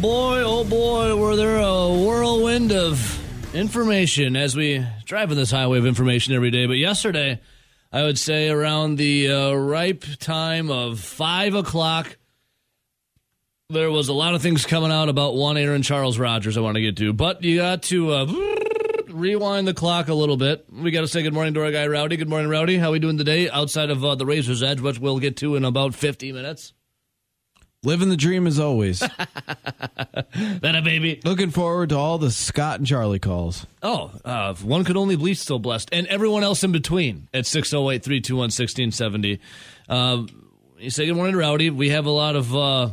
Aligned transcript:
boy, 0.00 0.42
oh 0.44 0.64
boy, 0.64 1.16
were 1.16 1.34
there 1.34 1.58
a 1.58 1.88
whirlwind 1.88 2.70
of 2.70 3.54
information 3.54 4.36
as 4.36 4.54
we 4.54 4.86
drive 5.04 5.32
in 5.32 5.36
this 5.36 5.50
highway 5.50 5.78
of 5.78 5.86
information 5.86 6.34
every 6.34 6.52
day. 6.52 6.66
But 6.66 6.74
yesterday, 6.74 7.40
I 7.92 8.04
would 8.04 8.18
say 8.18 8.48
around 8.48 8.96
the 8.96 9.32
uh, 9.32 9.54
ripe 9.54 10.04
time 10.20 10.70
of 10.70 11.00
five 11.00 11.54
o'clock, 11.54 12.16
there 13.70 13.90
was 13.90 14.08
a 14.08 14.12
lot 14.12 14.34
of 14.34 14.42
things 14.42 14.66
coming 14.66 14.92
out 14.92 15.08
about 15.08 15.34
one 15.34 15.56
Aaron 15.56 15.82
Charles 15.82 16.16
Rodgers 16.16 16.56
I 16.56 16.60
want 16.60 16.76
to 16.76 16.82
get 16.82 16.96
to. 16.98 17.12
But 17.12 17.42
you 17.42 17.56
got 17.56 17.82
to 17.84 18.12
uh, 18.12 18.26
rewind 19.08 19.66
the 19.66 19.74
clock 19.74 20.08
a 20.08 20.14
little 20.14 20.36
bit. 20.36 20.64
We 20.70 20.92
got 20.92 21.00
to 21.00 21.08
say 21.08 21.22
good 21.22 21.34
morning 21.34 21.54
to 21.54 21.64
our 21.64 21.72
guy 21.72 21.88
Rowdy. 21.88 22.16
Good 22.16 22.28
morning, 22.28 22.48
Rowdy. 22.48 22.78
How 22.78 22.92
we 22.92 23.00
doing 23.00 23.18
today 23.18 23.50
outside 23.50 23.90
of 23.90 24.04
uh, 24.04 24.14
the 24.14 24.26
Razor's 24.26 24.62
Edge, 24.62 24.80
which 24.80 25.00
we'll 25.00 25.18
get 25.18 25.36
to 25.38 25.56
in 25.56 25.64
about 25.64 25.94
50 25.94 26.30
minutes? 26.32 26.72
Living 27.84 28.08
the 28.08 28.16
dream 28.16 28.48
as 28.48 28.58
always. 28.58 28.98
that 28.98 30.74
a 30.74 30.82
baby. 30.82 31.20
Looking 31.24 31.50
forward 31.50 31.90
to 31.90 31.96
all 31.96 32.18
the 32.18 32.32
Scott 32.32 32.80
and 32.80 32.86
Charlie 32.86 33.20
calls. 33.20 33.66
Oh, 33.84 34.10
uh, 34.24 34.54
one 34.54 34.84
could 34.84 34.96
only 34.96 35.14
be 35.14 35.34
still 35.34 35.60
blessed. 35.60 35.90
And 35.92 36.06
everyone 36.08 36.42
else 36.42 36.64
in 36.64 36.72
between 36.72 37.28
at 37.32 37.46
608 37.46 38.02
321 38.02 38.42
1670. 38.46 39.40
Uh, 39.88 40.24
you 40.78 40.90
say 40.90 41.06
good 41.06 41.14
morning, 41.14 41.36
Rowdy. 41.36 41.70
We 41.70 41.90
have 41.90 42.06
a 42.06 42.10
lot 42.10 42.34
of 42.34 42.54
uh, 42.54 42.90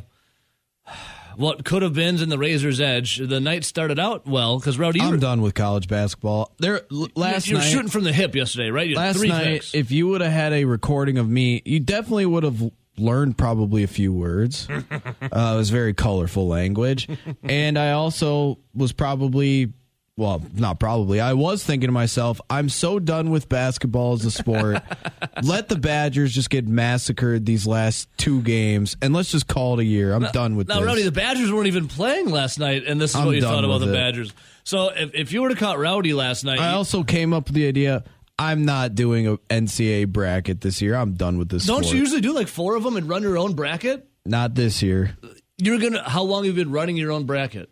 what 1.36 1.66
could 1.66 1.82
have 1.82 1.94
been 1.94 2.20
in 2.22 2.30
the 2.30 2.38
Razor's 2.38 2.80
Edge. 2.80 3.18
The 3.18 3.40
night 3.40 3.64
started 3.64 3.98
out 4.00 4.28
well 4.28 4.60
because 4.60 4.78
Rowdy, 4.78 5.02
I'm 5.02 5.12
were, 5.12 5.18
done 5.18 5.42
with 5.42 5.56
college 5.56 5.88
basketball. 5.88 6.52
There 6.60 6.82
l- 6.92 7.08
last 7.16 7.48
you 7.48 7.56
were 7.56 7.62
night. 7.62 7.70
shooting 7.70 7.90
from 7.90 8.04
the 8.04 8.14
hip 8.14 8.36
yesterday, 8.36 8.70
right? 8.70 8.96
Last 8.96 9.24
night, 9.24 9.44
picks. 9.46 9.74
if 9.74 9.90
you 9.92 10.08
would 10.10 10.22
have 10.22 10.32
had 10.32 10.54
a 10.54 10.66
recording 10.66 11.18
of 11.18 11.28
me, 11.28 11.64
you 11.66 11.80
definitely 11.80 12.28
would 12.28 12.44
have 12.44 12.62
learned 12.98 13.38
probably 13.38 13.84
a 13.84 13.88
few 13.88 14.14
words. 14.14 14.68
uh, 14.72 14.82
it 15.22 15.32
was 15.32 15.70
very 15.70 15.94
colorful 15.94 16.48
language, 16.48 17.08
and 17.44 17.78
I 17.78 17.92
also 17.92 18.60
was 18.74 18.92
probably. 18.92 19.74
Well, 20.18 20.42
not 20.54 20.80
probably. 20.80 21.20
I 21.20 21.34
was 21.34 21.62
thinking 21.62 21.90
to 21.90 21.92
myself, 21.92 22.40
I'm 22.50 22.70
so 22.70 23.00
done 23.00 23.32
with 23.32 23.50
basketball 23.50 24.14
as 24.14 24.24
a 24.24 24.32
sport. 24.32 24.82
Let 25.44 25.68
the 25.68 25.76
Badgers 25.76 26.32
just 26.34 26.50
get 26.50 26.66
massacred 26.66 27.46
these 27.46 27.68
last 27.68 28.08
two 28.16 28.42
games, 28.42 28.96
and 29.02 29.14
let's 29.14 29.30
just 29.30 29.48
call 29.48 29.78
it 29.78 29.82
a 29.82 29.86
year. 29.86 30.14
I'm 30.14 30.24
done 30.32 30.56
with 30.56 30.70
now, 30.70 30.80
this. 30.80 30.86
Rowdy, 30.86 31.04
the 31.04 31.12
Badgers 31.12 31.52
weren't 31.52 31.68
even 31.68 31.90
playing 31.90 32.30
last 32.30 32.60
night, 32.60 32.84
and 32.88 33.02
this 33.02 33.10
is 33.10 33.18
I'm 33.18 33.26
what 33.26 33.36
you 33.36 33.42
thought 33.42 33.66
about 33.66 33.80
the 33.80 33.90
it. 33.90 33.94
Badgers. 33.94 34.34
So 34.64 34.88
if, 34.96 35.14
if 35.14 35.34
you 35.34 35.42
were 35.42 35.50
to 35.50 35.56
caught 35.56 35.80
Rowdy 35.80 36.14
last 36.14 36.46
night, 36.46 36.60
I 36.60 36.72
you- 36.72 36.78
also 36.78 37.04
came 37.04 37.34
up 37.34 37.48
with 37.48 37.56
the 37.56 37.68
idea. 37.68 38.06
I'm 38.38 38.66
not 38.66 38.96
doing 38.96 39.28
a 39.28 39.38
NCAA 39.50 40.08
bracket 40.10 40.62
this 40.62 40.82
year. 40.82 40.96
I'm 40.96 41.14
done 41.14 41.38
with 41.38 41.50
this. 41.50 41.66
don't 41.66 41.84
sport. 41.84 41.94
you 41.94 42.00
usually 42.02 42.22
do 42.22 42.34
like 42.34 42.48
four 42.48 42.76
of 42.76 42.84
them 42.84 42.98
and 42.98 43.08
run 43.08 43.22
your 43.24 43.38
own 43.38 43.54
bracket? 43.54 44.08
Not 44.26 44.56
this 44.56 44.82
year. 44.82 45.16
You're 45.58 45.80
gonna. 45.80 46.04
How 46.08 46.24
long 46.24 46.44
have 46.44 46.58
you 46.58 46.66
been 46.66 46.74
running 46.74 46.98
your 46.98 47.12
own 47.12 47.26
bracket? 47.26 47.70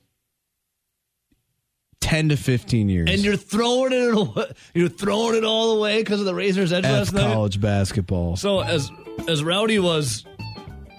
Ten 2.00 2.30
to 2.30 2.38
fifteen 2.38 2.90
years. 2.90 3.10
And 3.10 3.24
you're 3.24 3.36
throwing 3.36 3.92
it, 3.94 4.14
away, 4.14 4.52
you're 4.74 4.90
throwing 4.90 5.36
it 5.36 5.44
all 5.44 5.78
away 5.78 6.02
because 6.02 6.20
of 6.20 6.26
the 6.26 6.36
Razor's 6.36 6.72
Edge 6.72 6.86
F 6.86 6.92
last 6.92 7.14
night. 7.14 7.34
college 7.34 7.60
basketball. 7.60 8.36
So 8.36 8.62
as 8.62 8.92
as 9.28 9.44
Rowdy 9.44 9.80
was 9.80 10.26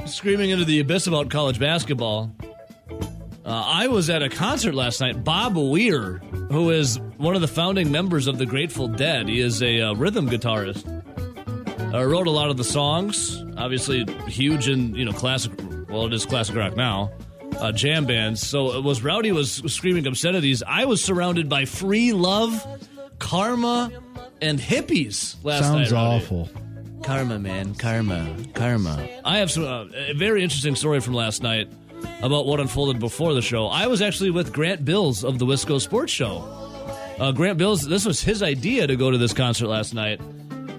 screaming 0.06 0.50
into 0.50 0.64
the 0.64 0.80
abyss 0.80 1.06
about 1.06 1.30
college 1.30 1.58
basketball, 1.58 2.34
uh, 3.44 3.48
I 3.50 3.88
was 3.88 4.08
at 4.08 4.22
a 4.22 4.28
concert 4.28 4.74
last 4.74 5.00
night. 5.00 5.22
Bob 5.22 5.56
Weir, 5.56 6.18
who 6.50 6.70
is 6.70 6.98
one 7.18 7.34
of 7.34 7.42
the 7.42 7.48
founding 7.48 7.92
members 7.92 8.26
of 8.26 8.38
the 8.38 8.46
Grateful 8.46 8.88
Dead, 8.88 9.28
he 9.28 9.40
is 9.40 9.62
a 9.62 9.82
uh, 9.82 9.94
rhythm 9.94 10.28
guitarist. 10.28 10.90
Uh, 11.92 12.04
wrote 12.04 12.26
a 12.26 12.30
lot 12.30 12.50
of 12.50 12.56
the 12.56 12.64
songs. 12.64 13.44
Obviously, 13.56 14.04
huge 14.26 14.68
in 14.68 14.94
you 14.94 15.04
know 15.04 15.12
classic. 15.12 15.52
Well, 15.88 16.06
it 16.06 16.12
is 16.14 16.24
classic 16.26 16.56
rock 16.56 16.74
now. 16.74 17.12
Uh, 17.58 17.70
jam 17.70 18.06
bands. 18.06 18.44
So 18.44 18.76
it 18.76 18.82
was 18.82 19.04
Rowdy 19.04 19.30
was 19.30 19.62
screaming 19.72 20.06
obscenities. 20.06 20.62
I 20.66 20.86
was 20.86 21.04
surrounded 21.04 21.48
by 21.48 21.66
free 21.66 22.12
love, 22.12 22.66
karma, 23.18 23.92
and 24.40 24.58
hippies 24.58 25.36
last 25.44 25.70
night. 25.70 25.88
Sounds 25.88 25.92
awful. 25.92 26.48
Karma, 27.04 27.38
man, 27.38 27.74
karma, 27.74 28.34
karma. 28.54 29.06
I 29.24 29.38
have 29.38 29.50
some 29.50 29.64
uh, 29.64 29.84
a 29.94 30.14
very 30.14 30.42
interesting 30.42 30.74
story 30.74 31.00
from 31.00 31.12
last 31.12 31.42
night 31.42 31.70
about 32.22 32.46
what 32.46 32.60
unfolded 32.60 32.98
before 33.00 33.34
the 33.34 33.42
show. 33.42 33.66
I 33.66 33.86
was 33.86 34.00
actually 34.02 34.30
with 34.30 34.52
Grant 34.52 34.84
Bills 34.84 35.24
of 35.24 35.38
the 35.38 35.46
Wisco 35.46 35.80
Sports 35.80 36.12
Show. 36.12 36.38
Uh, 37.18 37.32
Grant 37.32 37.58
Bills, 37.58 37.82
this 37.86 38.04
was 38.04 38.22
his 38.22 38.42
idea 38.42 38.86
to 38.86 38.96
go 38.96 39.10
to 39.10 39.18
this 39.18 39.32
concert 39.32 39.68
last 39.68 39.94
night. 39.94 40.20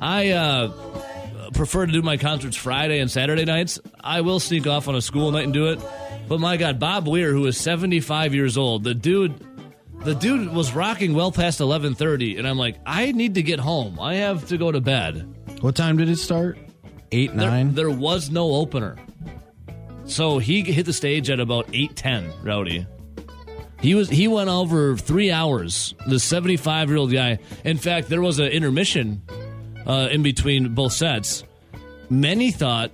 I 0.02 0.32
uh, 0.32 1.50
prefer 1.54 1.86
to 1.86 1.92
do 1.92 2.02
my 2.02 2.18
concerts 2.18 2.58
Friday 2.58 3.00
and 3.00 3.10
Saturday 3.10 3.46
nights. 3.46 3.80
I 4.04 4.22
will 4.22 4.40
sneak 4.40 4.68
off 4.68 4.88
on 4.88 4.96
a 4.96 5.02
school 5.02 5.32
night 5.32 5.46
and 5.46 5.54
do 5.54 5.68
it. 5.68 5.80
But 6.28 6.40
my 6.40 6.58
God, 6.58 6.80
Bob 6.80 7.08
Weir, 7.08 7.32
who 7.32 7.46
is 7.46 7.58
75 7.58 8.34
years 8.34 8.58
old, 8.58 8.84
the 8.84 8.94
dude, 8.96 9.34
the 10.04 10.16
dude 10.16 10.52
was 10.54 10.74
rocking 10.74 11.14
well 11.14 11.32
past 11.32 11.60
11:30, 11.60 12.38
and 12.40 12.48
I'm 12.48 12.58
like, 12.58 12.78
I 12.86 13.12
need 13.12 13.36
to 13.36 13.44
get 13.44 13.60
home. 13.60 14.00
I 14.00 14.16
have 14.16 14.48
to 14.48 14.58
go 14.58 14.72
to 14.72 14.82
bed. 14.82 15.32
What 15.62 15.76
time 15.76 15.98
did 15.98 16.10
it 16.10 16.18
start? 16.18 16.58
Eight, 17.12 17.36
There, 17.36 17.50
nine. 17.50 17.76
there 17.76 17.90
was 17.92 18.30
no 18.32 18.52
opener. 18.56 18.98
So 20.06 20.38
he 20.38 20.62
hit 20.62 20.86
the 20.86 20.94
stage 20.94 21.30
at 21.30 21.40
about 21.40 21.68
8:10, 21.68 22.32
Rowdy. 22.44 22.86
He 23.82 23.96
was 23.96 24.10
he 24.10 24.28
went 24.28 24.50
over 24.50 24.96
3 24.96 25.32
hours. 25.32 25.94
The 26.08 26.16
75-year-old 26.16 27.12
guy. 27.12 27.40
In 27.64 27.78
fact, 27.78 28.10
there 28.10 28.22
was 28.22 28.40
an 28.40 28.48
intermission 28.48 29.22
uh, 29.86 30.10
in 30.12 30.24
between 30.24 30.74
both 30.74 30.94
sets. 30.94 31.44
Many 32.10 32.52
thought 32.52 32.92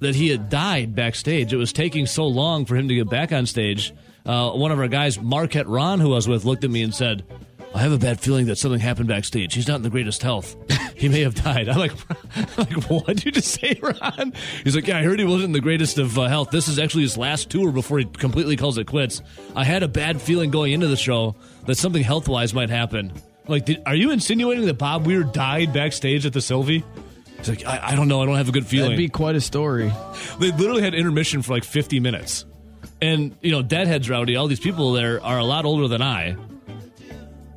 that 0.00 0.14
he 0.14 0.28
had 0.28 0.48
died 0.48 0.94
backstage. 0.94 1.52
It 1.52 1.56
was 1.56 1.72
taking 1.72 2.06
so 2.06 2.26
long 2.26 2.64
for 2.66 2.76
him 2.76 2.88
to 2.88 2.94
get 2.94 3.08
back 3.08 3.32
on 3.32 3.46
stage. 3.46 3.92
Uh, 4.26 4.50
one 4.52 4.70
of 4.70 4.78
our 4.78 4.88
guys, 4.88 5.20
Marquette 5.20 5.68
Ron, 5.68 6.00
who 6.00 6.12
I 6.12 6.16
was 6.16 6.28
with, 6.28 6.44
looked 6.44 6.64
at 6.64 6.70
me 6.70 6.82
and 6.82 6.94
said, 6.94 7.24
I 7.74 7.80
have 7.80 7.90
a 7.90 7.98
bad 7.98 8.20
feeling 8.20 8.46
that 8.46 8.56
something 8.56 8.78
happened 8.78 9.08
backstage. 9.08 9.52
He's 9.52 9.66
not 9.66 9.76
in 9.76 9.82
the 9.82 9.90
greatest 9.90 10.22
health. 10.22 10.54
he 10.94 11.08
may 11.08 11.22
have 11.22 11.34
died. 11.34 11.68
I'm 11.68 11.78
like, 11.78 11.92
I'm 12.36 12.46
like, 12.56 12.84
what 12.88 13.06
did 13.06 13.24
you 13.24 13.32
just 13.32 13.60
say, 13.60 13.78
Ron? 13.82 14.32
He's 14.62 14.76
like, 14.76 14.86
yeah, 14.86 14.98
I 14.98 15.02
heard 15.02 15.18
he 15.18 15.24
wasn't 15.24 15.46
in 15.46 15.52
the 15.52 15.60
greatest 15.60 15.98
of 15.98 16.16
uh, 16.16 16.28
health. 16.28 16.50
This 16.52 16.68
is 16.68 16.78
actually 16.78 17.02
his 17.02 17.18
last 17.18 17.50
tour 17.50 17.72
before 17.72 17.98
he 17.98 18.04
completely 18.04 18.56
calls 18.56 18.78
it 18.78 18.86
quits. 18.86 19.22
I 19.56 19.64
had 19.64 19.82
a 19.82 19.88
bad 19.88 20.22
feeling 20.22 20.52
going 20.52 20.72
into 20.72 20.86
the 20.86 20.96
show 20.96 21.34
that 21.66 21.74
something 21.74 22.02
health 22.02 22.28
wise 22.28 22.54
might 22.54 22.70
happen. 22.70 23.12
Like, 23.48 23.64
did, 23.64 23.82
are 23.86 23.94
you 23.96 24.12
insinuating 24.12 24.66
that 24.66 24.78
Bob 24.78 25.04
Weir 25.04 25.24
died 25.24 25.72
backstage 25.72 26.26
at 26.26 26.32
the 26.32 26.38
Sylvee? 26.38 26.84
He's 27.38 27.48
like, 27.48 27.66
I, 27.66 27.88
I 27.88 27.96
don't 27.96 28.06
know. 28.06 28.22
I 28.22 28.26
don't 28.26 28.36
have 28.36 28.48
a 28.48 28.52
good 28.52 28.66
feeling. 28.66 28.90
That'd 28.90 28.98
be 28.98 29.08
quite 29.08 29.34
a 29.34 29.40
story. 29.40 29.92
They 30.38 30.52
literally 30.52 30.82
had 30.82 30.94
intermission 30.94 31.42
for 31.42 31.52
like 31.52 31.64
50 31.64 31.98
minutes. 31.98 32.46
And, 33.02 33.36
you 33.42 33.50
know, 33.50 33.62
Deadheads 33.62 34.08
Rowdy, 34.08 34.36
all 34.36 34.46
these 34.46 34.60
people 34.60 34.92
there 34.92 35.22
are 35.22 35.38
a 35.38 35.44
lot 35.44 35.64
older 35.64 35.88
than 35.88 36.00
I. 36.00 36.36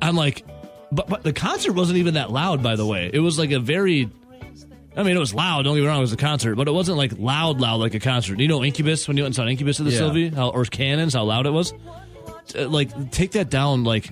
I'm 0.00 0.16
like, 0.16 0.44
but, 0.92 1.08
but 1.08 1.22
the 1.22 1.32
concert 1.32 1.72
wasn't 1.72 1.98
even 1.98 2.14
that 2.14 2.30
loud, 2.30 2.62
by 2.62 2.76
the 2.76 2.86
way. 2.86 3.10
It 3.12 3.18
was 3.20 3.38
like 3.38 3.50
a 3.50 3.58
very, 3.60 4.10
I 4.96 5.02
mean, 5.02 5.16
it 5.16 5.20
was 5.20 5.34
loud, 5.34 5.62
don't 5.62 5.74
get 5.76 5.82
me 5.82 5.86
wrong, 5.86 5.98
it 5.98 6.02
was 6.02 6.12
a 6.12 6.16
concert, 6.16 6.54
but 6.56 6.66
it 6.68 6.72
wasn't 6.72 6.96
like 6.98 7.12
loud, 7.18 7.60
loud 7.60 7.80
like 7.80 7.94
a 7.94 8.00
concert. 8.00 8.38
You 8.38 8.48
know 8.48 8.64
Incubus, 8.64 9.06
when 9.08 9.16
you 9.16 9.22
went 9.24 9.28
and 9.28 9.36
saw 9.36 9.46
Incubus 9.46 9.80
at 9.80 9.86
the 9.86 9.92
Yeah. 9.92 10.00
Sylvee? 10.00 10.34
How, 10.34 10.48
or 10.50 10.64
Cannons, 10.64 11.14
how 11.14 11.24
loud 11.24 11.46
it 11.46 11.50
was? 11.50 11.72
Uh, 12.56 12.68
Like, 12.68 13.10
take 13.10 13.32
that 13.32 13.50
down, 13.50 13.84
like, 13.84 14.10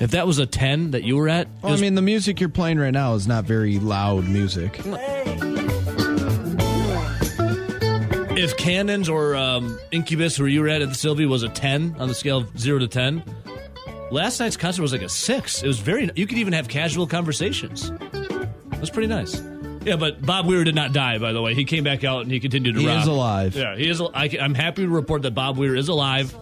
if 0.00 0.10
that 0.12 0.26
was 0.26 0.38
a 0.38 0.46
10 0.46 0.92
that 0.92 1.04
you 1.04 1.16
were 1.16 1.28
at, 1.28 1.42
it 1.42 1.48
Well, 1.62 1.70
I 1.70 1.72
was 1.72 1.80
mean, 1.80 1.94
the 1.94 2.02
music 2.02 2.40
you're 2.40 2.48
playing 2.48 2.78
right 2.78 2.92
now 2.92 3.14
is 3.14 3.26
not 3.26 3.44
very 3.44 3.78
loud 3.78 4.24
music. 4.28 4.80
if 8.36 8.56
Cannons 8.56 9.08
or 9.08 9.36
um, 9.36 9.78
Incubus, 9.92 10.38
where 10.38 10.48
you 10.48 10.60
were 10.60 10.68
at 10.68 10.82
at 10.82 10.88
the 10.88 10.94
Sylvee, 10.94 11.28
was 11.28 11.42
a 11.42 11.48
10 11.48 11.96
on 11.98 12.08
the 12.08 12.14
scale 12.14 12.38
of 12.38 12.58
0 12.58 12.80
to 12.80 12.88
10, 12.88 13.22
last 14.14 14.40
night's 14.40 14.56
concert 14.56 14.82
was 14.82 14.92
like 14.92 15.02
a 15.02 15.08
6. 15.08 15.62
It 15.62 15.66
was 15.66 15.78
very, 15.78 16.10
you 16.16 16.26
could 16.26 16.38
even 16.38 16.52
have 16.54 16.68
casual 16.68 17.06
conversations. 17.06 17.90
It 18.12 18.80
was 18.80 18.90
pretty 18.90 19.08
nice. 19.08 19.40
Yeah, 19.84 19.96
but 19.96 20.24
Bob 20.24 20.46
Weir 20.46 20.64
did 20.64 20.74
not 20.74 20.92
die, 20.94 21.18
by 21.18 21.32
the 21.32 21.42
way. 21.42 21.54
He 21.54 21.64
came 21.64 21.84
back 21.84 22.04
out 22.04 22.22
and 22.22 22.30
he 22.32 22.40
continued 22.40 22.74
to 22.76 22.80
He 22.80 22.86
rock. 22.86 23.02
is 23.02 23.06
alive. 23.08 23.54
Yeah, 23.54 23.76
he 23.76 23.88
is. 23.88 24.00
al- 24.00 24.10
I, 24.14 24.26
am 24.26 24.54
happy 24.54 24.82
to 24.82 24.88
report 24.88 25.22
that 25.22 25.32
Bob 25.32 25.58
Weir 25.58 25.74
is 25.76 25.88
alive. 25.88 26.34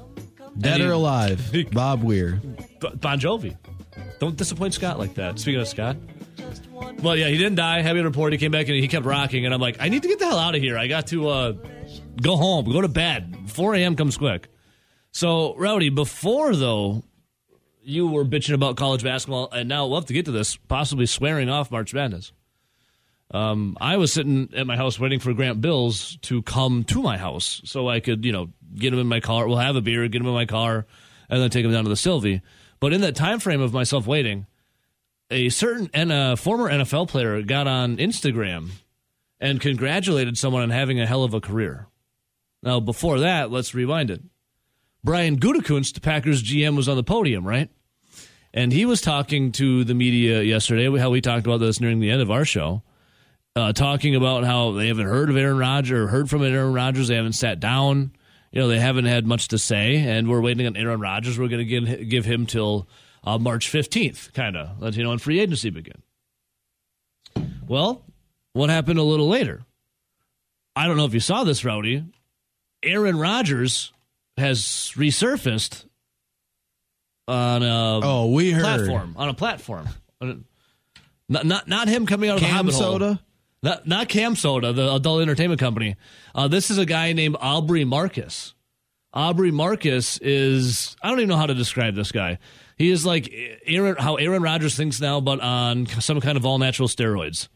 Dead 0.57 0.75
And 0.75 0.83
he- 0.83 0.89
or 0.89 0.93
alive? 0.93 1.51
Bob 1.73 2.03
Weir. 2.05 2.41
B- 2.81 2.89
Bon 3.01 3.19
Jovi. 3.19 3.57
Don't 4.21 4.37
disappoint 4.37 4.75
Scott 4.75 4.99
like 5.01 5.15
that. 5.15 5.41
Speaking 5.41 5.61
of 5.61 5.67
Scott. 5.67 5.97
Well, 7.03 7.17
yeah, 7.17 7.27
he 7.29 7.37
didn't 7.37 7.57
die. 7.57 7.81
Happy 7.83 7.99
to 7.99 8.05
report. 8.05 8.33
He 8.33 8.39
came 8.39 8.53
back 8.53 8.69
and 8.69 8.77
he 8.77 8.87
kept 8.87 9.05
rocking. 9.07 9.45
And 9.45 9.53
I'm 9.55 9.61
like, 9.61 9.79
I 9.81 9.89
need 9.89 10.03
to 10.03 10.09
get 10.09 10.19
the 10.21 10.27
hell 10.27 10.39
out 10.39 10.55
of 10.55 10.61
here. 10.63 10.79
I 10.79 10.87
got 10.87 11.09
to 11.09 11.29
uh, 11.29 11.53
go 12.21 12.37
home, 12.37 12.71
go 12.71 12.81
to 12.81 12.89
bed. 12.89 13.37
4 13.49 13.75
a.m. 13.75 13.97
comes 13.97 14.17
quick. 14.17 14.49
So, 15.11 15.57
Rowdy, 15.57 15.89
before, 15.89 16.55
though, 16.55 17.03
you 17.83 18.07
were 18.07 18.25
bitching 18.25 18.55
about 18.55 18.77
college 18.77 19.03
basketball, 19.03 19.49
and 19.51 19.69
now 19.69 19.93
have 19.95 20.07
to 20.07 20.13
get 20.13 20.25
to 20.27 20.33
this, 20.33 20.57
possibly 20.57 21.07
swearing 21.07 21.49
off 21.49 21.71
March 21.71 21.93
Madness. 21.93 22.33
Um, 23.31 23.79
I 23.81 23.97
was 23.97 24.13
sitting 24.13 24.51
at 24.55 24.67
my 24.67 24.77
house 24.77 25.01
waiting 25.01 25.19
for 25.19 25.33
Grant 25.33 25.61
Bills 25.61 26.19
to 26.23 26.43
come 26.43 26.85
to 26.85 27.03
my 27.03 27.17
house 27.17 27.63
so 27.65 27.89
I 27.89 28.01
could, 28.01 28.25
you 28.25 28.33
know, 28.33 28.51
get 28.75 28.93
him 28.93 28.99
in 28.99 29.07
my 29.07 29.21
car. 29.21 29.49
We'll 29.49 29.57
have 29.57 29.77
a 29.77 29.81
beer, 29.81 30.07
get 30.09 30.21
him 30.21 30.29
in 30.29 30.35
my 30.35 30.45
car, 30.45 30.87
and 31.31 31.41
then 31.41 31.49
take 31.49 31.65
him 31.65 31.73
down 31.73 31.85
to 31.85 31.89
the 31.89 31.97
Sylvee. 31.97 32.43
But 32.79 32.93
in 32.93 33.01
that 33.01 33.17
time 33.17 33.41
frame 33.41 33.63
of 33.63 33.73
myself 33.73 34.07
waiting, 34.07 34.47
a 35.31 35.49
certain 35.49 35.89
and 35.95 36.13
a 36.13 36.37
former 36.37 36.71
NFL 36.71 37.09
player 37.09 37.41
got 37.43 37.67
on 37.67 37.97
Instagram 37.97 38.71
and 39.41 39.61
congratulated 39.61 40.37
someone 40.37 40.63
on 40.63 40.71
having 40.71 41.01
a 41.01 41.07
hell 41.07 41.25
of 41.25 41.33
a 41.33 41.41
career. 41.41 41.87
Now, 42.63 42.81
before 42.81 43.21
that, 43.21 43.51
let's 43.51 43.75
rewind 43.75 44.11
it. 44.11 44.23
Brian 45.05 45.39
Gutekunst, 45.39 45.95
the 45.95 46.01
Packers 46.01 46.43
GM, 46.43 46.77
was 46.77 46.89
on 46.89 46.97
the 46.97 47.03
podium, 47.03 47.47
right? 47.47 47.69
And 48.55 48.73
he 48.73 48.85
was 48.85 49.01
talking 49.01 49.51
to 49.53 49.83
the 49.85 49.95
media 49.95 50.43
yesterday, 50.43 50.97
how 50.99 51.11
we 51.11 51.21
talked 51.21 51.47
about 51.47 51.59
this 51.59 51.81
nearing 51.81 52.01
the 52.01 52.11
end 52.11 52.23
of 52.23 52.31
our 52.31 52.45
show, 52.45 52.83
uh, 53.57 53.73
talking 53.73 54.15
about 54.15 54.45
how 54.45 54.73
they 54.73 54.89
haven't 54.89 55.07
heard 55.07 55.31
of 55.31 55.37
Aaron 55.37 55.59
Rodgers 55.59 55.99
or 55.99 56.07
heard 56.09 56.31
from 56.31 56.43
Aaron 56.43 56.73
Rodgers. 56.73 57.09
They 57.09 57.17
haven't 57.17 57.33
sat 57.33 57.59
down. 57.61 58.13
You 58.53 58.61
know, 58.61 58.69
they 58.69 58.79
haven't 58.79 59.07
had 59.07 59.27
much 59.27 59.49
to 59.49 59.59
say, 59.59 59.97
and 59.97 60.29
we're 60.29 60.43
waiting 60.43 60.67
on 60.67 60.77
Aaron 60.77 61.01
Rodgers. 61.01 61.39
We're 61.39 61.49
going 61.49 61.67
to 61.67 61.81
give, 61.81 62.09
give 62.09 62.25
him 62.27 62.45
till 62.45 62.87
uh, 63.25 63.39
March 63.39 63.73
15th, 63.73 64.35
kind 64.35 64.57
of, 64.57 64.81
let 64.81 64.95
you 64.95 65.03
know, 65.03 65.09
when 65.09 65.19
free 65.19 65.41
agency 65.41 65.71
begin. 65.71 66.03
Well, 67.67 68.05
what 68.53 68.69
happened 68.69 68.99
a 68.99 69.03
little 69.03 69.29
later? 69.29 69.63
I 70.77 70.87
don't 70.87 70.99
know 70.99 71.07
if 71.07 71.15
you 71.15 71.21
saw 71.21 71.45
this, 71.45 71.65
Rowdy. 71.65 72.05
Aaron 72.83 73.19
Rodgers 73.19 73.93
has 74.43 74.93
resurfaced 74.97 75.85
on 77.29 77.63
a 77.63 78.01
Oh, 78.03 78.31
we 78.33 78.51
heard. 78.53 78.63
platform 78.63 79.15
on 79.17 79.29
a 79.29 79.35
platform. 79.35 79.89
Not 81.29 81.47
not 81.47 81.69
not 81.69 81.89
him 81.89 82.07
coming 82.07 82.29
out 82.31 82.35
of 82.37 82.41
the 82.41 82.47
Cam 82.47 82.57
hobbit 82.57 82.75
hole. 82.75 82.83
soda. 82.83 83.21
Not 83.63 83.87
not 83.87 84.09
Cam 84.09 84.35
Soda, 84.35 84.73
the 84.73 84.93
adult 84.93 85.23
entertainment 85.23 85.61
company. 85.61 85.97
Uh, 86.35 86.49
this 86.49 86.71
is 86.71 86.79
a 86.79 86.85
guy 86.87 87.13
named 87.13 87.37
Aubrey 87.41 87.85
Marcus. 87.85 88.55
Aubrey 89.15 89.51
Marcus 89.53 90.19
is 90.19 90.97
I 91.03 91.09
don't 91.11 91.19
even 91.21 91.29
know 91.29 91.37
how 91.37 91.47
to 91.47 91.55
describe 91.55 91.95
this 91.95 92.11
guy. 92.13 92.39
He 92.77 92.91
is 92.91 93.07
like 93.07 93.33
Aaron, 93.67 93.97
how 93.99 94.17
Aaron 94.17 94.43
Rodgers 94.43 94.75
thinks 94.75 95.01
now, 95.01 95.21
but 95.21 95.41
on 95.41 95.87
some 95.87 96.21
kind 96.21 96.37
of 96.37 96.45
all 96.45 96.59
natural 96.59 96.89
steroids. 96.89 97.49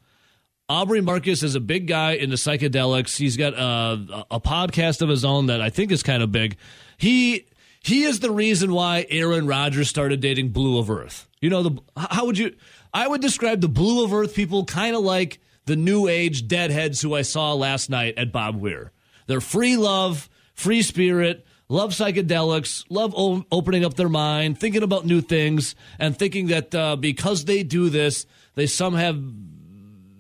Aubrey 0.69 1.01
Marcus 1.01 1.43
is 1.45 1.55
a 1.55 1.61
big 1.61 1.87
guy 1.87 2.13
into 2.13 2.35
psychedelics. 2.35 3.17
He's 3.17 3.37
got 3.37 3.55
a, 3.55 4.27
a 4.33 4.41
podcast 4.41 5.01
of 5.01 5.09
his 5.09 5.25
own 5.25 5.47
that 5.47 5.61
I 5.61 5.71
think 5.71 5.93
is 5.93 6.03
kind 6.03 6.23
of 6.23 6.33
big. 6.33 6.57
He 6.97 7.47
he 7.81 8.03
is 8.03 8.19
the 8.19 8.33
reason 8.33 8.73
why 8.73 9.07
Aaron 9.09 9.47
Rodgers 9.47 9.89
started 9.89 10.21
dating 10.21 10.49
Blu 10.49 10.79
of 10.79 10.91
Earth. 10.91 11.29
You 11.41 11.51
know 11.51 11.63
the 11.63 11.81
how 11.97 12.27
would 12.27 12.37
you? 12.37 12.57
I 12.93 13.07
would 13.07 13.21
describe 13.21 13.61
the 13.61 13.69
Blu 13.69 14.05
of 14.05 14.13
Earth 14.13 14.35
people 14.35 14.65
kind 14.65 14.97
of 14.97 15.03
like 15.03 15.39
the 15.67 15.77
New 15.77 16.09
Age 16.09 16.49
deadheads 16.49 17.01
who 17.01 17.15
I 17.15 17.23
saw 17.23 17.53
last 17.53 17.89
night 17.89 18.15
at 18.19 18.33
Bob 18.33 18.57
Weir. 18.57 18.91
They're 19.29 19.41
free 19.41 19.77
love, 19.77 20.29
free 20.55 20.83
spirit, 20.83 21.47
love 21.69 21.91
psychedelics, 21.91 22.85
love 22.89 23.15
o- 23.17 23.45
opening 23.53 23.85
up 23.85 23.95
their 23.95 24.09
mind, 24.09 24.59
thinking 24.59 24.83
about 24.83 25.07
new 25.07 25.21
things, 25.21 25.77
and 26.01 26.17
thinking 26.17 26.49
that 26.49 26.75
uh, 26.75 26.97
because 26.97 27.45
they 27.45 27.63
do 27.63 27.89
this, 27.89 28.27
they 28.55 28.67
some 28.67 28.95
have 28.95 29.17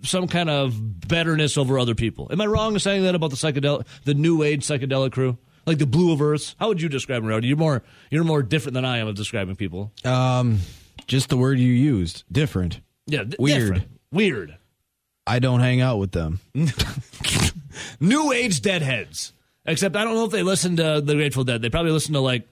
some 0.06 0.28
kind 0.28 0.48
of 0.50 1.06
betterness 1.08 1.58
over 1.58 1.78
other 1.78 1.94
people. 1.94 2.28
Am 2.30 2.40
I 2.40 2.46
wrong 2.46 2.74
in 2.74 2.80
saying 2.80 3.02
that 3.04 3.14
about 3.14 3.30
the 3.30 3.36
psychedelic, 3.36 3.86
the 4.04 4.14
new 4.14 4.42
age 4.42 4.64
psychedelic 4.66 5.12
crew, 5.12 5.36
like 5.66 5.78
the 5.78 5.86
Blu 5.86 6.12
of 6.12 6.22
Earth? 6.22 6.54
How 6.58 6.68
would 6.68 6.80
you 6.80 6.88
describe 6.88 7.22
them, 7.22 7.28
Rowdy? 7.28 7.48
You're 7.48 7.56
more 7.56 7.82
you're 8.10 8.24
more 8.24 8.42
different 8.42 8.74
than 8.74 8.84
I 8.84 8.98
am 8.98 9.08
of 9.08 9.14
describing 9.16 9.56
people. 9.56 9.92
Um, 10.04 10.60
just 11.06 11.28
the 11.28 11.36
word 11.36 11.58
you 11.58 11.72
used. 11.72 12.24
Different. 12.30 12.80
Yeah, 13.06 13.24
d- 13.24 13.36
Weird. 13.38 13.60
different. 13.60 13.84
weird, 14.10 14.56
I 15.26 15.38
don't 15.38 15.60
hang 15.60 15.80
out 15.80 15.98
with 15.98 16.12
them. 16.12 16.40
new 18.00 18.32
age 18.32 18.60
deadheads. 18.62 19.32
Except 19.64 19.96
I 19.96 20.04
don't 20.04 20.14
know 20.14 20.24
if 20.24 20.30
they 20.30 20.42
listen 20.44 20.76
to 20.76 21.00
the 21.00 21.14
Grateful 21.14 21.42
Dead. 21.44 21.60
They 21.60 21.70
probably 21.70 21.90
listen 21.92 22.12
to 22.14 22.20
like 22.20 22.48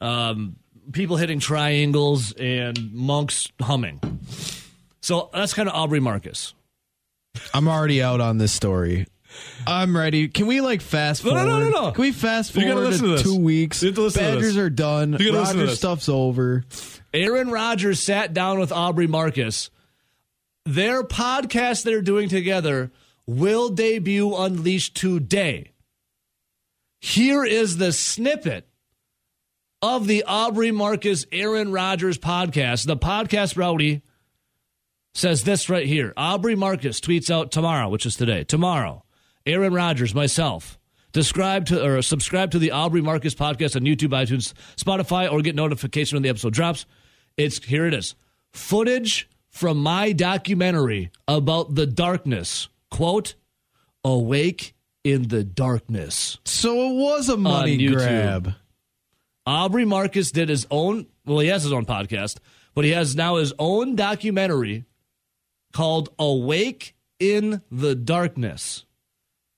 um, 0.00 0.56
people 0.92 1.16
hitting 1.16 1.40
triangles 1.40 2.32
and 2.32 2.92
monks 2.94 3.48
humming. 3.60 4.00
So 5.02 5.28
that's 5.32 5.52
kind 5.54 5.68
of 5.68 5.74
Aubrey 5.74 6.00
Marcus. 6.00 6.54
I'm 7.54 7.68
already 7.68 8.02
out 8.02 8.20
on 8.20 8.38
this 8.38 8.52
story. 8.52 9.06
I'm 9.66 9.96
ready. 9.96 10.28
Can 10.28 10.46
we 10.46 10.60
like 10.60 10.80
fast 10.80 11.24
No, 11.24 11.32
no, 11.32 11.36
forward? 11.44 11.50
no, 11.64 11.70
no, 11.70 11.84
no. 11.86 11.92
Can 11.92 12.02
we 12.02 12.12
fast 12.12 12.54
You 12.54 12.62
gotta 12.62 12.72
forward 12.74 12.88
listen 12.90 13.04
to 13.06 13.12
this. 13.12 13.22
two 13.22 13.36
weeks? 13.38 13.82
You 13.82 13.88
have 13.88 13.94
to 13.96 14.02
listen 14.02 14.22
to 14.24 14.28
Badgers 14.30 14.54
this. 14.54 14.62
are 14.62 14.70
done. 14.70 15.12
You 15.12 15.18
gotta 15.26 15.40
listen 15.40 15.56
to 15.58 15.66
this. 15.66 15.78
stuff's 15.78 16.08
over. 16.08 16.64
Aaron 17.14 17.50
Rodgers 17.50 18.00
sat 18.02 18.32
down 18.34 18.58
with 18.58 18.72
Aubrey 18.72 19.06
Marcus. 19.06 19.70
Their 20.64 21.02
podcast 21.02 21.84
they're 21.84 22.02
doing 22.02 22.28
together 22.28 22.90
will 23.26 23.68
debut 23.68 24.34
Unleashed 24.34 24.96
today. 24.96 25.72
Here 27.00 27.44
is 27.44 27.76
the 27.76 27.92
snippet 27.92 28.66
of 29.80 30.06
the 30.06 30.24
Aubrey 30.24 30.72
Marcus 30.72 31.24
Aaron 31.30 31.70
Rodgers 31.70 32.18
podcast. 32.18 32.86
The 32.86 32.96
podcast 32.96 33.56
rowdy 33.56 34.02
says 35.18 35.42
this 35.42 35.68
right 35.68 35.86
here. 35.86 36.12
Aubrey 36.16 36.54
Marcus 36.54 37.00
tweets 37.00 37.28
out 37.28 37.50
tomorrow, 37.50 37.88
which 37.88 38.06
is 38.06 38.14
today. 38.14 38.44
Tomorrow, 38.44 39.04
Aaron 39.44 39.74
Rodgers, 39.74 40.14
myself, 40.14 40.78
describe 41.12 41.66
to 41.66 41.84
or 41.84 42.00
subscribe 42.02 42.52
to 42.52 42.58
the 42.58 42.70
Aubrey 42.70 43.02
Marcus 43.02 43.34
podcast 43.34 43.74
on 43.74 43.82
YouTube, 43.82 44.10
iTunes, 44.10 44.52
Spotify, 44.76 45.30
or 45.30 45.42
get 45.42 45.56
notification 45.56 46.14
when 46.14 46.22
the 46.22 46.28
episode 46.28 46.52
drops. 46.52 46.86
It's 47.36 47.64
here 47.64 47.86
it 47.86 47.94
is. 47.94 48.14
Footage 48.52 49.28
from 49.50 49.78
my 49.78 50.12
documentary 50.12 51.10
about 51.26 51.74
the 51.74 51.86
darkness. 51.86 52.68
Quote, 52.90 53.34
awake 54.04 54.74
in 55.02 55.28
the 55.28 55.42
darkness. 55.42 56.38
So 56.44 56.90
it 56.90 56.94
was 56.94 57.28
a 57.28 57.36
money 57.36 57.88
grab. 57.88 58.54
Aubrey 59.44 59.84
Marcus 59.84 60.30
did 60.30 60.48
his 60.48 60.66
own, 60.70 61.06
well, 61.24 61.40
he 61.40 61.48
has 61.48 61.64
his 61.64 61.72
own 61.72 61.86
podcast, 61.86 62.38
but 62.74 62.84
he 62.84 62.92
has 62.92 63.16
now 63.16 63.36
his 63.36 63.52
own 63.58 63.96
documentary 63.96 64.84
called 65.72 66.10
Awake 66.18 66.94
in 67.18 67.62
the 67.70 67.94
Darkness. 67.94 68.84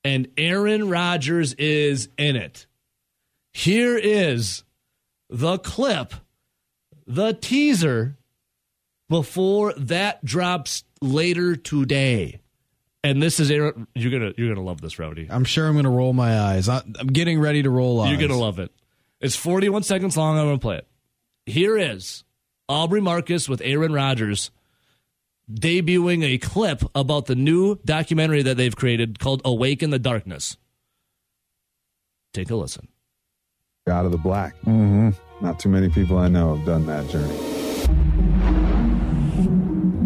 And 0.05 0.29
Aaron 0.37 0.89
Rodgers 0.89 1.53
is 1.55 2.09
in 2.17 2.37
it. 2.37 2.67
Here 3.53 3.99
is 3.99 4.65
the 5.29 5.59
clip, 5.59 6.15
the 7.07 7.33
teaser 7.35 8.17
before 9.09 9.73
that 9.75 10.25
drops 10.25 10.85
later 11.03 11.57
today. 11.57 12.41
And 13.03 13.23
this 13.23 13.41
is 13.41 13.51
Aaron. 13.51 13.87
You're 13.95 14.13
gonna 14.13 14.33
you're 14.37 14.55
gonna 14.55 14.65
love 14.67 14.81
this, 14.81 14.99
Rowdy. 14.99 15.27
I'm 15.31 15.45
sure 15.45 15.67
I'm 15.67 15.75
gonna 15.77 15.91
roll 15.91 16.13
my 16.13 16.39
eyes. 16.39 16.69
I- 16.69 16.83
I'm 16.99 17.07
getting 17.09 17.41
ready 17.41 17.63
to 17.63 17.71
roll 17.71 18.01
eyes. 18.01 18.11
You're 18.11 18.21
gonna 18.29 18.39
love 18.41 18.59
it. 18.59 18.71
It's 19.21 19.37
41 19.37 19.83
seconds 19.83 20.17
long. 20.17 20.39
I'm 20.39 20.47
gonna 20.47 20.59
play 20.59 20.77
it. 20.79 20.87
Here 21.47 21.77
is 21.79 22.25
Aubrey 22.69 23.01
Marcus 23.01 23.49
with 23.49 23.61
Aaron 23.63 23.93
Rodgers 23.93 24.51
debuting 25.53 26.23
a 26.25 26.39
clip 26.39 26.83
about 26.95 27.27
the 27.27 27.35
new 27.35 27.79
documentary 27.85 28.43
that 28.43 28.57
they've 28.57 28.77
created 28.77 29.19
called 29.19 29.43
"Awake 29.45 29.83
in 29.83 29.91
the 29.91 29.99
Darkness." 29.99 30.57
Take 32.33 32.51
a 32.51 32.57
listen. 32.57 32.89
out 33.89 34.05
of 34.07 34.13
the 34.13 34.19
black. 34.19 34.55
Mm-hmm. 34.61 35.11
Not 35.45 35.59
too 35.59 35.69
many 35.69 35.89
people 35.89 36.17
I 36.19 36.29
know 36.29 36.55
have 36.55 36.65
done 36.65 36.87
that 36.87 37.09
journey. 37.09 37.37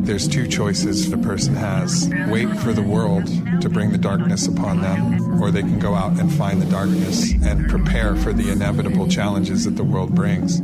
There's 0.05 0.29
two 0.29 0.47
choices 0.47 1.11
the 1.11 1.19
person 1.19 1.55
has 1.55 2.11
wait 2.29 2.49
for 2.61 2.73
the 2.73 2.83
world 2.83 3.27
to 3.61 3.69
bring 3.69 3.91
the 3.91 3.99
darkness 3.99 4.47
upon 4.47 4.81
them, 4.81 5.43
or 5.43 5.51
they 5.51 5.63
can 5.63 5.79
go 5.79 5.95
out 5.95 6.19
and 6.21 6.33
find 6.33 6.61
the 6.63 6.67
darkness 6.71 7.33
and 7.43 7.69
prepare 7.69 8.15
for 8.17 8.33
the 8.33 8.51
inevitable 8.51 9.09
challenges 9.09 9.65
that 9.65 9.77
the 9.77 9.85
world 9.85 10.15
brings. 10.15 10.61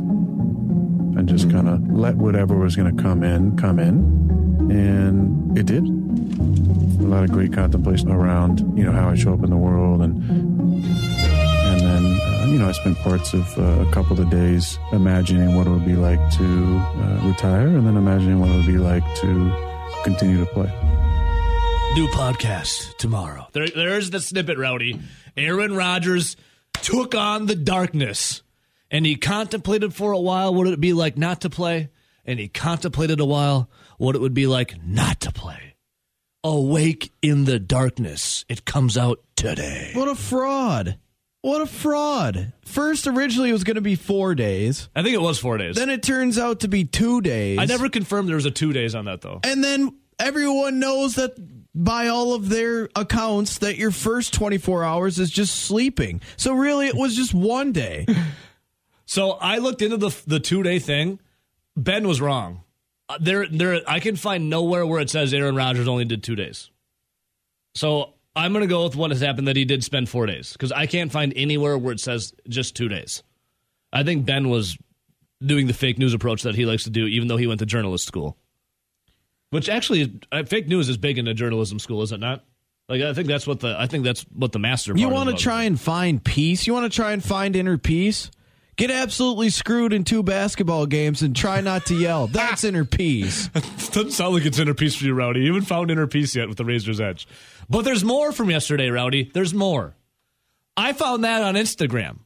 and 1.17 1.27
just 1.27 1.49
kind 1.51 1.67
of 1.67 1.81
let 1.91 2.15
whatever 2.15 2.55
was 2.55 2.75
going 2.75 2.95
to 2.95 3.03
come 3.03 3.21
in 3.23 3.55
come 3.57 3.77
in 3.79 4.30
and 4.71 5.57
it 5.57 5.65
did 5.65 5.83
a 5.83 7.07
lot 7.07 7.23
of 7.23 7.31
great 7.31 7.51
contemplation 7.53 8.09
around 8.09 8.59
you 8.77 8.83
know 8.83 8.91
how 8.91 9.09
i 9.09 9.15
show 9.15 9.33
up 9.33 9.43
in 9.43 9.49
the 9.49 9.57
world 9.57 10.01
and 10.01 10.15
and 10.23 11.81
then 11.81 12.05
uh, 12.05 12.45
you 12.47 12.57
know 12.57 12.69
i 12.69 12.71
spent 12.71 12.97
parts 12.99 13.33
of 13.33 13.57
uh, 13.57 13.85
a 13.87 13.91
couple 13.91 14.19
of 14.19 14.29
days 14.29 14.79
imagining 14.93 15.55
what 15.55 15.67
it 15.67 15.69
would 15.69 15.85
be 15.85 15.95
like 15.95 16.19
to 16.31 16.45
uh, 16.45 17.27
retire 17.27 17.67
and 17.67 17.85
then 17.85 17.97
imagining 17.97 18.39
what 18.39 18.49
it 18.49 18.55
would 18.55 18.65
be 18.65 18.77
like 18.77 19.03
to 19.15 19.51
continue 20.03 20.39
to 20.39 20.45
play 20.47 20.71
New 21.93 22.07
podcast 22.07 22.95
tomorrow. 22.95 23.47
There, 23.51 23.67
there's 23.67 24.11
the 24.11 24.21
snippet, 24.21 24.57
Rowdy. 24.57 25.01
Aaron 25.35 25.75
Rodgers 25.75 26.37
took 26.75 27.13
on 27.13 27.47
the 27.47 27.55
darkness, 27.55 28.43
and 28.89 29.05
he 29.05 29.17
contemplated 29.17 29.93
for 29.93 30.13
a 30.13 30.19
while 30.19 30.53
what 30.55 30.67
it 30.67 30.69
would 30.69 30.79
be 30.79 30.93
like 30.93 31.17
not 31.17 31.41
to 31.41 31.49
play, 31.49 31.89
and 32.25 32.39
he 32.39 32.47
contemplated 32.47 33.19
a 33.19 33.25
while 33.25 33.69
what 34.01 34.15
it 34.15 34.21
would 34.21 34.33
be 34.33 34.47
like 34.47 34.75
not 34.83 35.19
to 35.19 35.31
play. 35.31 35.75
Awake 36.43 37.11
in 37.21 37.45
the 37.45 37.59
darkness. 37.59 38.45
It 38.49 38.65
comes 38.65 38.97
out 38.97 39.19
today. 39.35 39.91
What 39.93 40.07
a 40.07 40.15
fraud. 40.15 40.97
What 41.43 41.61
a 41.61 41.67
fraud. 41.67 42.53
First, 42.65 43.05
originally, 43.05 43.49
it 43.49 43.53
was 43.53 43.63
going 43.63 43.75
to 43.75 43.81
be 43.81 43.95
four 43.95 44.33
days. 44.33 44.89
I 44.95 45.03
think 45.03 45.13
it 45.13 45.21
was 45.21 45.37
four 45.37 45.57
days. 45.59 45.75
Then 45.75 45.91
it 45.91 46.01
turns 46.01 46.39
out 46.39 46.61
to 46.61 46.67
be 46.67 46.83
two 46.83 47.21
days. 47.21 47.59
I 47.59 47.65
never 47.65 47.89
confirmed 47.89 48.27
there 48.27 48.35
was 48.35 48.47
a 48.47 48.51
two 48.51 48.73
days 48.73 48.95
on 48.95 49.05
that 49.05 49.21
though. 49.21 49.39
And 49.43 49.63
then 49.63 49.95
everyone 50.17 50.79
knows 50.79 51.15
that 51.15 51.35
by 51.75 52.07
all 52.07 52.33
of 52.33 52.49
their 52.49 52.89
accounts 52.95 53.59
that 53.59 53.77
your 53.77 53.91
first 53.91 54.33
24 54.33 54.83
hours 54.83 55.19
is 55.19 55.29
just 55.29 55.55
sleeping. 55.55 56.21
So 56.37 56.53
really, 56.53 56.87
it 56.87 56.95
was 56.95 57.15
just 57.15 57.33
one 57.33 57.71
day. 57.71 58.07
So 59.07 59.31
I 59.31 59.57
looked 59.57 59.81
into 59.81 59.97
the 59.97 60.15
the 60.25 60.39
two 60.39 60.63
day 60.63 60.79
thing. 60.79 61.19
Ben 61.75 62.07
was 62.07 62.21
wrong. 62.21 62.63
Uh, 63.11 63.17
There, 63.19 63.47
there. 63.47 63.81
I 63.87 63.99
can 63.99 64.15
find 64.15 64.49
nowhere 64.49 64.85
where 64.85 65.01
it 65.01 65.09
says 65.09 65.33
Aaron 65.33 65.55
Rodgers 65.55 65.87
only 65.87 66.05
did 66.05 66.23
two 66.23 66.35
days. 66.35 66.69
So 67.75 68.13
I'm 68.35 68.53
going 68.53 68.61
to 68.61 68.67
go 68.67 68.83
with 68.83 68.95
what 68.95 69.11
has 69.11 69.21
happened 69.21 69.47
that 69.47 69.55
he 69.55 69.65
did 69.65 69.83
spend 69.83 70.09
four 70.09 70.25
days 70.25 70.53
because 70.53 70.71
I 70.71 70.85
can't 70.85 71.11
find 71.11 71.33
anywhere 71.35 71.77
where 71.77 71.93
it 71.93 71.99
says 71.99 72.33
just 72.47 72.75
two 72.75 72.87
days. 72.87 73.23
I 73.93 74.03
think 74.03 74.25
Ben 74.25 74.49
was 74.49 74.77
doing 75.43 75.67
the 75.67 75.73
fake 75.73 75.97
news 75.97 76.13
approach 76.13 76.43
that 76.43 76.55
he 76.55 76.65
likes 76.65 76.83
to 76.85 76.89
do, 76.89 77.05
even 77.07 77.27
though 77.27 77.37
he 77.37 77.47
went 77.47 77.59
to 77.59 77.65
journalist 77.65 78.05
school. 78.05 78.37
Which 79.49 79.67
actually, 79.67 80.21
uh, 80.31 80.43
fake 80.43 80.67
news 80.67 80.87
is 80.87 80.97
big 80.97 81.17
in 81.17 81.27
a 81.27 81.33
journalism 81.33 81.77
school, 81.79 82.01
is 82.03 82.13
it 82.13 82.19
not? 82.21 82.45
Like 82.87 83.01
I 83.01 83.13
think 83.13 83.27
that's 83.27 83.47
what 83.47 83.59
the 83.59 83.75
I 83.77 83.87
think 83.87 84.03
that's 84.03 84.21
what 84.33 84.51
the 84.51 84.59
master. 84.59 84.93
You 84.95 85.09
want 85.09 85.29
to 85.29 85.35
try 85.35 85.63
and 85.63 85.79
find 85.79 86.23
peace. 86.23 86.67
You 86.67 86.73
want 86.73 86.91
to 86.91 86.95
try 86.95 87.13
and 87.13 87.23
find 87.23 87.55
inner 87.55 87.77
peace. 87.77 88.31
Get 88.81 88.89
absolutely 88.89 89.51
screwed 89.51 89.93
in 89.93 90.03
two 90.03 90.23
basketball 90.23 90.87
games 90.87 91.21
and 91.21 91.35
try 91.35 91.61
not 91.61 91.85
to 91.85 91.93
yell. 91.93 92.25
That's 92.31 92.63
inner 92.63 92.83
peace. 92.83 93.47
Doesn't 93.49 94.09
sound 94.09 94.33
like 94.33 94.43
it's 94.43 94.57
inner 94.57 94.73
peace 94.73 94.95
for 94.95 95.05
you, 95.05 95.13
Rowdy. 95.13 95.41
You 95.41 95.53
haven't 95.53 95.67
found 95.67 95.91
inner 95.91 96.07
peace 96.07 96.35
yet 96.35 96.47
with 96.47 96.57
the 96.57 96.65
Razor's 96.65 96.99
Edge. 96.99 97.27
But 97.69 97.83
there's 97.83 98.03
more 98.03 98.31
from 98.31 98.49
yesterday, 98.49 98.89
Rowdy. 98.89 99.29
There's 99.31 99.53
more. 99.53 99.93
I 100.75 100.93
found 100.93 101.25
that 101.25 101.43
on 101.43 101.53
Instagram. 101.53 102.21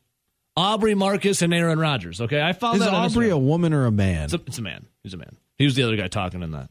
Aubrey 0.55 0.95
Marcus 0.95 1.41
and 1.41 1.53
Aaron 1.53 1.77
Rodgers. 1.77 2.21
Okay, 2.21 2.41
I 2.41 2.53
found 2.53 2.77
Is 2.77 2.85
that. 2.85 2.93
on 2.93 3.03
Aubrey 3.11 3.27
Instagram. 3.27 3.33
a 3.33 3.37
woman 3.37 3.73
or 3.73 3.85
a 3.85 3.91
man? 3.91 4.23
It's 4.23 4.33
a, 4.33 4.41
it's 4.47 4.57
a 4.57 4.61
man. 4.61 4.85
He's 5.03 5.13
a 5.13 5.17
man. 5.17 5.35
He 5.57 5.65
was 5.65 5.75
the 5.75 5.83
other 5.83 5.97
guy 5.97 6.07
talking 6.07 6.41
in 6.41 6.51
that. 6.51 6.69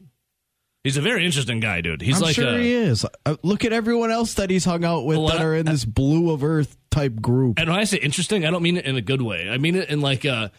He's 0.85 0.97
a 0.97 1.01
very 1.01 1.25
interesting 1.25 1.59
guy, 1.59 1.81
dude. 1.81 1.99
He's 2.03 2.17
I'm 2.17 2.21
like 2.21 2.35
sure 2.35 2.47
a, 2.55 2.59
he 2.61 2.71
is. 2.71 3.07
Uh, 3.25 3.37
look 3.41 3.65
at 3.65 3.73
everyone 3.73 4.11
else 4.11 4.35
that 4.35 4.51
he's 4.51 4.63
hung 4.63 4.85
out 4.85 5.03
with 5.03 5.17
that 5.17 5.39
I- 5.39 5.43
are 5.43 5.55
in 5.55 5.65
this 5.65 5.83
Blu 5.83 6.29
of 6.29 6.43
Earth 6.43 6.77
type 6.91 7.19
group. 7.19 7.57
And 7.59 7.67
when 7.71 7.79
I 7.79 7.85
say 7.85 7.97
interesting, 7.97 8.45
I 8.45 8.51
don't 8.51 8.61
mean 8.61 8.77
it 8.77 8.85
in 8.85 8.95
a 8.95 9.01
good 9.01 9.23
way. 9.23 9.49
I 9.49 9.57
mean 9.57 9.75
it 9.75 9.89
in 9.89 10.01
like 10.01 10.25
uh 10.25 10.49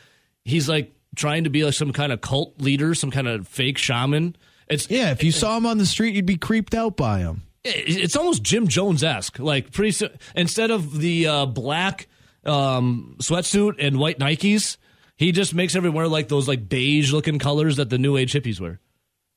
he's 0.45 0.69
like 0.69 0.93
trying 1.15 1.45
to 1.45 1.51
be 1.51 1.65
like 1.65 1.75
some 1.75 1.93
kind 1.93 2.11
of 2.11 2.21
cult 2.21 2.61
leader, 2.61 2.93
some 2.97 3.13
kind 3.13 3.29
of 3.29 3.47
fake 3.47 3.79
shaman. 3.79 4.35
It's 4.69 4.91
Yeah, 4.91 5.13
if 5.13 5.23
you 5.23 5.31
saw 5.31 5.57
him 5.57 5.65
on 5.65 5.79
the 5.79 5.87
street, 5.87 6.17
you'd 6.17 6.27
be 6.27 6.37
creeped 6.37 6.75
out 6.75 6.97
by 6.97 7.21
him. 7.21 7.43
it's 7.63 8.17
almost 8.17 8.43
Jim 8.43 8.67
Jones 8.67 9.05
esque. 9.05 9.39
Like 9.39 9.71
pretty 9.71 10.09
instead 10.35 10.73
of 10.73 10.99
the 10.99 11.29
uh, 11.29 11.47
black 11.47 12.09
um, 12.45 13.15
sweatsuit 13.21 13.77
and 13.79 13.97
white 13.99 14.19
Nikes, 14.19 14.77
he 15.17 15.31
just 15.31 15.55
makes 15.55 15.77
everyone 15.77 15.97
wear 15.97 16.09
like 16.09 16.27
those 16.27 16.49
like 16.49 16.69
beige 16.69 17.13
looking 17.13 17.39
colors 17.39 17.77
that 17.77 17.91
the 17.91 17.99
new 17.99 18.17
age 18.17 18.33
hippies 18.33 18.61
wear. 18.61 18.81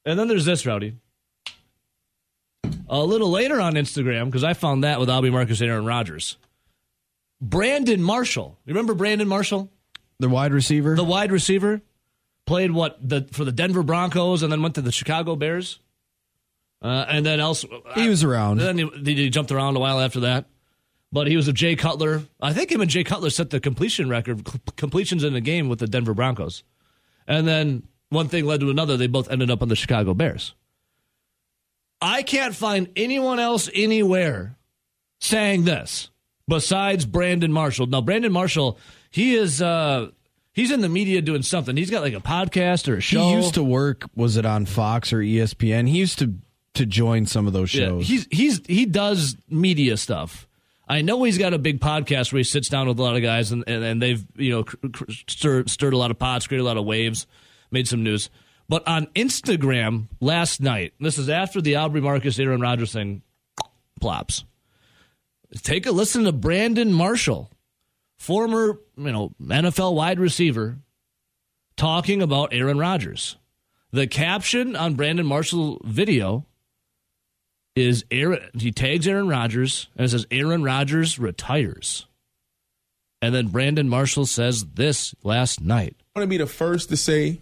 And 0.10 0.18
then 0.18 0.28
there's 0.28 0.46
this 0.46 0.66
rowdy. 0.66 0.96
A 2.90 3.04
little 3.04 3.30
later 3.30 3.62
on 3.62 3.74
Instagram, 3.74 4.26
because 4.26 4.44
I 4.44 4.54
found 4.54 4.84
that 4.84 5.00
with 5.00 5.08
Aubrey 5.08 5.30
Marcus 5.30 5.62
and 5.62 5.70
Aaron 5.70 5.86
Rodgers. 5.86 6.38
Brandon 7.40 8.02
Marshall. 8.02 8.58
Remember 8.66 8.96
Brandon 8.96 9.28
Marshall? 9.28 9.70
The 10.20 10.28
wide 10.28 10.52
receiver. 10.52 10.96
the 10.96 11.04
wide 11.04 11.32
receiver 11.32 11.82
played 12.46 12.72
what 12.72 12.98
the 13.08 13.28
for 13.32 13.46
the 13.46 13.52
Denver 13.52 13.84
Broncos 13.84 14.42
and 14.42 14.52
then 14.52 14.64
went 14.64 14.76
to 14.76 14.82
the 14.82 14.92
Chicago 14.92 15.36
Bears, 15.36 15.80
uh, 16.82 17.06
and 17.08 17.24
then 17.24 17.40
else 17.40 17.64
he 17.94 18.10
was 18.10 18.24
around. 18.24 18.58
Then 18.58 18.78
he, 18.80 19.14
he 19.14 19.30
jumped 19.30 19.52
around 19.52 19.78
a 19.78 19.80
while 19.80 20.00
after 20.00 20.22
that, 20.22 20.46
but 21.12 21.28
he 21.28 21.38
was 21.38 21.46
with 21.48 21.56
Jay 21.56 21.76
Cutler. 21.76 22.24
I 22.42 22.52
think 22.52 22.72
him 22.72 22.82
and 22.82 22.90
Jay 22.90 23.04
Cutler 23.06 23.30
set 23.30 23.52
the 23.52 23.60
completion 23.60 24.10
record 24.10 24.46
completions 24.76 25.24
in 25.24 25.34
the 25.34 25.42
game 25.42 25.70
with 25.70 25.80
the 25.80 25.88
Denver 25.88 26.16
Broncos, 26.16 26.64
and 27.28 27.48
then 27.48 27.84
one 28.10 28.28
thing 28.28 28.46
led 28.46 28.60
to 28.62 28.70
another. 28.70 28.98
They 28.98 29.08
both 29.08 29.30
ended 29.32 29.50
up 29.52 29.62
on 29.62 29.68
the 29.70 29.76
Chicago 29.76 30.14
Bears. 30.14 30.54
I 32.02 32.24
can't 32.24 32.56
find 32.56 32.90
anyone 32.96 33.40
else 33.40 33.70
anywhere 33.74 34.58
saying 35.20 35.66
this 35.66 36.10
besides 36.48 37.06
Brandon 37.06 37.52
Marshall. 37.52 37.88
Now, 37.88 38.02
Brandon 38.02 38.32
Marshall, 38.32 38.78
he 39.12 39.36
is 39.36 39.62
uh 39.62 40.10
he's 40.54 40.72
in 40.72 40.82
the 40.82 40.90
media 40.90 41.22
doing 41.22 41.42
something. 41.42 41.76
He's 41.76 41.90
got 41.90 42.02
like 42.02 42.14
a 42.14 42.22
podcast 42.22 42.88
or 42.88 42.98
a 42.98 43.02
show. 43.02 43.22
He 43.30 43.34
used 43.34 43.56
to 43.56 43.64
work. 43.64 44.10
Was 44.16 44.38
it 44.38 44.46
on 44.46 44.66
Fox 44.66 45.12
or 45.12 45.18
ESPN? 45.18 45.88
He 45.90 45.98
used 45.98 46.20
to 46.20 46.34
to 46.76 46.86
join 46.86 47.26
some 47.26 47.48
of 47.48 47.54
those 47.54 47.74
Yeah, 47.74 47.88
shows. 47.88 48.08
he's 48.08 48.28
he's 48.32 48.66
he 48.66 48.86
does 48.86 49.36
media 49.50 49.98
stuff. 49.98 50.48
I 50.88 51.02
know 51.02 51.22
he's 51.24 51.38
got 51.38 51.54
a 51.54 51.60
big 51.60 51.82
podcast 51.82 52.32
where 52.32 52.38
he 52.40 52.44
sits 52.44 52.68
down 52.70 52.88
with 52.88 52.98
a 52.98 53.04
lot 53.04 53.16
of 53.16 53.22
guys 53.22 53.52
and, 53.52 53.64
and, 53.68 53.84
and 53.84 54.02
they've 54.02 54.24
you 54.38 54.52
know 54.52 54.64
cr- 54.64 54.78
cr- 54.92 55.12
stirred, 55.28 55.70
stirred 55.70 55.94
a 55.94 55.98
lot 55.98 56.12
of 56.12 56.18
pots, 56.18 56.48
created 56.48 56.64
a 56.64 56.66
lot 56.66 56.78
of 56.78 56.86
waves, 56.86 57.28
made 57.72 57.88
some 57.88 58.04
news. 58.04 58.30
But 58.68 58.88
on 58.88 59.08
Instagram 59.08 60.08
last 60.22 60.62
night, 60.62 60.94
this 61.00 61.18
is 61.18 61.28
after 61.28 61.60
the 61.60 61.78
Aubrey 61.78 62.02
Marcus 62.02 62.38
Aaron 62.38 62.62
Rodgers 62.62 62.94
thing 62.94 63.24
plops. 64.00 64.44
Take 65.64 65.88
a 65.88 65.92
listen 65.92 66.26
to 66.26 66.32
Brandon 66.32 66.94
Marshall, 66.94 67.52
former 68.18 68.80
you 68.96 69.12
know 69.12 69.34
NFL 69.42 69.96
wide 69.96 70.20
receiver, 70.20 70.78
talking 71.76 72.22
about 72.22 72.54
Aaron 72.54 72.78
Rodgers. 72.78 73.38
The 73.92 74.06
caption 74.06 74.76
on 74.76 74.94
Brandon 74.94 75.26
Marshall 75.26 75.82
video 75.84 76.46
is 77.76 78.06
Aaron. 78.12 78.52
He 78.54 78.72
tags 78.72 79.08
Aaron 79.08 79.28
Rodgers 79.28 79.88
and 79.96 80.06
it 80.06 80.10
says 80.10 80.28
Aaron 80.30 80.64
Rodgers 80.64 81.18
retires. 81.18 82.06
And 83.22 83.34
then 83.34 83.48
Brandon 83.48 83.90
Marshall 83.90 84.28
says 84.28 84.66
this 84.76 85.16
last 85.24 85.60
night. 85.60 85.96
I 86.16 86.20
want 86.20 86.26
to 86.26 86.30
be 86.30 86.38
the 86.38 86.46
first 86.46 86.90
to 86.90 86.98
say 86.98 87.40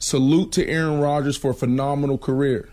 salute 0.00 0.50
to 0.52 0.66
Aaron 0.66 0.98
Rodgers 0.98 1.36
for 1.36 1.52
a 1.52 1.54
phenomenal 1.54 2.18
career. 2.18 2.68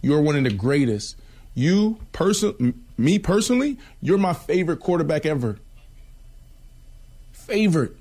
You're 0.00 0.22
one 0.22 0.36
of 0.36 0.44
the 0.44 0.50
greatest. 0.50 1.16
You 1.54 1.98
person 2.12 2.82
me 2.96 3.18
personally, 3.18 3.76
you're 4.00 4.18
my 4.18 4.32
favorite 4.32 4.80
quarterback 4.80 5.26
ever. 5.26 5.58
Favorite. 7.32 7.96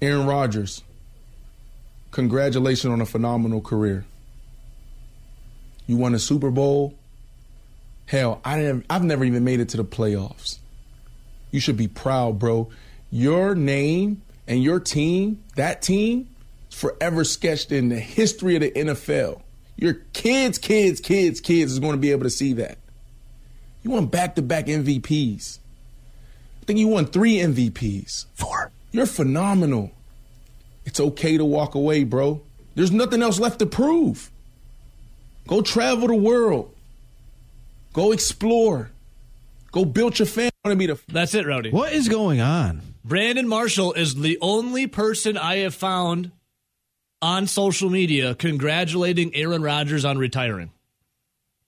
Aaron 0.00 0.26
Rodgers. 0.26 0.82
Congratulations 2.12 2.90
on 2.90 3.00
a 3.00 3.06
phenomenal 3.06 3.60
career. 3.60 4.04
You 5.86 5.96
won 5.96 6.14
a 6.14 6.18
Super 6.18 6.50
Bowl. 6.50 6.94
Hell, 8.06 8.40
I 8.44 8.58
didn't, 8.58 8.86
I've 8.88 9.04
never 9.04 9.24
even 9.24 9.44
made 9.44 9.60
it 9.60 9.70
to 9.70 9.76
the 9.76 9.84
playoffs. 9.84 10.58
You 11.50 11.60
should 11.60 11.76
be 11.76 11.88
proud, 11.88 12.38
bro. 12.38 12.70
Your 13.10 13.54
name 13.54 14.22
and 14.46 14.62
your 14.62 14.80
team, 14.80 15.42
that 15.56 15.82
team, 15.82 16.28
forever 16.70 17.24
sketched 17.24 17.72
in 17.72 17.88
the 17.88 17.98
history 17.98 18.54
of 18.56 18.62
the 18.62 18.70
NFL. 18.70 19.42
Your 19.76 19.94
kids, 20.12 20.58
kids, 20.58 21.00
kids, 21.00 21.40
kids 21.40 21.72
is 21.72 21.78
going 21.78 21.92
to 21.92 21.98
be 21.98 22.10
able 22.10 22.24
to 22.24 22.30
see 22.30 22.52
that. 22.54 22.78
You 23.82 23.90
won 23.90 24.06
back 24.06 24.34
to 24.34 24.42
back 24.42 24.66
MVPs. 24.66 25.58
I 26.62 26.64
think 26.66 26.78
you 26.78 26.88
won 26.88 27.06
three 27.06 27.36
MVPs. 27.36 28.26
Four. 28.34 28.70
You're 28.92 29.06
phenomenal. 29.06 29.90
It's 30.84 31.00
okay 31.00 31.36
to 31.38 31.44
walk 31.44 31.74
away, 31.74 32.04
bro. 32.04 32.42
There's 32.74 32.90
nothing 32.92 33.22
else 33.22 33.38
left 33.38 33.58
to 33.60 33.66
prove. 33.66 34.30
Go 35.46 35.62
travel 35.62 36.08
the 36.08 36.14
world. 36.14 36.74
Go 37.92 38.12
explore. 38.12 38.90
Go 39.72 39.84
build 39.84 40.18
your 40.18 40.26
family. 40.26 40.50
I 40.64 40.68
want 40.68 40.78
to 40.80 40.86
be 40.86 40.92
the 40.92 41.00
That's 41.08 41.34
it, 41.34 41.46
Rowdy. 41.46 41.70
what 41.70 41.92
is 41.92 42.08
going 42.08 42.40
on? 42.40 42.82
Brandon 43.04 43.48
Marshall 43.48 43.94
is 43.94 44.14
the 44.14 44.38
only 44.42 44.86
person 44.86 45.36
I 45.38 45.56
have 45.58 45.74
found 45.74 46.32
on 47.22 47.46
social 47.46 47.90
media 47.90 48.34
congratulating 48.34 49.34
Aaron 49.34 49.62
Rodgers 49.62 50.04
on 50.04 50.18
retiring. 50.18 50.70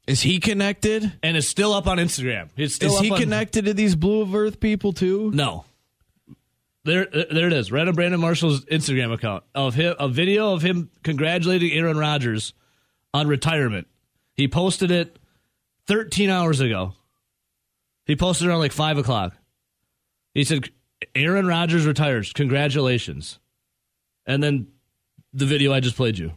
Is 0.06 0.20
he 0.22 0.40
connected? 0.40 1.12
And 1.22 1.36
is 1.36 1.48
still 1.48 1.72
up 1.72 1.86
on 1.86 1.98
Instagram. 1.98 2.48
He's 2.56 2.74
still 2.74 2.94
Is 2.94 3.00
he 3.00 3.10
on- 3.10 3.18
connected 3.18 3.66
to 3.66 3.74
these 3.74 3.94
Blu 3.94 4.22
of 4.22 4.34
Earth 4.34 4.58
people 4.60 4.92
too? 4.92 5.30
No. 5.32 5.64
There, 6.84 7.06
uh, 7.14 7.24
there 7.30 7.46
it 7.46 7.52
is. 7.52 7.70
Right 7.70 7.86
on 7.86 7.94
Brandon 7.94 8.20
Marshall's 8.20 8.64
Instagram 8.64 9.12
account 9.12 9.44
of 9.54 9.74
him, 9.74 9.94
a 10.00 10.08
video 10.08 10.52
of 10.52 10.62
him 10.62 10.90
congratulating 11.04 11.70
Aaron 11.72 11.96
Rodgers 11.96 12.54
on 13.14 13.28
retirement. 13.28 13.86
He 14.34 14.48
posted 14.48 14.90
it 14.90 15.16
13 15.86 16.28
hours 16.30 16.58
ago. 16.58 16.94
He 18.04 18.16
posted 18.16 18.46
it 18.46 18.50
around 18.50 18.58
like 18.58 18.72
five 18.72 18.98
o'clock. 18.98 19.34
He 20.34 20.42
said, 20.42 20.70
"Aaron 21.14 21.46
Rodgers 21.46 21.86
retires. 21.86 22.32
Congratulations." 22.32 23.38
And 24.26 24.42
then 24.42 24.66
the 25.32 25.46
video 25.46 25.72
I 25.72 25.80
just 25.80 25.96
played 25.96 26.18
you. 26.18 26.32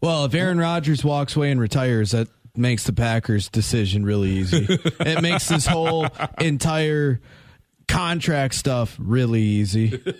Well, 0.00 0.24
if 0.24 0.34
Aaron 0.34 0.58
Rodgers 0.58 1.04
walks 1.04 1.34
away 1.34 1.50
and 1.50 1.60
retires, 1.60 2.12
that 2.12 2.28
makes 2.56 2.84
the 2.84 2.92
Packers' 2.92 3.48
decision 3.48 4.04
really 4.04 4.30
easy. 4.30 4.66
it 4.68 5.22
makes 5.22 5.48
this 5.48 5.66
whole 5.66 6.06
entire 6.40 7.20
contract 7.88 8.54
stuff 8.54 8.96
really 8.98 9.42
easy. 9.42 10.00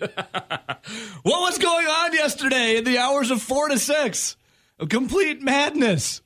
What 1.23 1.41
was 1.41 1.59
going 1.59 1.87
on 1.87 2.15
yesterday 2.15 2.79
in 2.79 2.85
the 2.85 2.97
hours 2.99 3.31
of 3.31 3.43
four 3.43 3.69
to 3.69 3.79
six? 3.79 4.37
A 4.79 4.87
complete 4.87 5.43
madness. 5.43 6.23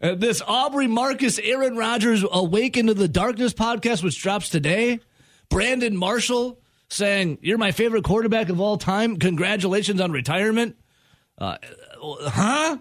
Uh, 0.00 0.14
this 0.14 0.40
Aubrey 0.46 0.86
Marcus, 0.86 1.38
Aaron 1.38 1.76
Rodgers, 1.76 2.24
Awaken 2.30 2.86
to 2.86 2.94
the 2.94 3.08
Darkness 3.08 3.52
podcast, 3.52 4.02
which 4.02 4.20
drops 4.22 4.48
today. 4.48 5.00
Brandon 5.50 5.96
Marshall 5.96 6.58
saying, 6.88 7.38
You're 7.42 7.58
my 7.58 7.72
favorite 7.72 8.04
quarterback 8.04 8.48
of 8.48 8.60
all 8.60 8.78
time. 8.78 9.18
Congratulations 9.18 10.00
on 10.00 10.12
retirement. 10.12 10.76
Uh, 11.38 11.56
huh? 12.02 12.78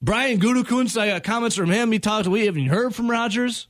Brian 0.00 0.38
Gutekunst, 0.38 1.00
I 1.00 1.08
got 1.08 1.24
comments 1.24 1.56
from 1.56 1.70
him. 1.70 1.90
He 1.90 1.98
talked, 1.98 2.28
we 2.28 2.46
haven't 2.46 2.66
heard 2.66 2.94
from 2.94 3.10
Rodgers. 3.10 3.66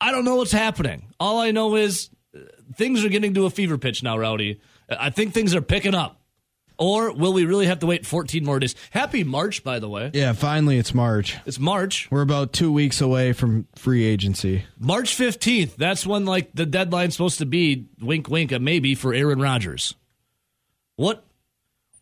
I 0.00 0.12
don't 0.12 0.24
know 0.24 0.36
what's 0.36 0.52
happening. 0.52 1.12
All 1.18 1.40
I 1.40 1.50
know 1.50 1.74
is 1.74 2.10
uh, 2.34 2.40
things 2.74 3.04
are 3.04 3.08
getting 3.08 3.34
to 3.34 3.46
a 3.46 3.50
fever 3.50 3.78
pitch 3.78 4.02
now, 4.02 4.16
Rowdy. 4.16 4.60
I 4.88 5.10
think 5.10 5.34
things 5.34 5.54
are 5.54 5.62
picking 5.62 5.94
up. 5.94 6.20
Or 6.80 7.12
will 7.12 7.32
we 7.32 7.44
really 7.44 7.66
have 7.66 7.80
to 7.80 7.86
wait 7.86 8.06
14 8.06 8.44
more 8.44 8.60
days? 8.60 8.76
Happy 8.90 9.24
March, 9.24 9.64
by 9.64 9.80
the 9.80 9.88
way. 9.88 10.12
Yeah, 10.14 10.32
finally 10.32 10.78
it's 10.78 10.94
March. 10.94 11.36
It's 11.44 11.58
March. 11.58 12.08
We're 12.08 12.22
about 12.22 12.52
two 12.52 12.70
weeks 12.70 13.00
away 13.00 13.32
from 13.32 13.66
free 13.74 14.04
agency. 14.04 14.64
March 14.78 15.16
15th. 15.16 15.74
That's 15.74 16.06
when 16.06 16.24
like 16.24 16.52
the 16.54 16.66
deadline's 16.66 17.14
supposed 17.14 17.38
to 17.38 17.46
be, 17.46 17.86
wink 18.00 18.28
wink, 18.28 18.52
a 18.52 18.60
maybe 18.60 18.94
for 18.94 19.12
Aaron 19.12 19.40
Rodgers. 19.40 19.96
What 20.94 21.24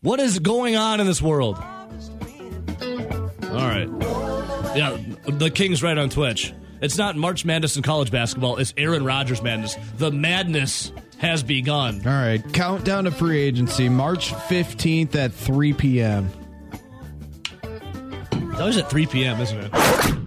what 0.07 0.21
is 0.21 0.39
going 0.39 0.77
on 0.77 1.01
in 1.01 1.05
this 1.05 1.21
world? 1.21 1.57
All 1.57 1.67
right. 3.51 3.89
Yeah, 4.73 4.97
the 5.27 5.51
King's 5.53 5.83
right 5.83 5.97
on 5.97 6.09
Twitch. 6.09 6.53
It's 6.79 6.97
not 6.97 7.17
March 7.17 7.43
Madness 7.43 7.75
in 7.75 7.83
college 7.83 8.09
basketball, 8.09 8.55
it's 8.55 8.73
Aaron 8.77 9.03
Rodgers 9.03 9.41
madness. 9.41 9.75
The 9.97 10.09
madness 10.09 10.93
has 11.17 11.43
begun. 11.43 12.07
All 12.07 12.13
right, 12.13 12.41
countdown 12.53 13.03
to 13.03 13.11
free 13.11 13.41
agency, 13.41 13.89
March 13.89 14.31
15th 14.31 15.13
at 15.15 15.33
3 15.33 15.73
p.m. 15.73 16.29
That 18.31 18.65
was 18.65 18.77
at 18.77 18.89
3 18.89 19.07
p.m., 19.07 19.41
isn't 19.41 19.59
it? 19.59 20.17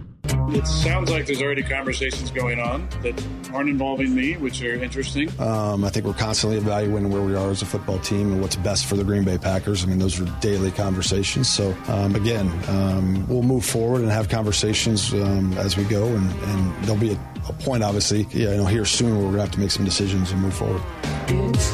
It 0.53 0.67
sounds 0.67 1.09
like 1.09 1.25
there's 1.27 1.41
already 1.41 1.63
conversations 1.63 2.29
going 2.29 2.59
on 2.59 2.87
that 3.03 3.25
aren't 3.53 3.69
involving 3.69 4.13
me, 4.13 4.35
which 4.37 4.61
are 4.61 4.73
interesting. 4.73 5.29
Um, 5.39 5.85
I 5.85 5.89
think 5.89 6.05
we're 6.05 6.13
constantly 6.13 6.57
evaluating 6.57 7.09
where 7.09 7.21
we 7.21 7.35
are 7.35 7.49
as 7.49 7.61
a 7.61 7.65
football 7.65 7.99
team 7.99 8.33
and 8.33 8.41
what's 8.41 8.57
best 8.57 8.85
for 8.85 8.95
the 8.95 9.03
Green 9.03 9.23
Bay 9.23 9.37
Packers. 9.37 9.83
I 9.83 9.87
mean, 9.87 9.99
those 9.99 10.19
are 10.19 10.25
daily 10.41 10.71
conversations. 10.71 11.47
So, 11.47 11.75
um, 11.87 12.15
again, 12.15 12.51
um, 12.67 13.27
we'll 13.27 13.43
move 13.43 13.63
forward 13.63 14.01
and 14.01 14.11
have 14.11 14.27
conversations 14.29 15.13
um, 15.13 15.53
as 15.57 15.77
we 15.77 15.83
go, 15.85 16.05
and, 16.05 16.31
and 16.31 16.83
there'll 16.83 16.99
be 16.99 17.13
a, 17.13 17.19
a 17.47 17.53
point, 17.53 17.83
obviously, 17.83 18.27
yeah, 18.31 18.51
you 18.51 18.57
know, 18.57 18.65
here 18.65 18.85
soon 18.85 19.11
where 19.11 19.19
we're 19.19 19.23
going 19.23 19.35
to 19.35 19.41
have 19.41 19.51
to 19.51 19.59
make 19.59 19.71
some 19.71 19.85
decisions 19.85 20.31
and 20.31 20.41
move 20.41 20.53
forward. 20.53 20.81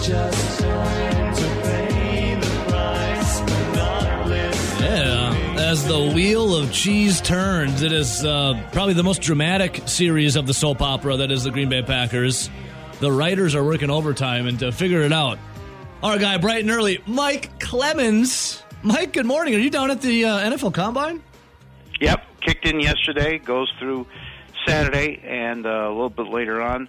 Yeah. 0.07 1.56
As 5.67 5.85
the 5.85 5.99
wheel 5.99 6.55
of 6.55 6.71
cheese 6.71 7.19
turns, 7.19 7.81
it 7.81 7.91
is 7.91 8.23
uh, 8.23 8.57
probably 8.71 8.93
the 8.93 9.03
most 9.03 9.21
dramatic 9.21 9.85
series 9.85 10.37
of 10.37 10.47
the 10.47 10.53
soap 10.53 10.81
opera 10.81 11.17
that 11.17 11.29
is 11.29 11.43
the 11.43 11.51
Green 11.51 11.67
Bay 11.67 11.81
Packers. 11.81 12.49
The 13.01 13.11
writers 13.11 13.53
are 13.53 13.65
working 13.65 13.89
overtime 13.89 14.47
and 14.47 14.57
to 14.59 14.71
figure 14.71 15.01
it 15.01 15.11
out. 15.11 15.37
Our 16.01 16.19
guy, 16.19 16.37
bright 16.37 16.61
and 16.61 16.71
early, 16.71 17.03
Mike 17.05 17.59
Clemens. 17.59 18.63
Mike, 18.81 19.11
good 19.11 19.25
morning. 19.25 19.55
Are 19.55 19.59
you 19.59 19.69
down 19.69 19.91
at 19.91 20.01
the 20.01 20.23
uh, 20.23 20.51
NFL 20.51 20.73
Combine? 20.73 21.21
Yep, 21.99 22.23
kicked 22.39 22.65
in 22.65 22.79
yesterday, 22.79 23.37
goes 23.37 23.69
through 23.77 24.07
Saturday, 24.65 25.21
and 25.21 25.65
uh, 25.65 25.69
a 25.69 25.89
little 25.89 26.09
bit 26.09 26.27
later 26.27 26.61
on, 26.61 26.87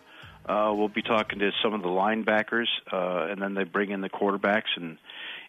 uh, 0.49 0.73
we'll 0.73 0.87
be 0.87 1.03
talking 1.03 1.41
to 1.41 1.51
some 1.65 1.75
of 1.75 1.83
the 1.83 1.89
linebackers, 1.89 2.69
uh, 2.93 3.27
and 3.29 3.43
then 3.43 3.55
they 3.55 3.65
bring 3.65 3.91
in 3.91 4.03
the 4.03 4.09
quarterbacks, 4.09 4.77
and 4.77 4.99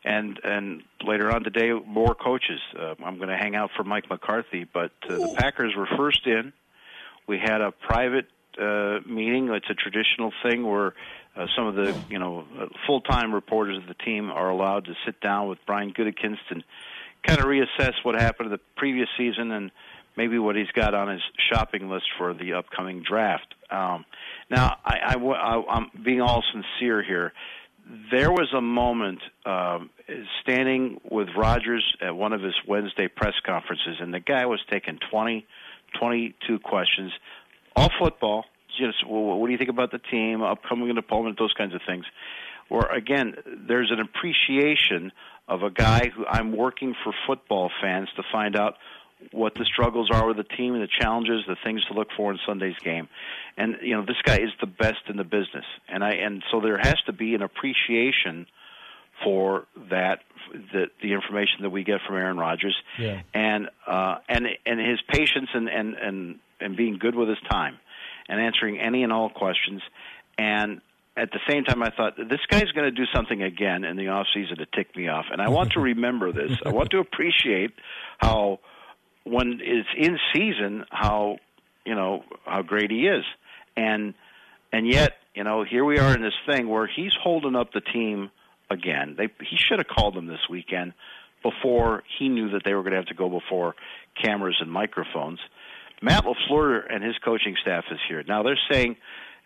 and 0.10 0.40
and 0.44 0.82
later 1.06 1.32
on 1.32 1.44
today, 1.44 1.72
more 1.72 2.16
coaches. 2.16 2.60
Uh, 2.78 2.96
I'm 3.06 3.18
going 3.18 3.30
to 3.30 3.38
hang 3.38 3.56
out 3.56 3.70
for 3.78 3.84
Mike 3.84 4.10
McCarthy, 4.10 4.66
but 4.66 4.92
uh, 5.08 5.16
the 5.16 5.36
Packers 5.38 5.76
were 5.76 5.88
first 5.96 6.26
in. 6.26 6.52
We 7.28 7.38
had 7.38 7.62
a 7.62 7.72
private 7.72 8.26
uh, 8.60 9.00
meeting. 9.06 9.50
It's 9.50 9.70
a 9.70 9.76
traditional 9.76 10.34
thing 10.44 10.68
where 10.68 10.96
uh, 11.36 11.46
some 11.56 11.68
of 11.68 11.76
the 11.76 11.96
you 12.10 12.18
know 12.18 12.46
full-time 12.88 13.34
reporters 13.34 13.78
of 13.78 13.88
the 13.88 13.94
team 13.94 14.32
are 14.32 14.50
allowed 14.50 14.86
to 14.86 14.96
sit 15.06 15.22
down 15.22 15.48
with 15.48 15.60
Brian 15.68 15.94
Gutekunst 15.94 16.50
and 16.50 16.64
kind 17.22 17.40
of 17.40 17.46
reassess 17.46 17.94
what 18.02 18.16
happened 18.16 18.52
the 18.52 18.60
previous 18.78 19.10
season 19.16 19.52
and 19.52 19.70
maybe 20.18 20.40
what 20.40 20.56
he's 20.56 20.72
got 20.74 20.96
on 20.96 21.08
his 21.08 21.22
shopping 21.52 21.88
list 21.88 22.06
for 22.18 22.34
the 22.34 22.54
upcoming 22.54 23.04
draft. 23.04 23.54
Um, 23.70 24.06
now, 24.50 24.78
I, 24.84 25.16
I, 25.16 25.16
I, 25.16 25.64
I'm 25.70 25.92
being 26.04 26.22
all 26.22 26.44
sincere 26.52 27.04
here. 27.04 27.32
There 28.12 28.32
was 28.32 28.54
a 28.56 28.62
moment 28.62 29.20
um, 29.46 29.90
standing 30.42 31.02
with 31.10 31.30
Rodgers 31.36 31.84
at 32.02 32.16
one 32.16 32.34
of 32.34 32.42
his 32.42 32.54
Wednesday 32.68 33.08
press 33.08 33.34
conferences, 33.44 33.98
and 34.00 34.14
the 34.14 34.20
guy 34.20 34.46
was 34.46 34.60
taking 34.70 35.00
20, 35.10 35.46
22 36.00 36.60
questions, 36.60 37.12
all 37.76 37.90
football. 38.00 38.46
Just, 38.80 39.06
well, 39.08 39.40
what 39.40 39.48
do 39.48 39.52
you 39.52 39.58
think 39.58 39.72
about 39.72 39.92
the 39.92 39.98
team, 39.98 40.44
upcoming 40.44 40.96
opponent, 40.98 41.40
those 41.40 41.54
kinds 41.54 41.74
of 41.74 41.82
things. 41.88 42.06
Where 42.68 42.86
again, 42.86 43.36
there's 43.68 43.90
an 43.90 44.00
appreciation 44.00 45.12
of 45.48 45.64
a 45.64 45.72
guy 45.72 46.12
who 46.16 46.28
I'm 46.28 46.56
working 46.56 46.94
for 47.04 47.12
football 47.26 47.72
fans 47.82 48.10
to 48.18 48.24
find 48.32 48.56
out 48.56 48.76
what 49.32 49.54
the 49.56 49.66
struggles 49.66 50.10
are 50.12 50.26
with 50.28 50.38
the 50.38 50.44
team 50.44 50.74
and 50.76 50.84
the 50.84 50.88
challenges, 51.00 51.44
the 51.48 51.58
things 51.64 51.84
to 51.86 51.94
look 51.94 52.08
for 52.16 52.32
in 52.32 52.40
Sunday's 52.48 52.78
game. 52.84 53.08
And 53.58 53.76
you 53.82 53.96
know, 53.96 54.06
this 54.06 54.16
guy 54.24 54.38
is 54.38 54.50
the 54.62 54.68
best 54.68 55.00
in 55.10 55.18
the 55.18 55.24
business. 55.24 55.66
And 55.88 56.04
I 56.04 56.12
and 56.12 56.44
so 56.52 56.62
there 56.62 56.78
has 56.78 56.96
to 57.06 57.14
be 57.14 57.36
an 57.36 57.42
appreciation 57.42 58.48
for 59.24 59.66
that 59.90 60.20
the 60.74 60.86
the 61.02 61.12
information 61.14 61.62
that 61.64 61.70
we 61.70 61.84
get 61.84 62.00
from 62.08 62.16
Aaron 62.16 62.38
Rodgers 62.38 62.76
Yeah. 62.98 63.22
and 63.34 63.70
uh 63.86 64.16
and 64.30 64.48
and 64.66 64.80
his 64.80 65.00
patience 65.10 65.50
and 65.54 65.68
and 65.68 65.96
and 65.96 66.40
and 66.62 66.78
being 66.78 66.98
good 66.98 67.16
with 67.16 67.28
his 67.30 67.38
time 67.52 67.78
and 68.30 68.40
answering 68.40 68.80
any 68.80 69.04
and 69.04 69.12
all 69.12 69.30
questions 69.30 69.82
and 70.38 70.80
at 71.18 71.32
the 71.32 71.40
same 71.50 71.66
time 71.66 71.84
I 71.84 71.90
thought 71.90 72.16
this 72.18 72.40
guy's 72.50 72.72
going 72.72 72.86
to 72.86 72.92
do 72.92 73.04
something 73.14 73.44
again 73.44 73.84
in 73.84 73.98
the 73.98 74.08
off 74.08 74.28
season 74.34 74.58
to 74.58 74.66
tick 74.66 74.96
me 74.96 75.10
off 75.10 75.26
and 75.32 75.42
I 75.42 75.50
want 75.50 75.74
to 75.74 75.80
remember 75.92 76.32
this 76.32 76.58
I 76.66 76.70
want 76.70 76.92
to 76.92 77.00
appreciate 77.00 77.72
how 78.20 78.60
when 79.30 79.60
it's 79.62 79.90
in 79.98 80.18
season 80.34 80.86
how 80.90 81.38
you 81.86 81.96
know 81.96 82.24
how 82.46 82.62
great 82.62 82.92
he 82.92 83.08
is. 83.08 83.24
And 83.76 84.14
and 84.72 84.88
yet 84.88 85.14
you 85.34 85.44
know 85.44 85.64
here 85.64 85.86
we 85.86 86.00
are 86.00 86.14
in 86.14 86.22
this 86.22 86.34
thing 86.50 86.68
where 86.68 86.88
he's 86.88 87.14
holding 87.22 87.56
up 87.56 87.74
the 87.74 87.82
team 87.82 88.32
again. 88.70 89.16
They 89.18 89.28
he 89.40 89.58
should 89.58 89.80
have 89.80 89.88
called 89.88 90.16
them 90.16 90.28
this 90.28 90.50
weekend 90.50 90.94
before 91.42 92.04
he 92.18 92.28
knew 92.28 92.52
that 92.52 92.64
they 92.66 92.74
were 92.74 92.82
going 92.82 92.92
to 92.92 92.98
have 92.98 93.08
to 93.08 93.14
go 93.14 93.30
before 93.30 93.76
cameras 94.22 94.58
and 94.60 94.72
microphones. 94.72 95.40
Matt 96.02 96.26
LaFleur 96.26 96.82
and 96.90 97.04
his 97.04 97.18
coaching 97.24 97.56
staff 97.62 97.86
is 97.92 98.00
here. 98.08 98.24
Now 98.28 98.44
they're 98.44 98.60
saying 98.72 98.98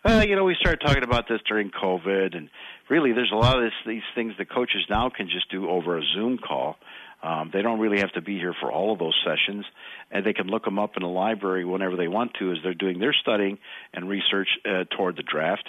well, 0.04 0.22
you 0.22 0.36
know, 0.36 0.44
we 0.44 0.54
started 0.60 0.84
talking 0.84 1.02
about 1.02 1.28
this 1.28 1.40
during 1.48 1.70
COVID, 1.70 2.36
and 2.36 2.50
really, 2.90 3.12
there's 3.12 3.32
a 3.32 3.36
lot 3.36 3.56
of 3.56 3.64
this, 3.64 3.72
these 3.86 4.02
things 4.14 4.34
the 4.36 4.44
coaches 4.44 4.84
now 4.90 5.08
can 5.08 5.30
just 5.30 5.50
do 5.50 5.68
over 5.70 5.96
a 5.96 6.02
Zoom 6.14 6.36
call. 6.36 6.76
Um, 7.24 7.50
they 7.52 7.62
don't 7.62 7.80
really 7.80 8.00
have 8.00 8.12
to 8.12 8.20
be 8.20 8.38
here 8.38 8.54
for 8.60 8.70
all 8.70 8.92
of 8.92 8.98
those 8.98 9.18
sessions, 9.24 9.64
and 10.10 10.26
they 10.26 10.34
can 10.34 10.46
look 10.46 10.64
them 10.64 10.78
up 10.78 10.96
in 10.96 11.02
the 11.02 11.08
library 11.08 11.64
whenever 11.64 11.96
they 11.96 12.08
want 12.08 12.34
to 12.38 12.52
as 12.52 12.58
they're 12.62 12.74
doing 12.74 12.98
their 12.98 13.14
studying 13.14 13.58
and 13.94 14.08
research 14.08 14.48
uh, 14.66 14.84
toward 14.94 15.16
the 15.16 15.22
draft. 15.22 15.66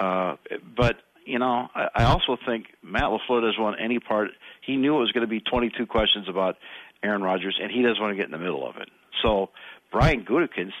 Uh, 0.00 0.36
but 0.76 0.96
you 1.24 1.38
know, 1.38 1.68
I, 1.74 1.88
I 1.94 2.04
also 2.04 2.36
think 2.46 2.66
Matt 2.82 3.04
Lafleur 3.04 3.42
doesn't 3.42 3.62
want 3.62 3.76
any 3.80 4.00
part. 4.00 4.30
He 4.62 4.76
knew 4.76 4.96
it 4.96 5.00
was 5.00 5.12
going 5.12 5.26
to 5.26 5.30
be 5.30 5.40
22 5.40 5.86
questions 5.86 6.28
about 6.28 6.56
Aaron 7.02 7.22
Rodgers, 7.22 7.58
and 7.62 7.70
he 7.70 7.82
doesn't 7.82 8.00
want 8.00 8.12
to 8.12 8.16
get 8.16 8.24
in 8.24 8.32
the 8.32 8.38
middle 8.38 8.68
of 8.68 8.76
it. 8.78 8.88
So 9.22 9.50
Brian 9.92 10.24
Gutekunst, 10.24 10.72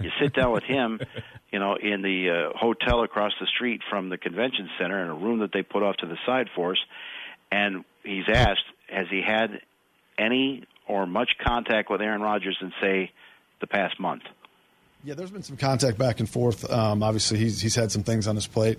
you 0.00 0.10
sit 0.22 0.32
down 0.32 0.52
with 0.52 0.64
him, 0.64 1.00
you 1.52 1.58
know, 1.58 1.76
in 1.76 2.02
the 2.02 2.30
uh, 2.30 2.58
hotel 2.58 3.02
across 3.02 3.32
the 3.40 3.46
street 3.46 3.82
from 3.90 4.08
the 4.08 4.16
convention 4.16 4.70
center 4.78 5.02
in 5.02 5.10
a 5.10 5.14
room 5.14 5.40
that 5.40 5.52
they 5.52 5.62
put 5.62 5.82
off 5.82 5.96
to 5.98 6.06
the 6.06 6.16
side 6.24 6.48
for 6.54 6.72
us, 6.72 6.78
and 7.52 7.84
he's 8.04 8.28
asked, 8.28 8.64
has 8.90 9.06
he 9.10 9.22
had 9.22 9.60
any 10.18 10.64
or 10.86 11.06
much 11.06 11.30
contact 11.44 11.90
with 11.90 12.00
Aaron 12.00 12.20
Rodgers 12.20 12.58
in 12.60 12.72
say 12.80 13.10
the 13.60 13.66
past 13.66 13.98
month? 14.00 14.22
Yeah, 15.02 15.14
there's 15.14 15.30
been 15.30 15.42
some 15.42 15.56
contact 15.56 15.96
back 15.96 16.20
and 16.20 16.28
forth. 16.28 16.70
Um, 16.70 17.02
obviously, 17.02 17.38
he's 17.38 17.58
he's 17.58 17.74
had 17.74 17.90
some 17.90 18.02
things 18.02 18.26
on 18.26 18.34
his 18.34 18.46
plate. 18.46 18.78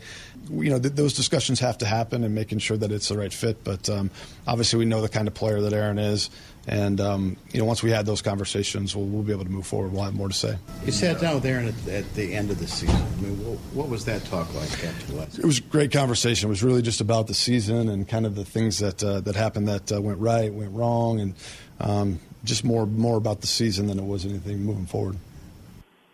You 0.52 0.70
know, 0.70 0.80
th- 0.80 0.94
those 0.94 1.14
discussions 1.14 1.60
have 1.62 1.80
to 1.80 1.86
happen 1.88 2.24
and 2.24 2.36
making 2.36 2.60
sure 2.60 2.78
that 2.78 2.92
it's 2.92 3.10
the 3.10 3.18
right 3.18 3.34
fit. 3.34 3.64
But 3.64 3.90
um, 3.90 4.12
obviously, 4.46 4.78
we 4.78 4.86
know 4.86 5.02
the 5.02 5.10
kind 5.10 5.28
of 5.28 5.34
player 5.34 5.62
that 5.62 5.74
Aaron 5.74 5.98
is, 5.98 6.30
and 6.68 7.02
um, 7.02 7.38
you 7.52 7.60
know, 7.60 7.66
once 7.66 7.82
we 7.82 7.90
had 7.90 8.06
those 8.06 8.22
conversations, 8.22 8.96
we'll, 8.96 9.08
we'll 9.08 9.24
be 9.24 9.32
able 9.32 9.46
to 9.46 9.50
move 9.50 9.66
forward. 9.66 9.94
We'll 9.94 10.04
have 10.04 10.14
more 10.14 10.28
to 10.28 10.34
say. 10.34 10.58
You 10.86 10.92
sat 10.92 11.20
down 11.20 11.34
with 11.34 11.46
Aaron 11.46 11.70
at, 11.70 11.88
at 11.88 12.14
the 12.14 12.36
end 12.36 12.52
of 12.52 12.60
the 12.60 12.68
season. 12.68 12.96
I 12.96 13.22
mean, 13.22 13.44
what, 13.44 13.58
what 13.74 13.90
was 13.90 14.06
that 14.06 14.24
talk 14.26 14.54
like 14.54 14.72
after 14.84 15.14
last? 15.14 15.40
It 15.40 15.46
was 15.46 15.58
a 15.58 15.64
great 15.64 15.92
conversation. 15.92 16.50
It 16.50 16.52
was 16.52 16.62
really 16.62 16.84
just 16.84 17.02
about 17.02 17.26
the 17.26 17.34
season 17.34 17.90
and 17.90 18.08
kind 18.08 18.28
of 18.28 18.36
the 18.36 18.46
things 18.46 18.78
that 18.78 19.04
uh, 19.04 19.22
that 19.22 19.36
happened 19.36 19.68
that 19.70 19.92
uh, 19.92 20.00
went 20.00 20.20
right, 20.20 20.54
went 20.54 20.72
wrong, 20.72 21.20
and 21.20 21.34
um, 21.80 22.20
just 22.44 22.64
more 22.64 22.86
more 22.86 23.18
about 23.18 23.42
the 23.42 23.48
season 23.48 23.88
than 23.88 23.98
it 23.98 24.06
was 24.06 24.24
anything 24.24 24.60
moving 24.60 24.86
forward. 24.86 25.18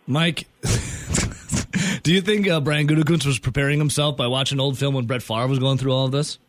Mike, 0.07 0.47
do 2.03 2.13
you 2.13 2.21
think 2.21 2.47
uh, 2.47 2.61
Brian 2.61 2.87
Gutekunst 2.87 3.25
was 3.25 3.39
preparing 3.39 3.77
himself 3.77 4.15
by 4.15 4.25
watching 4.25 4.57
old 4.57 4.77
film 4.77 4.95
when 4.95 5.05
Brett 5.05 5.21
Favre 5.21 5.47
was 5.47 5.59
going 5.59 5.77
through 5.77 5.91
all 5.91 6.05
of 6.05 6.13
this? 6.13 6.39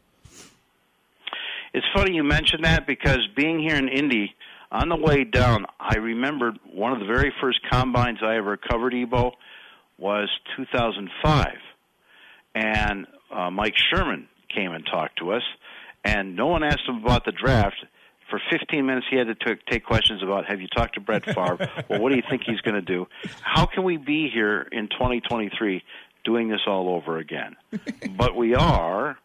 It's 1.74 1.86
funny 1.92 2.14
you 2.14 2.22
mentioned 2.22 2.64
that 2.64 2.86
because 2.86 3.18
being 3.36 3.58
here 3.58 3.74
in 3.74 3.88
Indy, 3.88 4.32
on 4.70 4.88
the 4.88 4.96
way 4.96 5.24
down, 5.24 5.66
I 5.80 5.96
remembered 5.96 6.58
one 6.72 6.92
of 6.92 7.00
the 7.00 7.06
very 7.06 7.32
first 7.40 7.58
combines 7.68 8.18
I 8.22 8.36
ever 8.36 8.56
covered, 8.56 8.94
Ebo, 8.94 9.32
was 9.98 10.28
2005. 10.56 11.48
And 12.54 13.06
uh, 13.34 13.50
Mike 13.50 13.74
Sherman 13.76 14.28
came 14.54 14.72
and 14.72 14.86
talked 14.86 15.18
to 15.18 15.32
us, 15.32 15.42
and 16.04 16.36
no 16.36 16.46
one 16.46 16.62
asked 16.62 16.86
him 16.86 17.02
about 17.02 17.24
the 17.24 17.32
draft. 17.32 17.76
For 18.30 18.40
15 18.50 18.84
minutes, 18.84 19.06
he 19.10 19.16
had 19.16 19.26
to 19.28 19.34
t- 19.34 19.60
take 19.70 19.84
questions 19.84 20.22
about 20.22 20.46
Have 20.46 20.60
you 20.60 20.68
talked 20.68 20.94
to 20.94 21.00
Brett 21.00 21.24
Favre? 21.24 21.56
well, 21.88 22.00
what 22.00 22.10
do 22.10 22.16
you 22.16 22.22
think 22.28 22.42
he's 22.44 22.60
going 22.60 22.74
to 22.74 22.82
do? 22.82 23.06
How 23.42 23.64
can 23.66 23.84
we 23.84 23.96
be 23.96 24.28
here 24.32 24.68
in 24.70 24.88
2023 24.88 25.82
doing 26.24 26.48
this 26.48 26.60
all 26.66 26.90
over 26.90 27.16
again? 27.18 27.56
but 28.16 28.36
we 28.36 28.54
are, 28.54 29.16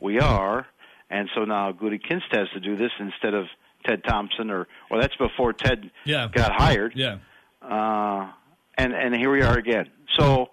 we 0.00 0.18
are, 0.20 0.66
and 1.10 1.28
so 1.34 1.44
now 1.44 1.72
Gutekunst 1.72 2.32
has 2.34 2.48
to 2.54 2.60
do 2.60 2.76
this 2.76 2.92
instead 2.98 3.34
of 3.34 3.46
Ted 3.84 4.04
Thompson, 4.04 4.50
or 4.50 4.66
well, 4.90 5.00
that's 5.00 5.16
before 5.16 5.52
Ted 5.52 5.90
Yeah. 6.04 6.28
got 6.32 6.52
hired. 6.52 6.92
Yeah. 6.96 7.18
Uh, 7.62 8.30
and 8.78 8.94
and 8.94 9.14
here 9.14 9.30
we 9.30 9.42
are 9.42 9.58
again. 9.58 9.90
So, 10.18 10.50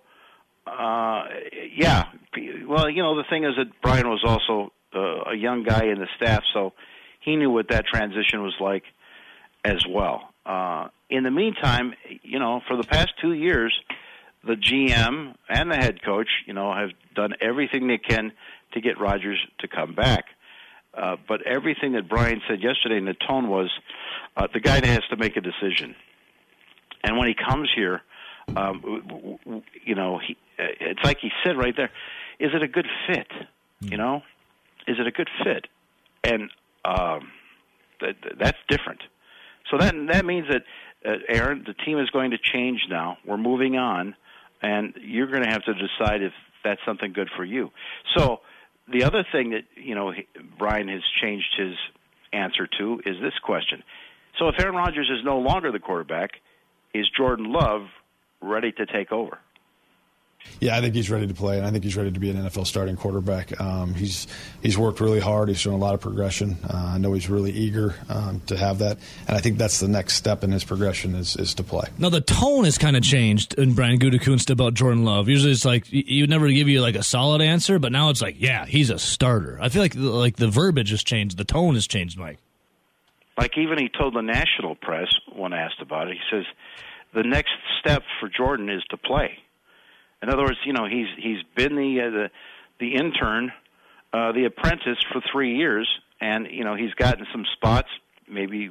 uh, 0.65 1.26
yeah. 1.73 2.06
Well, 2.67 2.89
you 2.89 3.02
know, 3.02 3.15
the 3.15 3.23
thing 3.30 3.45
is 3.45 3.56
that 3.58 3.67
Brian 3.82 4.10
was 4.10 4.23
also 4.26 4.73
uh, 4.93 5.32
a 5.32 5.36
young 5.36 5.63
guy 5.63 5.86
in 5.86 6.00
the 6.00 6.08
staff, 6.17 6.43
so 6.54 6.73
he 7.28 7.36
knew 7.36 7.52
what 7.52 7.68
that 7.68 7.86
transition 7.86 8.42
was 8.42 8.56
like 8.62 8.84
as 9.66 9.86
well. 9.88 10.30
Uh, 10.46 10.88
in 11.10 11.24
the 11.24 11.32
meantime, 11.32 11.94
you 12.24 12.40
know, 12.40 12.62
for 12.70 12.78
the 12.78 12.86
past 12.88 13.10
two 13.22 13.34
years, 13.34 13.78
the 14.46 14.54
GM 14.54 15.36
and 15.50 15.70
the 15.70 15.76
head 15.76 16.02
coach, 16.02 16.30
you 16.46 16.54
know, 16.54 16.74
have 16.74 16.92
done 17.16 17.34
everything 17.42 17.88
they 17.88 17.98
can 17.98 18.32
to 18.74 18.80
get 18.80 18.98
Rodgers 18.98 19.46
to 19.60 19.68
come 19.68 19.94
back. 19.94 20.24
Uh, 20.94 21.18
but 21.28 21.46
everything 21.46 21.92
that 21.92 22.08
Brian 22.08 22.42
said 22.48 22.63
yesterday, 22.63 22.98
and 22.98 23.08
the 23.08 23.13
tone 23.28 23.50
was, 23.50 23.70
uh, 24.38 24.48
the 24.54 24.62
guy 24.62 24.76
has 24.86 25.02
to 25.10 25.18
make 25.18 25.36
a 25.36 25.42
decision. 25.42 25.96
And 27.04 27.18
when 27.18 27.28
he 27.28 27.36
comes 27.36 27.70
here, 27.76 28.02
um, 28.56 29.62
you 29.84 29.96
know, 29.96 30.18
he, 30.26 30.38
uh, 30.58 30.63
it's 30.80 31.04
like 31.04 31.18
he 31.22 31.30
said 31.46 31.58
right 31.58 31.76
there, 31.76 31.92
is 32.40 32.52
it 32.54 32.63
a 32.63 32.70
good 32.70 32.88
fit? 33.06 33.28
You 33.82 33.98
know, 33.98 34.22
is 34.88 34.96
it 34.98 35.06
a 35.06 35.12
good 35.12 35.30
fit? 35.44 35.68
And 36.24 36.50
um, 36.88 37.32
that, 38.02 38.15
that's 38.39 38.58
different. 38.69 39.02
So 39.69 39.78
that 39.78 39.93
that 40.12 40.26
means 40.26 40.47
that 40.50 40.63
uh, 41.06 41.17
Aaron, 41.28 41.63
the 41.67 41.73
team 41.73 42.00
is 42.00 42.10
going 42.10 42.32
to 42.32 42.38
change 42.38 42.82
now. 42.89 43.17
We're 43.26 43.38
moving 43.38 43.76
on, 43.76 44.15
and 44.62 44.93
you're 45.02 45.28
going 45.28 45.43
to 45.43 45.50
have 45.50 45.63
to 45.65 45.73
decide 45.73 46.21
if 46.21 46.34
that's 46.63 46.82
something 46.86 47.13
good 47.13 47.30
for 47.36 47.43
you. 47.43 47.71
So 48.15 48.39
the 48.91 49.04
other 49.04 49.26
thing 49.32 49.52
that 49.52 49.63
you 49.76 49.95
know 49.95 50.13
Brian 50.58 50.88
has 50.88 51.02
changed 51.21 51.54
his 51.58 51.73
answer 52.32 52.67
to 52.80 53.02
is 53.06 53.15
this 53.21 53.38
question. 53.43 53.84
So 54.39 54.47
if 54.50 54.56
Aaron 54.60 54.76
Rodgers 54.76 55.10
is 55.10 55.23
no 55.26 55.39
longer 55.39 55.71
the 55.71 55.80
quarterback, 55.80 56.32
is 56.93 57.10
Jordan 57.17 57.52
Love 57.52 57.88
ready 58.41 58.71
to 58.71 58.86
take 58.86 59.12
over? 59.12 59.39
Yeah, 60.60 60.76
I 60.78 60.82
think 60.82 60.95
he's 60.95 61.10
ready 61.12 61.28
to 61.28 61.34
play, 61.34 61.58
and 61.58 61.67
I 61.67 61.71
think 61.71 61.84
he's 61.84 61.95
ready 61.95 62.12
to 62.12 62.19
be 62.19 62.30
an 62.32 62.38
NFL 62.38 62.65
starting 62.65 62.95
quarterback. 62.95 63.60
Um, 63.62 63.93
he's 63.93 64.28
he's 64.63 64.78
worked 64.78 65.00
really 65.00 65.19
hard. 65.19 65.50
He's 65.50 65.60
shown 65.60 65.73
a 65.73 65.78
lot 65.78 65.93
of 65.93 66.00
progression. 66.02 66.58
Uh, 66.63 66.93
I 66.95 66.97
know 66.97 67.13
he's 67.13 67.30
really 67.30 67.52
eager 67.52 67.95
um, 68.10 68.41
to 68.47 68.58
have 68.58 68.80
that, 68.80 68.97
and 69.28 69.38
I 69.38 69.41
think 69.41 69.58
that's 69.58 69.80
the 69.80 69.88
next 69.88 70.15
step 70.15 70.43
in 70.43 70.52
his 70.52 70.63
progression 70.63 71.15
is 71.15 71.36
is 71.36 71.54
to 71.56 71.63
play. 71.63 71.88
Now 71.97 72.10
the 72.10 72.21
tone 72.21 72.63
has 72.65 72.78
kind 72.78 72.95
of 72.95 73.04
changed 73.04 73.54
in 73.56 73.73
Brian 73.73 74.00
Gutekunst 74.00 74.50
about 74.50 74.73
Jordan 74.73 75.04
Love. 75.04 75.28
Usually 75.30 75.52
it's 75.52 75.65
like 75.65 75.86
y- 75.93 76.04
you 76.08 76.23
would 76.23 76.30
never 76.30 76.47
give 76.50 76.67
you 76.67 76.82
like 76.82 76.95
a 76.95 77.04
solid 77.04 77.41
answer, 77.41 77.78
but 77.78 77.91
now 77.91 78.10
it's 78.10 78.21
like, 78.21 78.36
yeah, 78.39 78.65
he's 78.65 78.89
a 78.89 78.97
starter. 78.97 79.60
I 79.62 79.69
feel 79.69 79.82
like 79.82 79.95
like 79.95 80.38
the 80.38 80.47
verbiage 80.47 80.89
has 80.91 81.04
changed, 81.04 81.38
the 81.38 81.45
tone 81.45 81.76
has 81.76 81.86
changed, 81.88 82.17
Mike. 82.17 82.39
Like 83.38 83.58
even 83.58 83.78
he 83.78 83.89
told 83.89 84.15
the 84.15 84.21
national 84.21 84.76
press 84.76 85.08
when 85.36 85.54
asked 85.54 85.82
about 85.82 86.08
it, 86.08 86.15
he 86.15 86.19
says 86.36 86.45
the 87.13 87.23
next 87.23 87.52
step 87.80 88.02
for 88.19 88.30
Jordan 88.30 88.69
is 88.69 88.84
to 88.89 88.97
play. 88.97 89.38
In 90.21 90.30
other 90.30 90.43
words, 90.43 90.58
you 90.65 90.73
know 90.73 90.86
he's 90.86 91.08
he's 91.17 91.43
been 91.56 91.75
the 91.75 92.01
uh, 92.01 92.10
the 92.10 92.30
the 92.80 92.95
intern, 92.95 93.51
uh, 94.13 94.32
the 94.32 94.45
apprentice 94.45 94.97
for 95.12 95.21
three 95.32 95.58
years, 95.58 95.88
and 96.19 96.47
you 96.49 96.63
know 96.63 96.75
he's 96.75 96.93
gotten 96.93 97.25
some 97.32 97.45
spots. 97.53 97.89
Maybe 98.27 98.69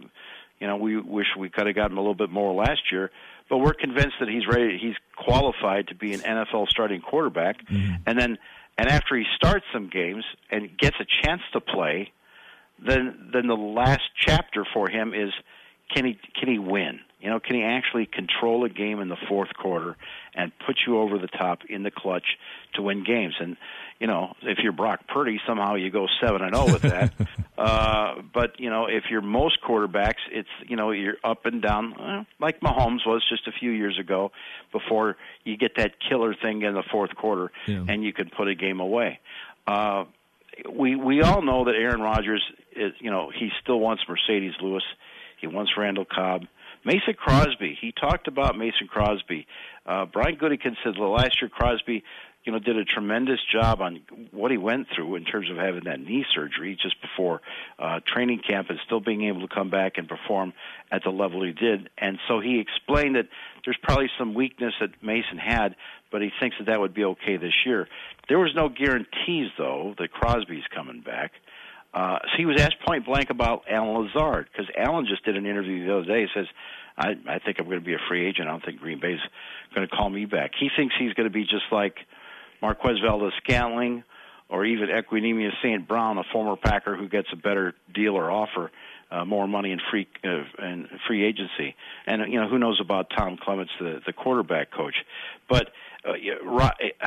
you 0.61 0.67
know 0.67 0.77
we 0.77 0.99
wish 0.99 1.27
we 1.39 1.49
could 1.49 1.67
have 1.67 1.77
gotten 1.77 1.97
a 1.97 2.01
little 2.01 2.15
bit 2.15 2.31
more 2.31 2.53
last 2.53 2.91
year, 2.91 3.11
but 3.49 3.59
we're 3.59 3.75
convinced 3.75 4.17
that 4.21 4.29
he's 4.29 4.47
ready. 4.47 4.79
He's 4.81 4.97
qualified 5.17 5.89
to 5.89 5.95
be 5.95 6.13
an 6.15 6.21
NFL 6.21 6.69
starting 6.69 7.01
quarterback, 7.01 7.57
and 8.07 8.19
then 8.19 8.39
and 8.79 8.89
after 8.89 9.17
he 9.17 9.25
starts 9.37 9.65
some 9.73 9.89
games 9.89 10.25
and 10.51 10.77
gets 10.77 10.97
a 11.01 11.07
chance 11.23 11.43
to 11.53 11.61
play, 11.61 12.13
then 12.85 13.31
then 13.33 13.47
the 13.47 13.55
last 13.55 14.03
chapter 14.17 14.67
for 14.75 14.89
him 14.89 15.15
is 15.15 15.33
can 15.95 16.05
he 16.05 16.19
can 16.39 16.49
he 16.49 16.59
win? 16.59 17.01
You 17.21 17.31
know, 17.31 17.41
can 17.41 17.57
he 17.57 17.63
actually 17.63 18.05
control 18.07 18.65
a 18.65 18.69
game 18.69 19.01
in 19.01 19.09
the 19.09 19.17
fourth 19.29 19.49
quarter 19.55 19.97
and 20.35 20.53
put 20.67 20.77
you 20.87 20.99
over 20.99 21.19
the 21.19 21.29
top 21.29 21.61
in 21.69 21.83
the 21.83 21.91
clutch 21.91 22.27
to 22.75 22.83
win 22.83 23.05
games? 23.05 23.35
And 23.41 23.57
you 23.99 24.07
know, 24.07 24.35
if 24.43 24.59
you're 24.59 24.73
Brock 24.73 25.01
Purdy, 25.09 25.41
somehow 25.47 25.77
you 25.77 25.91
go 25.91 26.07
seven 26.21 26.43
and 26.43 26.55
zero 26.55 26.67
with 26.73 26.83
that. 26.83 27.15
uh, 27.59 28.17
but 28.35 28.61
you 28.61 28.69
know, 28.69 28.87
if 28.87 29.05
you're 29.11 29.23
most 29.23 29.59
quarterbacks, 29.67 30.21
it's 30.31 30.49
you 30.69 30.77
know 30.77 30.91
you're 30.91 31.17
up 31.25 31.47
and 31.47 31.63
down, 31.63 31.95
uh, 31.95 32.25
like 32.39 32.61
Mahomes 32.61 33.07
was 33.07 33.25
just 33.29 33.49
a 33.49 33.53
few 33.53 33.71
years 33.71 33.99
ago, 33.99 34.31
before 34.71 35.17
you 35.45 35.57
get 35.57 35.77
that 35.79 35.93
killer 36.07 36.35
thing 36.35 36.61
in 36.63 36.75
the 36.75 36.83
fourth 36.93 37.15
quarter, 37.17 37.51
Yeah. 37.67 37.85
and 37.89 38.05
you 38.05 38.13
can 38.13 38.29
put 38.29 38.47
a 38.49 38.55
game 38.55 38.79
away. 38.81 39.21
Uh, 39.67 40.05
we 40.71 40.97
we 40.97 41.23
all 41.23 41.41
know 41.43 41.65
that 41.65 41.75
Aaron 41.75 42.03
Rodgers 42.03 42.45
is 42.75 42.93
you 43.01 43.11
know 43.11 43.31
he 43.35 43.51
still 43.63 43.81
wants 43.81 44.03
Marcedes 44.05 44.61
Lewis, 44.61 44.85
he 45.41 45.47
wants 45.47 45.73
Randall 45.79 46.05
Cobb, 46.05 46.47
Mason 46.87 47.15
Crosby. 47.15 47.77
He 47.81 47.91
talked 47.91 48.29
about 48.29 48.57
Mason 48.57 48.87
Crosby. 48.87 49.49
Uh, 49.85 50.07
Brian 50.07 50.37
Gutekunst 50.37 50.77
said 50.85 50.97
last 50.97 51.43
year 51.43 51.49
Crosby, 51.49 52.05
you 52.45 52.53
know, 52.53 52.61
did 52.61 52.77
a 52.77 52.85
tremendous 52.85 53.41
job 53.53 53.81
on 53.81 54.03
what 54.31 54.53
he 54.53 54.57
went 54.57 54.87
through 54.95 55.17
in 55.17 55.25
terms 55.25 55.51
of 55.51 55.57
having 55.57 55.83
that 55.87 55.99
knee 55.99 56.25
surgery 56.33 56.79
just 56.81 56.95
before 57.03 57.41
uh, 57.81 57.99
training 58.07 58.41
camp 58.49 58.71
and 58.71 58.79
still 58.87 59.01
being 59.01 59.25
able 59.25 59.41
to 59.41 59.53
come 59.53 59.69
back 59.69 59.95
and 59.99 60.09
perform 60.09 60.53
at 60.93 61.03
the 61.03 61.11
level 61.11 61.43
he 61.45 61.51
did. 61.51 61.91
And 61.99 62.21
so 62.29 62.39
he 62.39 62.61
explained 62.61 63.17
that 63.17 63.27
there's 63.65 63.79
probably 63.83 64.09
some 64.17 64.35
weakness 64.35 64.75
that 64.81 64.91
Mason 65.03 65.39
had, 65.39 65.75
but 66.13 66.23
he 66.23 66.31
thinks 66.39 66.57
that 66.59 66.67
that 66.67 66.79
would 66.79 66.95
be 66.95 67.05
okay 67.05 67.37
this 67.37 67.67
year. 67.67 67.89
There 68.29 68.39
was 68.39 68.53
no 68.55 68.69
guarantees 68.69 69.51
though 69.59 69.97
that 69.99 70.13
Crosby's 70.13 70.67
coming 70.73 71.01
back. 71.01 71.33
Uh, 71.97 72.19
so 72.25 72.29
he 72.37 72.45
was 72.45 72.61
asked 72.61 72.77
point 72.87 73.07
blank 73.07 73.31
about 73.31 73.63
Allen 73.71 74.05
Lazard 74.05 74.49
because 74.53 74.71
Allen 74.77 75.07
just 75.09 75.25
did 75.25 75.35
an 75.35 75.47
interview 75.47 75.87
the 75.87 75.97
other 75.97 76.05
day. 76.05 76.21
He 76.21 76.29
says, 76.35 76.47
"I 76.99 77.13
I 77.27 77.39
think 77.39 77.59
I'm 77.59 77.65
going 77.65 77.81
to 77.81 77.85
be 77.85 77.95
a 77.95 78.05
free 78.07 78.27
agent. 78.29 78.49
I 78.49 78.51
don't 78.51 78.63
think 78.63 78.81
Green 78.81 79.01
Bay's 79.01 79.19
going 79.75 79.89
to 79.89 79.97
call 79.97 80.11
me 80.11 80.27
back." 80.27 80.51
He 80.61 80.69
thinks 80.77 80.95
he's 80.99 81.15
going 81.15 81.27
to 81.27 81.33
be 81.33 81.45
just 81.45 81.65
like 81.73 81.97
Marquez 82.61 82.99
Valdez 83.03 83.33
Scantling 83.43 84.05
or 84.51 84.67
even 84.67 84.91
Equanimeous 84.91 85.55
St. 85.63 85.89
Brown, 85.89 86.19
a 86.19 86.23
former 86.35 86.57
Packer 86.57 86.97
who 86.97 87.09
gets 87.09 87.29
a 87.33 87.37
better 87.37 87.75
deal 87.95 88.15
or 88.15 88.31
offer, 88.31 88.71
uh, 89.11 89.25
more 89.25 89.47
money 89.47 89.73
in 89.73 89.79
free 89.91 90.07
uh, 90.25 90.65
in 90.65 90.89
free 91.07 91.25
agency. 91.25 91.75
And 92.07 92.33
you 92.33 92.41
know 92.41 92.49
who 92.49 92.59
knows 92.59 92.81
about 92.81 93.11
Tom 93.17 93.39
Clements, 93.41 93.73
the 93.81 94.01
the 94.07 94.13
quarterback 94.13 94.71
coach, 94.73 94.97
but. 95.49 95.71
Uh, 96.09 96.15
yeah, 96.15 96.35
Ro- 96.35 96.67
uh, 96.67 97.07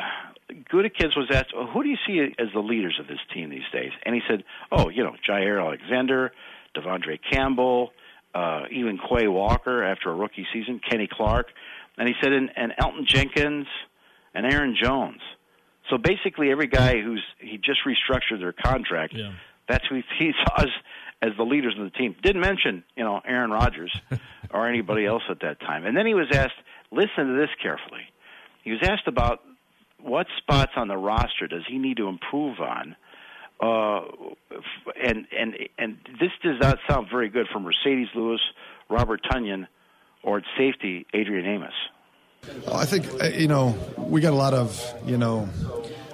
was 1.16 1.26
asked, 1.32 1.54
well, 1.56 1.66
"Who 1.68 1.82
do 1.82 1.88
you 1.88 1.96
see 2.06 2.20
as 2.38 2.48
the 2.52 2.60
leaders 2.60 2.98
of 3.00 3.06
this 3.06 3.16
team 3.32 3.48
these 3.48 3.62
days?" 3.72 3.92
And 4.04 4.14
he 4.14 4.20
said, 4.28 4.44
"Oh, 4.70 4.90
you 4.90 5.02
know, 5.02 5.14
Jaire 5.26 5.58
Alexander, 5.58 6.32
De'Vondre 6.76 7.18
Campbell, 7.32 7.92
uh, 8.34 8.64
even 8.70 8.98
Quay 8.98 9.26
Walker 9.26 9.82
after 9.82 10.10
a 10.10 10.14
rookie 10.14 10.46
season, 10.52 10.82
Kenny 10.86 11.08
Clark." 11.10 11.46
And 11.96 12.08
he 12.08 12.14
said, 12.22 12.32
and, 12.32 12.50
and 12.56 12.72
Elgton 12.78 13.06
Jenkins 13.06 13.66
and 14.34 14.46
Aaron 14.50 14.76
Jones. 14.80 15.20
So 15.90 15.98
basically, 15.98 16.50
every 16.50 16.66
guy 16.66 17.00
who's 17.00 17.22
he 17.38 17.58
just 17.58 17.80
restructured 17.86 18.38
their 18.38 18.52
contract. 18.52 19.14
Yeah. 19.14 19.32
That's 19.68 19.84
who 19.88 19.96
he 19.96 20.02
sees 20.18 20.34
as 20.56 20.68
as 21.22 21.30
the 21.36 21.44
leaders 21.44 21.74
of 21.78 21.84
the 21.84 21.90
team. 21.90 22.16
Didn't 22.22 22.40
mention, 22.40 22.84
you 22.96 23.04
know, 23.04 23.20
Aaron 23.26 23.50
Rodgers 23.50 23.94
or 24.50 24.68
anybody 24.68 25.06
else 25.06 25.22
at 25.30 25.40
that 25.40 25.60
time. 25.60 25.84
And 25.84 25.96
then 25.96 26.06
he 26.06 26.14
was 26.14 26.28
asked, 26.32 26.54
listen 26.90 27.26
to 27.26 27.38
this 27.38 27.50
carefully. 27.62 28.02
He 28.64 28.72
was 28.72 28.80
asked 28.82 29.06
about 29.06 29.40
what 30.02 30.26
spots 30.38 30.72
on 30.76 30.88
the 30.88 30.96
roster 30.96 31.46
does 31.48 31.62
he 31.68 31.78
need 31.78 31.98
to 31.98 32.08
improve 32.08 32.58
on. 32.60 32.96
Uh, 33.62 34.00
and 35.04 35.26
and 35.38 35.54
and 35.76 35.98
this 36.18 36.30
does 36.42 36.58
not 36.62 36.78
sound 36.88 37.08
very 37.10 37.28
good 37.28 37.46
for 37.52 37.58
Marcedes 37.58 38.06
Lewis, 38.14 38.40
Robert 38.88 39.20
Tonyan, 39.30 39.66
or 40.22 40.38
at 40.38 40.44
safety 40.56 41.06
Adrian 41.12 41.44
Amos. 41.44 41.74
Well, 42.66 42.76
I 42.76 42.86
think 42.86 43.06
uh, 43.22 43.26
you 43.26 43.48
know 43.48 43.76
we 43.98 44.22
got 44.22 44.32
a 44.32 44.36
lot 44.36 44.54
of 44.54 44.82
you 45.04 45.18
know 45.18 45.46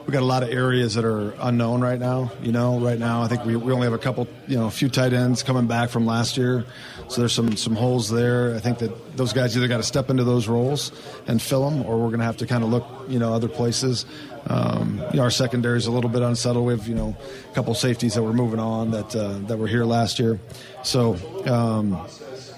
we 0.07 0.13
got 0.13 0.23
a 0.23 0.27
lot 0.27 0.45
of 0.45 0.51
areas 0.51 0.95
that 0.95 1.05
are 1.05 1.35
unknown 1.41 1.81
right 1.81 1.99
now. 1.99 2.31
You 2.41 2.53
know, 2.53 2.79
right 2.79 2.99
now 2.99 3.23
I 3.23 3.29
think 3.29 3.45
we, 3.45 3.57
we 3.57 3.73
only 3.73 3.87
have 3.87 3.93
a 3.93 3.99
couple 3.99 4.29
you 4.47 4.57
know 4.57 4.67
a 4.67 4.71
few 4.71 4.89
tight 4.89 5.13
ends 5.13 5.43
coming 5.43 5.67
back 5.67 5.91
from 5.91 6.07
last 6.07 6.37
year, 6.37 6.65
so 7.09 7.21
there's 7.21 7.33
some 7.33 7.57
some 7.57 7.75
holes 7.75 8.09
there. 8.09 8.55
I 8.55 8.61
think 8.61 8.79
that 8.79 9.17
those 9.17 9.33
guys 9.33 9.57
either 9.57 9.67
got 9.67 9.79
to 9.79 9.83
step 9.83 10.09
into 10.09 10.23
those 10.23 10.47
roles 10.47 10.93
and 11.27 11.43
fill 11.43 11.69
them, 11.69 11.85
or 11.85 11.99
we're 11.99 12.09
going 12.09 12.21
to 12.21 12.25
have 12.25 12.37
to 12.39 12.47
kind 12.47 12.63
of 12.63 12.71
look 12.71 12.87
you 13.09 13.19
know 13.19 13.35
other 13.35 13.49
places. 13.49 14.07
Um, 14.49 15.03
you 15.11 15.17
know, 15.17 15.25
our 15.25 15.31
secondary 15.31 15.77
is 15.77 15.87
a 15.87 15.91
little 15.91 16.11
bit 16.11 16.23
unsettled. 16.23 16.67
We 16.67 16.73
have 16.75 16.87
you 16.87 16.95
know 16.95 17.17
a 17.51 17.55
couple 17.55 17.75
safeties 17.75 18.15
that 18.15 18.23
we're 18.23 18.33
moving 18.33 18.61
on 18.61 18.93
that 18.93 19.17
uh, 19.17 19.39
that 19.49 19.59
were 19.59 19.69
here 19.69 19.85
last 19.85 20.19
year, 20.19 20.39
so. 20.83 21.17
Um, 21.47 22.07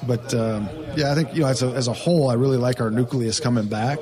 but 0.06 0.32
um, 0.32 0.68
yeah, 0.96 1.10
I 1.10 1.16
think 1.16 1.34
you 1.34 1.40
know 1.40 1.48
as 1.48 1.62
a 1.62 1.70
as 1.70 1.88
a 1.88 1.92
whole, 1.92 2.30
I 2.30 2.34
really 2.34 2.56
like 2.56 2.80
our 2.80 2.90
nucleus 2.90 3.40
coming 3.40 3.66
back. 3.66 3.98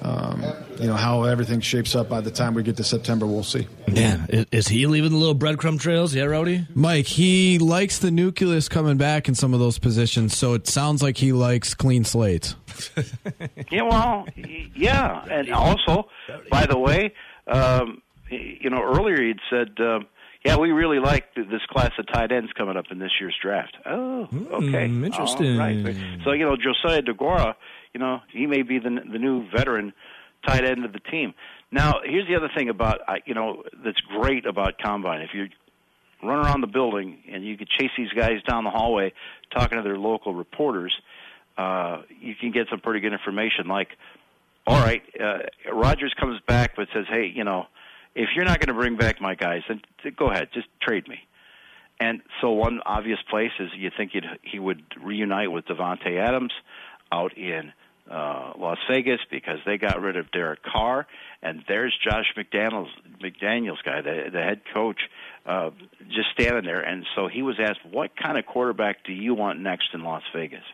Um, 0.00 0.44
you 0.78 0.86
know 0.86 0.94
how 0.94 1.24
everything 1.24 1.60
shapes 1.60 1.96
up 1.96 2.08
by 2.08 2.20
the 2.20 2.30
time 2.30 2.54
we 2.54 2.62
get 2.62 2.76
to 2.76 2.84
September, 2.84 3.26
we'll 3.26 3.42
see. 3.42 3.66
Yeah, 3.88 4.24
is, 4.28 4.46
is 4.52 4.68
he 4.68 4.86
leaving 4.86 5.10
the 5.10 5.16
little 5.16 5.34
breadcrumb 5.34 5.80
trails? 5.80 6.14
Yeah, 6.14 6.24
Rowdy. 6.24 6.66
Mike, 6.74 7.06
he 7.06 7.58
likes 7.58 7.98
the 7.98 8.10
nucleus 8.12 8.68
coming 8.68 8.96
back 8.96 9.28
in 9.28 9.34
some 9.34 9.54
of 9.54 9.60
those 9.60 9.78
positions, 9.78 10.36
so 10.36 10.54
it 10.54 10.68
sounds 10.68 11.02
like 11.02 11.16
he 11.16 11.32
likes 11.32 11.74
clean 11.74 12.04
slates. 12.04 12.54
Yeah, 13.70 13.82
well, 13.82 14.26
yeah, 14.74 15.24
and 15.30 15.50
also, 15.52 16.08
by 16.50 16.64
the 16.66 16.78
way, 16.78 17.12
um, 17.46 18.00
you 18.30 18.70
know, 18.70 18.82
earlier 18.82 19.20
he'd 19.22 19.40
said, 19.50 19.68
um, 19.80 20.06
yeah, 20.44 20.56
we 20.56 20.70
really 20.70 20.98
like 21.00 21.34
this 21.34 21.60
class 21.70 21.90
of 21.98 22.06
tight 22.10 22.32
ends 22.32 22.50
coming 22.56 22.76
up 22.76 22.86
in 22.90 22.98
this 22.98 23.10
year's 23.20 23.36
draft. 23.42 23.76
Oh, 23.84 24.28
okay, 24.52 24.86
Hmm, 24.88 25.04
interesting. 25.04 25.52
All 25.60 25.66
right. 25.66 25.96
So 26.24 26.32
you 26.32 26.44
know, 26.46 26.56
Josiah 26.56 27.02
DeGuara, 27.02 27.54
you 27.98 28.04
know, 28.04 28.20
he 28.32 28.46
may 28.46 28.62
be 28.62 28.78
the 28.78 28.90
the 28.90 29.18
new 29.18 29.50
veteran 29.50 29.92
tight 30.46 30.64
end 30.64 30.84
of 30.84 30.92
the 30.92 31.00
team. 31.00 31.34
Now, 31.72 31.94
here's 32.04 32.28
the 32.28 32.36
other 32.36 32.48
thing 32.56 32.68
about 32.68 33.00
you 33.26 33.34
know 33.34 33.64
that's 33.84 34.00
great 34.02 34.46
about 34.46 34.78
combine. 34.78 35.20
If 35.22 35.30
you 35.34 35.48
run 36.22 36.38
around 36.38 36.60
the 36.60 36.68
building 36.68 37.18
and 37.28 37.44
you 37.44 37.56
could 37.56 37.68
chase 37.68 37.90
these 37.98 38.12
guys 38.12 38.40
down 38.48 38.62
the 38.62 38.70
hallway 38.70 39.12
talking 39.52 39.78
to 39.78 39.82
their 39.82 39.98
local 39.98 40.32
reporters, 40.32 40.94
uh, 41.56 42.02
you 42.20 42.36
can 42.36 42.52
get 42.52 42.68
some 42.70 42.78
pretty 42.78 43.00
good 43.00 43.12
information. 43.12 43.66
Like, 43.66 43.88
all 44.64 44.78
right, 44.80 45.02
uh, 45.20 45.38
Rodgers 45.72 46.14
comes 46.20 46.40
back 46.46 46.76
but 46.76 46.86
says, 46.94 47.06
hey, 47.10 47.32
you 47.34 47.42
know, 47.42 47.66
if 48.14 48.28
you're 48.36 48.44
not 48.44 48.60
going 48.60 48.68
to 48.68 48.80
bring 48.80 48.96
back 48.96 49.20
my 49.20 49.34
guys, 49.34 49.62
then 49.66 49.80
go 50.16 50.30
ahead, 50.30 50.48
just 50.54 50.68
trade 50.80 51.08
me. 51.08 51.18
And 52.00 52.20
so 52.40 52.50
one 52.50 52.80
obvious 52.86 53.18
place 53.28 53.50
is 53.58 53.70
you 53.76 53.90
think 53.96 54.12
he'd, 54.12 54.24
he 54.42 54.60
would 54.60 54.82
reunite 55.02 55.50
with 55.50 55.66
Davante 55.66 56.16
Adams 56.16 56.52
out 57.12 57.36
in 57.36 57.72
uh, 58.10 58.52
Las 58.58 58.78
Vegas 58.88 59.20
because 59.30 59.58
they 59.66 59.78
got 59.78 60.00
rid 60.00 60.16
of 60.16 60.30
Derek 60.30 60.62
Carr, 60.62 61.06
and 61.42 61.62
there's 61.68 61.96
Josh 62.02 62.32
McDaniels, 62.36 62.88
McDaniels 63.22 63.82
guy, 63.84 64.00
the, 64.00 64.30
the 64.32 64.42
head 64.42 64.62
coach, 64.72 65.00
uh, 65.46 65.70
just 66.08 66.30
standing 66.32 66.64
there. 66.64 66.80
And 66.80 67.04
so 67.14 67.28
he 67.28 67.42
was 67.42 67.56
asked, 67.60 67.84
"What 67.90 68.16
kind 68.16 68.38
of 68.38 68.46
quarterback 68.46 69.04
do 69.04 69.12
you 69.12 69.34
want 69.34 69.60
next 69.60 69.88
in 69.94 70.02
Las 70.02 70.22
Vegas?" 70.34 70.64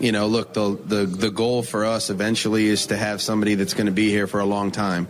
You 0.00 0.12
know, 0.12 0.26
look, 0.26 0.54
the, 0.54 0.78
the 0.84 1.06
the 1.06 1.30
goal 1.30 1.62
for 1.62 1.84
us 1.84 2.10
eventually 2.10 2.66
is 2.66 2.86
to 2.86 2.96
have 2.96 3.20
somebody 3.20 3.54
that's 3.54 3.74
going 3.74 3.86
to 3.86 3.92
be 3.92 4.08
here 4.10 4.26
for 4.26 4.40
a 4.40 4.44
long 4.44 4.70
time. 4.70 5.08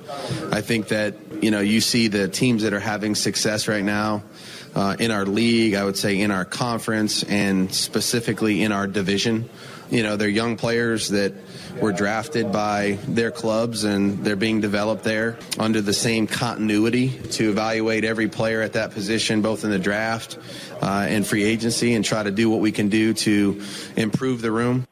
I 0.52 0.60
think 0.60 0.88
that 0.88 1.14
you 1.42 1.50
know 1.50 1.60
you 1.60 1.80
see 1.80 2.08
the 2.08 2.28
teams 2.28 2.62
that 2.62 2.72
are 2.72 2.80
having 2.80 3.14
success 3.14 3.66
right 3.66 3.84
now 3.84 4.24
uh, 4.74 4.96
in 4.98 5.10
our 5.10 5.24
league. 5.24 5.74
I 5.74 5.84
would 5.84 5.96
say 5.96 6.20
in 6.20 6.30
our 6.30 6.44
conference 6.44 7.22
and 7.22 7.72
specifically 7.72 8.62
in 8.62 8.72
our 8.72 8.86
division. 8.86 9.48
You 9.90 10.02
know, 10.02 10.16
they're 10.16 10.28
young 10.28 10.56
players 10.56 11.08
that 11.10 11.34
were 11.80 11.92
drafted 11.92 12.52
by 12.52 12.98
their 13.06 13.30
clubs 13.30 13.84
and 13.84 14.24
they're 14.24 14.36
being 14.36 14.60
developed 14.60 15.04
there 15.04 15.38
under 15.58 15.80
the 15.80 15.92
same 15.92 16.26
continuity 16.26 17.10
to 17.32 17.50
evaluate 17.50 18.04
every 18.04 18.28
player 18.28 18.62
at 18.62 18.74
that 18.74 18.92
position, 18.92 19.42
both 19.42 19.64
in 19.64 19.70
the 19.70 19.78
draft 19.78 20.38
uh, 20.82 21.06
and 21.08 21.26
free 21.26 21.44
agency, 21.44 21.94
and 21.94 22.04
try 22.04 22.22
to 22.22 22.30
do 22.30 22.48
what 22.48 22.60
we 22.60 22.72
can 22.72 22.88
do 22.88 23.14
to 23.14 23.60
improve 23.96 24.40
the 24.40 24.50
room. 24.50 24.86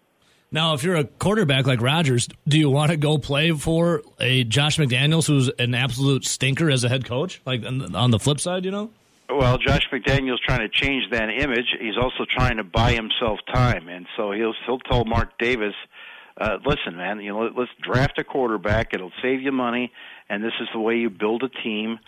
Now, 0.55 0.75
if 0.75 0.85
you're 0.85 0.97
a 0.97 1.05
quarterback 1.05 1.67
like 1.67 1.81
Rodgers, 1.81 2.29
do 2.47 2.59
you 2.59 2.69
want 2.69 2.91
to 2.91 2.99
go 2.99 3.17
play 3.17 3.53
for 3.53 4.03
a 4.21 4.45
Josh 4.45 4.77
McDaniels 4.77 5.27
who's 5.27 5.49
an 5.49 5.75
absolute 5.75 6.27
stinker 6.27 6.71
as 6.71 6.85
a 6.85 6.91
head 6.91 7.07
coach? 7.07 7.41
Like 7.47 7.65
on 7.65 7.95
on 7.97 8.11
the 8.11 8.19
flip 8.19 8.39
side, 8.39 8.67
you 8.67 8.71
know? 8.71 8.91
Well, 9.37 9.59
Josh 9.59 9.89
McDaniel's 9.93 10.41
trying 10.41 10.61
to 10.61 10.69
change 10.69 11.11
that 11.11 11.29
image. 11.31 11.67
He's 11.81 11.97
also 11.97 12.25
trying 12.29 12.57
to 12.59 12.65
buy 12.65 12.93
himself 12.93 13.39
time, 13.53 13.89
and 13.89 14.07
so 14.17 14.33
he'll 14.33 14.55
he'll 14.67 14.79
tell 14.79 15.05
Mark 15.05 15.39
Davis, 15.39 15.75
uh, 16.41 16.59
"Listen, 16.65 16.97
man, 16.97 17.21
you 17.21 17.33
know, 17.33 17.51
let's 17.57 17.71
draft 17.81 18.19
a 18.19 18.25
quarterback. 18.25 18.95
It'll 18.95 19.13
save 19.23 19.41
you 19.43 19.53
money, 19.53 19.93
and 20.29 20.43
this 20.43 20.53
is 20.61 20.69
the 20.73 20.81
way 20.81 20.97
you 20.97 21.11
build 21.11 21.43
a 21.43 21.49
team." 21.49 21.99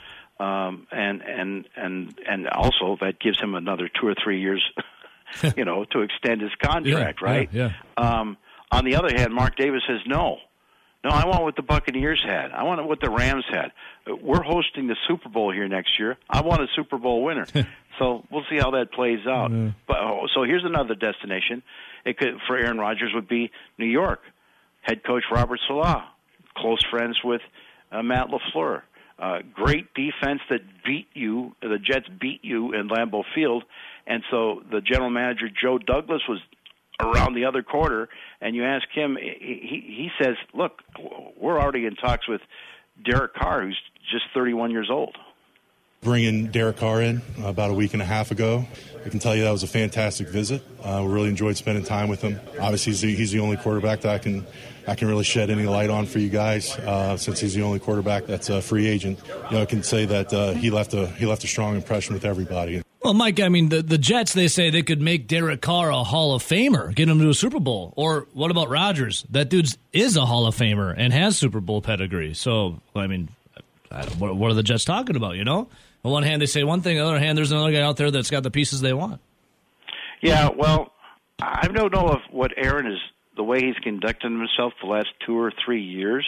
Um, 0.40 0.86
and 0.90 1.22
and 1.22 1.68
and 1.76 2.14
and 2.28 2.48
also 2.48 2.96
that 3.00 3.20
gives 3.20 3.40
him 3.40 3.54
another 3.54 3.88
two 3.88 4.08
or 4.08 4.14
three 4.22 4.40
years, 4.40 4.64
you 5.56 5.64
know, 5.64 5.84
to 5.92 6.00
extend 6.00 6.40
his 6.40 6.50
contract, 6.62 7.20
Yeah, 7.22 7.28
right? 7.30 7.48
yeah, 7.52 7.72
Um, 7.96 8.36
on 8.72 8.84
the 8.84 8.96
other 8.96 9.10
hand, 9.16 9.32
Mark 9.32 9.56
Davis 9.56 9.82
says 9.86 10.00
no. 10.06 10.38
No, 11.04 11.10
I 11.10 11.26
want 11.26 11.42
what 11.42 11.54
the 11.54 11.62
Buccaneers 11.62 12.22
had. 12.26 12.50
I 12.50 12.62
want 12.62 12.84
what 12.88 12.98
the 12.98 13.10
Rams 13.10 13.44
had. 13.50 13.72
We're 14.06 14.42
hosting 14.42 14.88
the 14.88 14.96
Super 15.06 15.28
Bowl 15.28 15.52
here 15.52 15.68
next 15.68 15.98
year. 15.98 16.16
I 16.30 16.40
want 16.40 16.62
a 16.62 16.66
Super 16.74 16.96
Bowl 16.96 17.22
winner. 17.22 17.46
so 17.98 18.24
we'll 18.30 18.44
see 18.48 18.56
how 18.56 18.70
that 18.70 18.90
plays 18.90 19.26
out. 19.26 19.50
But 19.86 19.98
oh, 20.00 20.26
so 20.34 20.44
here's 20.44 20.64
another 20.64 20.94
destination. 20.94 21.62
It 22.06 22.16
could 22.16 22.40
for 22.46 22.56
Aaron 22.56 22.78
Rodgers 22.78 23.12
would 23.14 23.28
be 23.28 23.50
New 23.78 23.86
York. 23.86 24.20
Head 24.80 25.04
coach 25.04 25.24
Robert 25.30 25.60
Saleh, 25.68 26.02
close 26.56 26.82
friends 26.90 27.18
with 27.22 27.42
uh, 27.92 28.02
Matt 28.02 28.28
LaFleur. 28.28 28.82
Uh, 29.18 29.38
great 29.52 29.92
defense 29.94 30.40
that 30.50 30.60
beat 30.84 31.06
you. 31.12 31.54
The 31.60 31.78
Jets 31.78 32.08
beat 32.20 32.40
you 32.42 32.72
in 32.72 32.88
Lambeau 32.88 33.24
Field, 33.34 33.62
and 34.06 34.22
so 34.30 34.62
the 34.70 34.80
general 34.80 35.10
manager 35.10 35.48
Joe 35.48 35.78
Douglas 35.78 36.22
was 36.28 36.40
around 37.00 37.34
the 37.34 37.44
other 37.44 37.62
quarter, 37.62 38.08
and 38.40 38.54
you 38.54 38.64
ask 38.64 38.86
him, 38.92 39.16
he 39.20 39.58
he 39.60 39.80
he 39.86 40.10
says, 40.22 40.36
"Look, 40.52 40.82
we're 41.36 41.60
already 41.60 41.86
in 41.86 41.96
talks 41.96 42.28
with 42.28 42.40
Derek 43.04 43.34
Carr, 43.34 43.62
who's 43.62 43.80
just 44.10 44.24
31 44.34 44.70
years 44.70 44.88
old." 44.90 45.16
bringing 46.04 46.48
Derek 46.48 46.76
Carr 46.76 47.00
in 47.00 47.22
about 47.42 47.70
a 47.70 47.74
week 47.74 47.94
and 47.94 48.02
a 48.02 48.04
half 48.04 48.30
ago. 48.30 48.66
I 49.04 49.08
can 49.08 49.18
tell 49.18 49.34
you 49.34 49.42
that 49.44 49.50
was 49.50 49.62
a 49.62 49.66
fantastic 49.66 50.28
visit. 50.28 50.62
Uh, 50.82 51.02
we 51.04 51.12
really 51.12 51.28
enjoyed 51.30 51.56
spending 51.56 51.82
time 51.82 52.08
with 52.08 52.20
him. 52.20 52.38
Obviously, 52.60 52.92
he's 52.92 53.00
the, 53.00 53.14
he's 53.14 53.32
the 53.32 53.40
only 53.40 53.56
quarterback 53.56 54.02
that 54.02 54.14
I 54.14 54.18
can 54.18 54.46
I 54.86 54.94
can 54.94 55.08
really 55.08 55.24
shed 55.24 55.50
any 55.50 55.64
light 55.64 55.88
on 55.88 56.04
for 56.04 56.18
you 56.18 56.28
guys, 56.28 56.76
uh, 56.76 57.16
since 57.16 57.40
he's 57.40 57.54
the 57.54 57.62
only 57.62 57.78
quarterback 57.78 58.26
that's 58.26 58.50
a 58.50 58.60
free 58.60 58.86
agent. 58.86 59.18
You 59.50 59.56
know, 59.56 59.62
I 59.62 59.64
can 59.64 59.82
say 59.82 60.04
that 60.04 60.32
uh, 60.32 60.52
he 60.52 60.70
left 60.70 60.92
a 60.92 61.06
he 61.06 61.26
left 61.26 61.42
a 61.42 61.48
strong 61.48 61.74
impression 61.74 62.14
with 62.14 62.24
everybody. 62.24 62.83
Well, 63.04 63.12
Mike, 63.12 63.38
I 63.38 63.50
mean, 63.50 63.68
the, 63.68 63.82
the 63.82 63.98
Jets, 63.98 64.32
they 64.32 64.48
say 64.48 64.70
they 64.70 64.82
could 64.82 65.02
make 65.02 65.28
Derek 65.28 65.60
Carr 65.60 65.90
a 65.90 66.02
Hall 66.02 66.34
of 66.34 66.42
Famer, 66.42 66.94
get 66.94 67.06
him 67.06 67.18
to 67.18 67.28
a 67.28 67.34
Super 67.34 67.60
Bowl. 67.60 67.92
Or 67.96 68.26
what 68.32 68.50
about 68.50 68.70
Rodgers? 68.70 69.26
That 69.28 69.50
dude's 69.50 69.76
is 69.92 70.16
a 70.16 70.24
Hall 70.24 70.46
of 70.46 70.56
Famer 70.56 70.94
and 70.96 71.12
has 71.12 71.36
Super 71.36 71.60
Bowl 71.60 71.82
pedigree. 71.82 72.32
So, 72.32 72.80
I 72.96 73.06
mean, 73.06 73.28
I 73.90 74.06
what, 74.06 74.34
what 74.36 74.50
are 74.50 74.54
the 74.54 74.62
Jets 74.62 74.86
talking 74.86 75.16
about, 75.16 75.36
you 75.36 75.44
know? 75.44 75.68
On 76.02 76.12
one 76.12 76.22
hand, 76.22 76.40
they 76.40 76.46
say 76.46 76.64
one 76.64 76.80
thing. 76.80 76.98
On 76.98 77.04
the 77.04 77.10
other 77.10 77.18
hand, 77.18 77.36
there's 77.36 77.52
another 77.52 77.72
guy 77.72 77.82
out 77.82 77.98
there 77.98 78.10
that's 78.10 78.30
got 78.30 78.42
the 78.42 78.50
pieces 78.50 78.80
they 78.80 78.94
want. 78.94 79.20
Yeah, 80.22 80.48
well, 80.56 80.90
I 81.42 81.68
don't 81.68 81.92
know 81.92 82.08
if 82.08 82.22
what 82.30 82.52
Aaron 82.56 82.90
is 82.90 82.98
the 83.36 83.42
way 83.44 83.60
he's 83.60 83.76
conducted 83.82 84.32
himself 84.32 84.72
the 84.80 84.88
last 84.88 85.08
two 85.26 85.38
or 85.38 85.52
three 85.62 85.82
years 85.82 86.26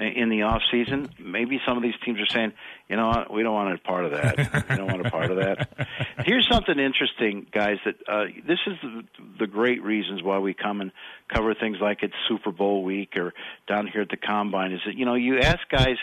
in 0.00 0.30
the 0.30 0.42
off 0.42 0.62
season. 0.70 1.10
Maybe 1.18 1.60
some 1.66 1.76
of 1.76 1.82
these 1.82 1.94
teams 2.04 2.18
are 2.20 2.26
saying, 2.26 2.52
you 2.88 2.96
know, 2.96 3.08
what, 3.08 3.32
we 3.32 3.42
don't 3.42 3.54
want 3.54 3.74
a 3.74 3.78
part 3.78 4.04
of 4.04 4.12
that. 4.12 4.66
we 4.68 4.76
don't 4.76 4.86
want 4.86 5.06
a 5.06 5.10
part 5.10 5.30
of 5.30 5.36
that. 5.36 5.68
Here's 6.24 6.48
something 6.50 6.78
interesting, 6.78 7.46
guys. 7.52 7.76
That 7.84 7.96
uh, 8.08 8.24
this 8.46 8.58
is 8.66 8.74
the, 8.82 9.02
the 9.40 9.46
great 9.46 9.82
reasons 9.82 10.22
why 10.22 10.38
we 10.38 10.54
come 10.54 10.80
and 10.80 10.90
cover 11.32 11.54
things 11.54 11.76
like 11.80 12.02
it's 12.02 12.14
Super 12.28 12.50
Bowl 12.50 12.82
week 12.82 13.16
or 13.16 13.34
down 13.68 13.86
here 13.86 14.02
at 14.02 14.08
the 14.08 14.16
combine. 14.16 14.72
Is 14.72 14.80
that 14.86 14.94
you 14.94 15.04
know 15.04 15.14
you 15.14 15.38
ask 15.38 15.60
guys 15.70 15.96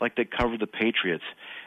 like 0.00 0.16
that 0.16 0.36
cover 0.36 0.56
the 0.56 0.66
Patriots 0.66 1.24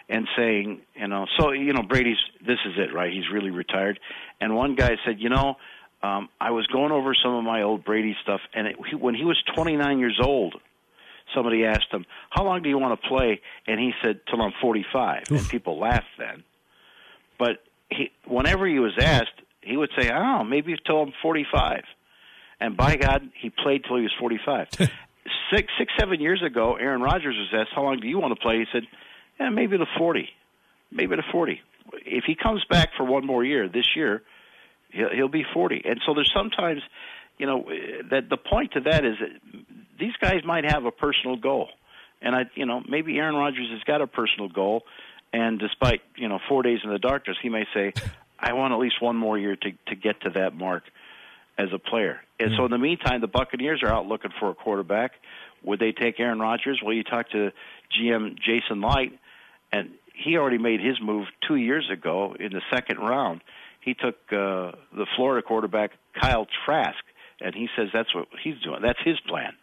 and 0.09 0.27
saying, 0.37 0.81
you 0.95 1.07
know, 1.07 1.25
so 1.39 1.51
you 1.51 1.73
know 1.73 1.83
Brady's 1.83 2.17
this 2.41 2.59
is 2.65 2.73
it, 2.77 2.93
right? 2.93 3.11
He's 3.11 3.29
really 3.31 3.51
retired. 3.51 3.99
And 4.41 4.55
one 4.55 4.75
guy 4.75 4.97
said, 5.05 5.19
you 5.19 5.29
know, 5.29 5.55
um, 6.03 6.29
I 6.39 6.51
was 6.51 6.67
going 6.67 6.91
over 6.91 7.15
some 7.15 7.33
of 7.33 7.43
my 7.43 7.63
old 7.63 7.83
Brady 7.83 8.15
stuff, 8.21 8.41
and 8.53 8.67
it, 8.67 8.75
he, 8.89 8.95
when 8.95 9.15
he 9.15 9.23
was 9.23 9.41
29 9.55 9.99
years 9.99 10.19
old, 10.21 10.55
somebody 11.35 11.65
asked 11.65 11.91
him, 11.91 12.05
"How 12.29 12.43
long 12.43 12.63
do 12.63 12.69
you 12.69 12.77
want 12.77 12.99
to 12.99 13.07
play?" 13.07 13.41
And 13.67 13.79
he 13.79 13.91
said, 14.03 14.21
"Till 14.27 14.41
I'm 14.41 14.53
45." 14.61 15.23
And 15.29 15.49
people 15.49 15.77
laughed 15.77 16.05
then. 16.17 16.43
But 17.37 17.63
he, 17.89 18.11
whenever 18.25 18.65
he 18.65 18.79
was 18.79 18.93
asked, 18.97 19.41
he 19.61 19.77
would 19.77 19.91
say, 19.97 20.11
"Oh, 20.11 20.43
maybe 20.43 20.75
till 20.85 21.01
I'm 21.01 21.13
45." 21.21 21.83
And 22.59 22.77
by 22.77 22.95
God, 22.95 23.29
he 23.39 23.49
played 23.49 23.83
till 23.83 23.97
he 23.97 24.03
was 24.03 24.13
45. 24.19 24.69
six, 25.51 25.71
six, 25.77 25.91
seven 25.99 26.19
years 26.21 26.41
ago, 26.43 26.75
Aaron 26.75 27.01
Rodgers 27.01 27.35
was 27.37 27.49
asked, 27.53 27.71
"How 27.75 27.83
long 27.83 27.99
do 27.99 28.07
you 28.07 28.19
want 28.19 28.33
to 28.33 28.39
play?" 28.39 28.59
He 28.59 28.65
said, 28.71 28.83
"Yeah, 29.39 29.49
maybe 29.49 29.77
to 29.77 29.85
40, 29.97 30.29
maybe 30.91 31.15
to 31.15 31.23
40." 31.31 31.61
If 32.05 32.23
he 32.25 32.35
comes 32.35 32.63
back 32.69 32.89
for 32.97 33.03
one 33.03 33.25
more 33.25 33.43
year 33.43 33.67
this 33.67 33.95
year, 33.95 34.23
he'll, 34.91 35.09
he'll 35.09 35.27
be 35.27 35.45
40. 35.53 35.83
And 35.85 36.01
so 36.05 36.13
there's 36.13 36.31
sometimes, 36.35 36.81
you 37.37 37.45
know, 37.45 37.65
that 38.09 38.29
the 38.29 38.37
point 38.37 38.73
to 38.73 38.81
that 38.81 39.05
is 39.05 39.15
that 39.19 39.61
these 39.99 40.13
guys 40.19 40.43
might 40.43 40.69
have 40.69 40.85
a 40.85 40.91
personal 40.91 41.35
goal. 41.37 41.69
And 42.21 42.35
I, 42.35 42.43
you 42.55 42.65
know, 42.65 42.81
maybe 42.87 43.17
Aaron 43.17 43.35
Rodgers 43.35 43.69
has 43.71 43.83
got 43.83 44.01
a 44.01 44.07
personal 44.07 44.49
goal, 44.49 44.83
and 45.33 45.59
despite 45.59 46.01
you 46.15 46.27
know 46.27 46.39
four 46.47 46.63
days 46.63 46.79
in 46.83 46.89
the 46.89 46.99
darkness, 46.99 47.37
he 47.41 47.49
may 47.49 47.65
say, 47.73 47.93
"I 48.39 48.53
want 48.53 48.73
at 48.73 48.79
least 48.79 49.01
one 49.01 49.15
more 49.15 49.37
year 49.37 49.55
to 49.55 49.71
to 49.87 49.95
get 49.95 50.21
to 50.21 50.29
that 50.31 50.55
mark 50.55 50.83
as 51.57 51.69
a 51.73 51.79
player." 51.79 52.21
And 52.39 52.51
so 52.57 52.65
in 52.65 52.71
the 52.71 52.77
meantime, 52.77 53.21
the 53.21 53.27
Buccaneers 53.27 53.81
are 53.83 53.89
out 53.89 54.07
looking 54.07 54.31
for 54.39 54.49
a 54.49 54.53
quarterback. 54.53 55.13
Would 55.63 55.79
they 55.79 55.91
take 55.91 56.19
Aaron 56.19 56.39
Rodgers? 56.39 56.81
Well, 56.83 56.93
you 56.93 57.03
talk 57.03 57.29
to 57.31 57.51
GM 57.91 58.37
Jason 58.39 58.81
Licht, 58.81 59.13
and 59.71 59.91
he 60.13 60.37
already 60.37 60.57
made 60.57 60.79
his 60.79 60.99
move 61.01 61.27
two 61.47 61.55
years 61.55 61.89
ago 61.91 62.35
in 62.39 62.51
the 62.53 62.61
second 62.71 62.99
round. 62.99 63.41
He 63.81 63.93
took 63.93 64.15
uh, 64.31 64.71
the 64.93 65.05
Florida 65.15 65.45
quarterback 65.45 65.91
Kyle 66.19 66.47
Trask, 66.65 67.03
and 67.41 67.53
he 67.53 67.67
says 67.75 67.89
that's 67.93 68.13
what 68.15 68.27
he's 68.43 68.59
doing. 68.63 68.81
That's 68.81 68.99
his 69.03 69.19
plan. 69.27 69.53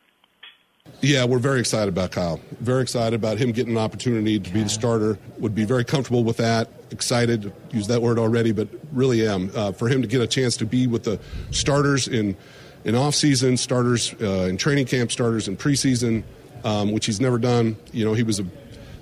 Yeah, 1.02 1.24
we're 1.24 1.40
very 1.40 1.58
excited 1.58 1.88
about 1.88 2.12
Kyle. 2.12 2.40
Very 2.60 2.80
excited 2.80 3.14
about 3.14 3.36
him 3.36 3.50
getting 3.50 3.72
an 3.72 3.82
opportunity 3.82 4.38
to 4.38 4.50
be 4.52 4.62
the 4.62 4.68
starter. 4.68 5.18
Would 5.38 5.52
be 5.52 5.64
very 5.64 5.84
comfortable 5.84 6.22
with 6.22 6.36
that. 6.36 6.68
Excited, 6.92 7.52
use 7.72 7.88
that 7.88 8.00
word 8.00 8.20
already, 8.20 8.52
but 8.52 8.68
really 8.92 9.26
am. 9.26 9.50
Uh, 9.52 9.72
for 9.72 9.88
him 9.88 10.02
to 10.02 10.06
get 10.06 10.20
a 10.20 10.28
chance 10.28 10.56
to 10.58 10.64
be 10.64 10.86
with 10.86 11.02
the 11.02 11.18
starters 11.50 12.06
in 12.06 12.36
in 12.84 12.94
off 12.94 13.16
season, 13.16 13.56
starters 13.56 14.14
uh, 14.20 14.46
in 14.48 14.56
training 14.56 14.86
camp, 14.86 15.10
starters 15.10 15.48
in 15.48 15.56
preseason, 15.56 16.22
um, 16.62 16.92
which 16.92 17.06
he's 17.06 17.20
never 17.20 17.38
done. 17.38 17.76
You 17.92 18.04
know, 18.04 18.14
he 18.14 18.22
was 18.22 18.38
a 18.38 18.46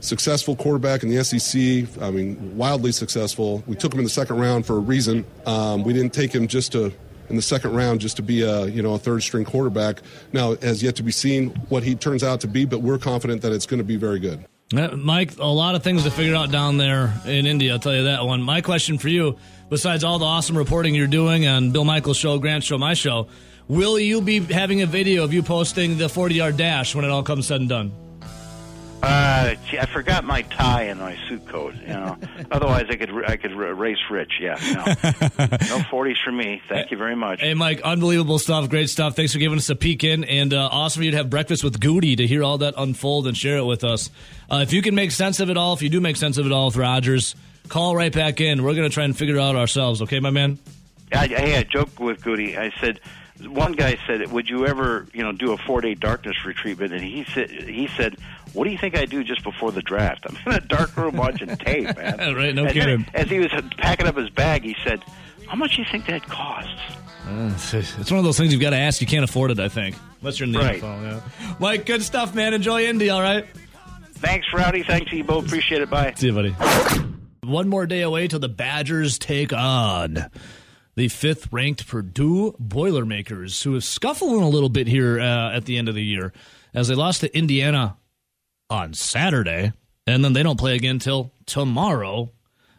successful 0.01 0.57
quarterback 0.57 1.03
in 1.03 1.11
the 1.11 1.23
SEC. 1.23 2.03
I 2.03 2.11
mean, 2.11 2.57
wildly 2.57 2.93
successful. 2.93 3.62
We 3.66 3.77
took 3.77 3.93
him 3.93 4.01
in 4.01 4.05
the 4.05 4.11
second 4.11 4.38
round 4.38 4.64
for 4.64 4.77
a 4.77 4.81
reason. 4.81 5.27
Um, 5.45 5.85
we 5.85 5.93
didn't 5.93 6.14
take 6.14 6.35
him 6.35 6.49
just 6.49 6.73
to 6.73 6.95
in 7.31 7.37
the 7.37 7.43
second 7.43 7.75
round 7.75 8.01
just 8.01 8.16
to 8.16 8.23
be 8.23 8.43
a 8.43 8.66
you 8.66 8.83
know 8.83 8.95
a 8.95 8.99
third 8.99 9.23
string 9.23 9.45
quarterback. 9.45 10.03
Now 10.33 10.57
has 10.57 10.83
yet 10.83 10.97
to 10.97 11.03
be 11.03 11.12
seen 11.12 11.51
what 11.69 11.83
he 11.83 11.95
turns 11.95 12.23
out 12.23 12.40
to 12.43 12.49
be, 12.49 12.64
but 12.64 12.83
we're 12.83 12.99
confident 12.99 13.43
that 13.43 13.53
it's 13.53 13.66
going 13.66 13.79
to 13.79 13.85
be 13.85 13.97
very 13.97 14.19
good. 14.19 14.45
Uh, 14.77 14.97
Mike, 14.97 15.37
a 15.38 15.47
lot 15.47 15.75
of 15.75 15.83
things 15.83 16.05
to 16.05 16.11
figure 16.11 16.37
out 16.37 16.53
down 16.53 16.77
there 16.77 17.12
in 17.25 17.47
Indy. 17.47 17.71
I'll 17.71 17.81
tell 17.81 17.95
you 17.95 18.05
that 18.05 18.25
one. 18.25 18.40
My 18.40 18.61
question 18.61 18.99
for 18.99 19.09
you, 19.09 19.37
besides 19.69 20.05
all 20.05 20.19
the 20.19 20.27
awesome 20.27 20.57
reporting 20.57 20.95
you're 20.95 21.09
doing 21.09 21.47
on 21.47 21.73
Bill 21.73 21.85
Michaels' 21.85 22.19
show, 22.19 22.38
Grant 22.38 22.62
Show, 22.62 22.79
my 22.79 22.95
show, 22.95 23.27
will 23.66 23.99
you 23.99 24.21
be 24.21 24.38
having 24.38 24.83
a 24.83 24.87
video 24.87 25.25
of 25.25 25.33
you 25.33 25.43
posting 25.43 25.99
the 25.99 26.09
40 26.09 26.35
yard 26.37 26.57
dash 26.57 26.95
when 26.95 27.05
it 27.05 27.11
all 27.11 27.25
comes 27.25 27.47
said 27.47 27.61
and 27.61 27.69
done? 27.69 28.10
Uh, 29.02 29.54
gee, 29.66 29.78
I 29.78 29.86
forgot 29.86 30.24
my 30.24 30.42
tie 30.42 30.84
and 30.84 31.00
my 31.00 31.16
suit 31.26 31.46
coat. 31.46 31.74
You 31.80 31.88
know, 31.88 32.18
otherwise 32.50 32.86
I 32.90 32.96
could 32.96 33.10
I 33.24 33.36
could 33.36 33.52
race 33.52 33.98
rich. 34.10 34.32
Yeah, 34.40 34.56
no, 34.74 35.46
no 35.68 35.82
forties 35.84 36.18
for 36.22 36.32
me. 36.32 36.60
Thank 36.68 36.90
you 36.90 36.98
very 36.98 37.16
much. 37.16 37.40
Hey, 37.40 37.54
Mike, 37.54 37.80
unbelievable 37.82 38.38
stuff, 38.38 38.68
great 38.68 38.90
stuff. 38.90 39.16
Thanks 39.16 39.32
for 39.32 39.38
giving 39.38 39.58
us 39.58 39.70
a 39.70 39.76
peek 39.76 40.04
in, 40.04 40.24
and 40.24 40.52
uh, 40.52 40.68
awesome 40.70 41.02
you 41.02 41.12
to 41.12 41.16
have 41.16 41.30
breakfast 41.30 41.64
with 41.64 41.80
Goody 41.80 42.16
to 42.16 42.26
hear 42.26 42.42
all 42.42 42.58
that 42.58 42.74
unfold 42.76 43.26
and 43.26 43.36
share 43.36 43.56
it 43.56 43.64
with 43.64 43.84
us. 43.84 44.10
Uh, 44.50 44.60
if 44.62 44.72
you 44.72 44.82
can 44.82 44.94
make 44.94 45.12
sense 45.12 45.40
of 45.40 45.48
it 45.48 45.56
all, 45.56 45.72
if 45.72 45.82
you 45.82 45.88
do 45.88 46.00
make 46.00 46.16
sense 46.16 46.36
of 46.36 46.44
it 46.44 46.52
all 46.52 46.66
with 46.66 46.76
Rodgers, 46.76 47.34
call 47.68 47.96
right 47.96 48.12
back 48.12 48.40
in. 48.40 48.62
We're 48.62 48.74
going 48.74 48.88
to 48.88 48.92
try 48.94 49.04
and 49.04 49.16
figure 49.16 49.36
it 49.36 49.40
out 49.40 49.56
ourselves. 49.56 50.02
Okay, 50.02 50.20
my 50.20 50.30
man. 50.30 50.58
I, 51.12 51.24
I 51.24 51.40
had 51.48 51.66
a 51.66 51.68
joke 51.68 51.98
with 51.98 52.22
Goody. 52.22 52.56
I 52.56 52.70
said 52.80 53.00
one 53.48 53.72
guy 53.72 53.98
said, 54.07 54.31
"Would 54.33 54.48
you 54.48 54.66
ever, 54.66 55.07
you 55.12 55.22
know, 55.22 55.33
do 55.33 55.53
a 55.53 55.57
four-day 55.59 55.94
darkness 55.94 56.37
retreat?" 56.44 56.81
And 56.81 57.00
he 57.00 57.24
said, 57.33 57.50
"He 57.50 57.88
said, 57.96 58.16
what 58.53 58.64
do 58.64 58.70
you 58.70 58.79
think 58.79 58.96
I 58.98 59.05
do 59.05 59.22
just 59.22 59.44
before 59.44 59.70
the 59.72 59.83
draft? 59.83 60.26
I'm 60.29 60.37
in 60.46 60.53
a 60.59 60.61
dark 60.61 60.96
room 60.96 61.16
watching 61.16 61.48
tape, 61.57 61.96
man." 61.96 62.35
right, 62.35 62.55
no 62.55 62.64
and 62.64 62.72
kidding. 62.72 63.07
Then, 63.12 63.14
as 63.14 63.29
he 63.31 63.38
was 63.38 63.50
packing 63.79 64.07
up 64.07 64.16
his 64.16 64.31
bag, 64.31 64.62
he 64.64 64.74
said, 64.85 65.03
"How 65.48 65.57
much 65.57 65.76
do 65.76 65.83
you 65.83 65.88
think 65.90 66.07
that 66.07 66.22
costs?" 66.24 66.70
Uh, 67.26 67.53
it's 67.72 68.11
one 68.11 68.18
of 68.18 68.24
those 68.24 68.38
things 68.38 68.50
you've 68.53 68.62
got 68.62 68.70
to 68.70 68.76
ask. 68.79 69.00
You 69.00 69.07
can't 69.07 69.24
afford 69.24 69.50
it, 69.53 69.61
I 69.61 69.68
think, 69.68 69.94
unless 70.20 70.40
you're 70.40 70.46
in 70.46 70.53
the 70.53 70.59
Right. 70.59 70.81
NFL. 70.83 71.03
Yeah. 71.03 71.55
Mike, 71.61 71.87
good 71.87 72.03
stuff, 72.03 72.35
man. 72.35 72.55
Enjoy 72.55 72.85
Indy. 72.87 73.11
All 73.11 73.20
right. 73.22 73.46
Thanks, 74.14 74.46
Rowdy. 74.53 74.83
Thanks, 74.83 75.12
Ebo. 75.12 75.38
Appreciate 75.38 75.81
it. 75.83 75.90
Bye. 75.90 76.14
See 76.16 76.26
you, 76.29 76.33
buddy. 76.33 76.50
One 77.44 77.68
more 77.68 77.87
day 77.87 78.03
away 78.03 78.26
till 78.29 78.38
the 78.38 78.48
Badgers 78.48 79.18
take 79.18 79.53
on 79.53 80.26
the 80.96 81.09
fifth 81.09 81.53
ranked 81.53 81.87
Purdue 81.87 82.55
Boilermakers, 82.59 83.62
who 83.62 83.74
is 83.76 83.85
scuffling 83.85 84.42
a 84.42 84.48
little 84.48 84.68
bit 84.68 84.87
here 84.87 85.20
uh, 85.20 85.55
at 85.55 85.64
the 85.64 85.79
end 85.79 85.88
of 85.88 85.94
the 85.94 86.05
year 86.05 86.33
as 86.74 86.88
they 86.88 86.94
lost 86.94 87.20
to 87.20 87.37
Indiana 87.37 87.96
on 88.68 88.94
Saturday, 88.94 89.72
and 90.07 90.24
then 90.24 90.33
they 90.33 90.42
don't 90.42 90.59
play 90.59 90.76
again 90.76 90.98
till 90.98 91.33
tomorrow 91.46 92.31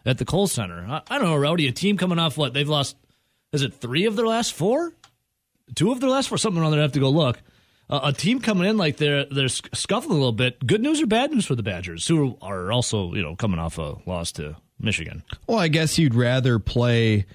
at 0.05 0.17
the 0.17 0.25
Kohl 0.25 0.47
Center. 0.47 0.85
I, 0.87 1.01
I 1.09 1.19
don't 1.19 1.27
know, 1.27 1.37
Rowdy, 1.37 1.67
a 1.67 1.71
team 1.71 1.97
coming 1.97 2.19
off 2.19 2.37
what? 2.37 2.53
They've 2.53 2.67
lost, 2.67 2.95
is 3.51 3.61
it 3.61 3.73
three 3.73 4.05
of 4.05 4.15
their 4.15 4.27
last 4.27 4.53
four? 4.53 4.93
Two 5.75 5.91
of 5.91 5.99
their 5.99 6.09
last 6.09 6.29
four? 6.29 6.37
Something 6.37 6.61
around 6.61 6.71
there. 6.71 6.79
I 6.79 6.83
have 6.83 6.91
to 6.93 6.99
go 6.99 7.09
look. 7.09 7.39
Uh, 7.89 7.99
a 8.03 8.13
team 8.13 8.39
coming 8.39 8.69
in 8.69 8.77
like 8.77 8.95
they're 8.97 9.25
they're 9.25 9.49
scuffling 9.49 10.15
a 10.15 10.19
little 10.19 10.31
bit. 10.31 10.65
Good 10.65 10.81
news 10.81 11.01
or 11.01 11.07
bad 11.07 11.31
news 11.31 11.45
for 11.45 11.55
the 11.55 11.63
Badgers, 11.63 12.07
who 12.07 12.37
are 12.41 12.71
also 12.71 13.13
you 13.13 13.21
know 13.21 13.35
coming 13.35 13.59
off 13.59 13.77
a 13.77 13.95
loss 14.05 14.31
to 14.33 14.55
Michigan. 14.79 15.23
Well, 15.45 15.59
I 15.59 15.67
guess 15.67 15.99
you'd 15.99 16.15
rather 16.15 16.57
play 16.57 17.25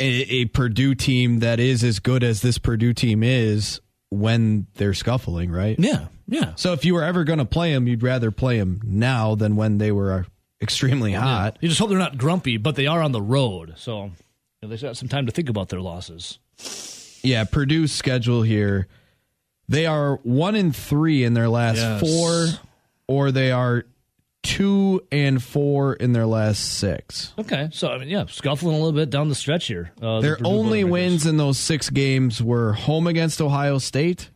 a, 0.00 0.04
a 0.04 0.44
Purdue 0.46 0.94
team 0.94 1.40
that 1.40 1.60
is 1.60 1.82
as 1.84 1.98
good 1.98 2.22
as 2.22 2.42
this 2.42 2.58
Purdue 2.58 2.92
team 2.92 3.22
is 3.22 3.80
when 4.10 4.66
they're 4.74 4.94
scuffling, 4.94 5.50
right? 5.50 5.76
Yeah, 5.78 6.06
yeah. 6.26 6.52
So 6.56 6.72
if 6.72 6.84
you 6.84 6.94
were 6.94 7.02
ever 7.02 7.24
going 7.24 7.40
to 7.40 7.44
play 7.44 7.72
them, 7.72 7.86
you'd 7.86 8.02
rather 8.02 8.30
play 8.30 8.58
them 8.58 8.80
now 8.84 9.34
than 9.34 9.56
when 9.56 9.78
they 9.78 9.92
were 9.92 10.12
uh, 10.12 10.22
extremely 10.62 11.12
hot. 11.12 11.58
You 11.60 11.68
just 11.68 11.80
hope 11.80 11.90
they're 11.90 11.98
not 11.98 12.16
grumpy, 12.18 12.56
but 12.56 12.74
they 12.76 12.86
are 12.86 13.02
on 13.02 13.12
the 13.12 13.22
road, 13.22 13.74
so 13.76 14.04
you 14.04 14.12
know, 14.62 14.68
they've 14.68 14.80
got 14.80 14.96
some 14.96 15.08
time 15.08 15.26
to 15.26 15.32
think 15.32 15.48
about 15.48 15.68
their 15.68 15.80
losses. 15.80 16.38
Yeah, 17.22 17.44
Purdue's 17.44 17.92
schedule 17.92 18.42
here. 18.42 18.86
They 19.68 19.84
are 19.86 20.16
one 20.22 20.54
and 20.54 20.74
three 20.74 21.24
in 21.24 21.34
their 21.34 21.48
last 21.48 21.76
Yes. 21.78 22.00
four, 22.00 22.46
or 23.06 23.30
they 23.32 23.50
are 23.50 23.84
two 24.42 25.02
and 25.12 25.42
four 25.42 25.94
in 25.94 26.12
their 26.12 26.26
last 26.26 26.78
six. 26.78 27.32
Okay, 27.38 27.68
so 27.72 27.88
I 27.88 27.98
mean, 27.98 28.08
yeah, 28.08 28.26
scuffling 28.26 28.74
a 28.74 28.78
little 28.78 28.92
bit 28.92 29.10
down 29.10 29.28
the 29.28 29.34
stretch 29.34 29.66
here. 29.66 29.92
Uh, 30.00 30.20
Their 30.20 30.36
Purdue 30.36 30.48
only 30.50 30.84
wins 30.84 31.26
in 31.26 31.36
those 31.36 31.58
six 31.58 31.90
games 31.90 32.42
were 32.42 32.72
home 32.72 33.06
against 33.06 33.40
Ohio 33.40 33.78
State. 33.78 34.30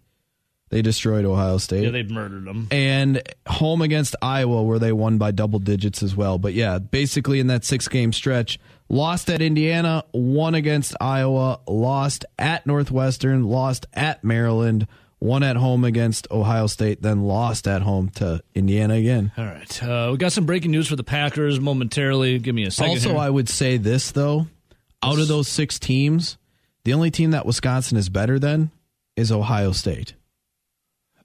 They 0.71 0.81
destroyed 0.81 1.27
Ohio 1.27 1.59
State. 1.59 1.85
Yeah, 1.85 1.91
they 1.91 2.03
murdered 2.03 2.47
them. 2.47 2.67
and 2.71 3.21
home 3.47 3.83
against 3.83 4.17
Iowa, 4.23 4.63
where 4.63 4.79
they 4.79 4.93
won 4.93 5.19
by 5.19 5.31
double 5.31 5.59
digits 5.59 6.03
as 6.03 6.17
well. 6.17 6.39
But 6.39 6.55
yeah, 6.55 6.79
basically 6.79 7.41
in 7.41 7.49
that 7.49 7.63
six 7.65 7.89
game 7.89 8.11
stretch, 8.15 8.59
lost 8.89 9.29
at 9.29 9.43
Indiana, 9.43 10.03
won 10.15 10.55
against 10.55 10.95
Iowa, 10.99 11.61
lost 11.69 12.25
at 12.39 12.67
Northwestern, 12.67 13.45
lost 13.45 13.87
at 13.93 14.25
Maryland, 14.25 14.87
won 15.23 15.43
at 15.43 15.57
home 15.57 15.85
against 15.85 16.27
Ohio 16.31 16.67
State, 16.67 17.01
then 17.01 17.23
lost 17.23 17.69
at 17.69 17.83
home 17.83 18.11
to 18.11 18.43
Indiana 18.55 18.95
again. 18.95 19.33
All 19.39 19.45
right, 19.45 19.83
uh, 19.83 20.09
we 20.11 20.19
got 20.19 20.33
some 20.33 20.45
breaking 20.45 20.73
news 20.73 20.89
for 20.89 20.97
the 20.97 21.05
Packers 21.05 21.61
momentarily. 21.61 22.39
Give 22.39 22.55
me 22.55 22.65
a 22.65 22.71
second. 22.71 22.91
Also, 22.91 23.11
here. 23.11 23.19
I 23.19 23.31
would 23.31 23.49
say 23.49 23.77
this 23.77 24.11
though: 24.11 24.49
out 25.03 25.19
of 25.19 25.29
those 25.29 25.49
six 25.49 25.79
teams, 25.79 26.39
the 26.85 26.93
only 26.93 27.11
team 27.11 27.31
that 27.31 27.47
Wisconsin 27.47 27.97
is 27.97 28.09
better 28.09 28.39
than 28.39 28.71
is 29.17 29.31
Ohio 29.31 29.73
State. 29.73 30.15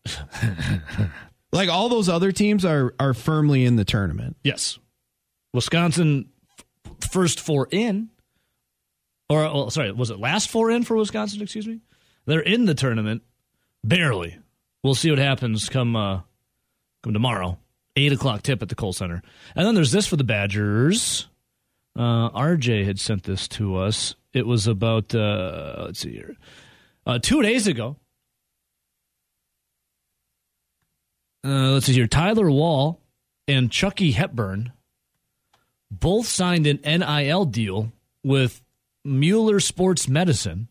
like 1.52 1.70
all 1.70 1.90
those 1.90 2.08
other 2.08 2.32
teams 2.32 2.64
are 2.64 2.94
are 3.00 3.14
firmly 3.14 3.66
in 3.66 3.76
the 3.76 3.86
tournament. 3.86 4.38
Yes. 4.44 4.78
Wisconsin 5.54 6.30
f- 6.86 7.10
first 7.10 7.40
four 7.40 7.68
in. 7.72 8.10
Or 9.30 9.42
well, 9.42 9.70
sorry, 9.70 9.92
was 9.92 10.10
it 10.10 10.20
last 10.20 10.50
four 10.50 10.72
in 10.72 10.84
for 10.84 10.96
Wisconsin, 10.96 11.42
excuse 11.42 11.68
me? 11.68 11.82
They're 12.26 12.40
in 12.40 12.66
the 12.66 12.76
tournament. 12.76 13.24
Barely. 13.84 14.38
We'll 14.84 14.96
see 14.96 15.10
what 15.10 15.20
happens 15.20 15.70
come 15.70 15.96
uh 15.96 16.22
come 17.04 17.14
tomorrow. 17.14 17.58
Eight 17.96 18.14
o'clock 18.14 18.44
tip 18.44 18.62
at 18.62 18.70
the 18.70 18.76
Kohl 18.76 18.94
Center. 18.94 19.22
And 19.56 19.66
then 19.66 19.74
there's 19.76 19.92
this 19.92 20.08
for 20.08 20.16
the 20.16 20.24
Badgers. 20.24 21.28
Uh 21.98 22.30
RJ 22.32 22.86
had 22.86 23.00
sent 23.00 23.24
this 23.24 23.48
to 23.50 23.76
us. 23.78 24.16
It 24.34 24.46
was 24.46 24.68
about 24.68 25.14
uh 25.16 25.84
let's 25.86 26.00
see 26.00 26.12
here. 26.12 26.36
Uh 27.06 27.20
two 27.20 27.42
days 27.42 27.68
ago. 27.68 27.98
Uh, 31.46 31.72
let's 31.72 31.86
see 31.86 31.94
here. 31.94 32.08
Tyler 32.08 32.52
Wahl 32.52 33.00
and 33.48 33.72
Chucky 33.72 34.12
Hepburn 34.12 34.74
both 35.90 36.28
signed 36.28 36.68
an 36.68 36.80
NIL 36.84 37.46
deal 37.46 37.94
with 38.24 38.62
Mueller 39.06 39.62
Sports 39.62 40.10
Medicine. 40.10 40.68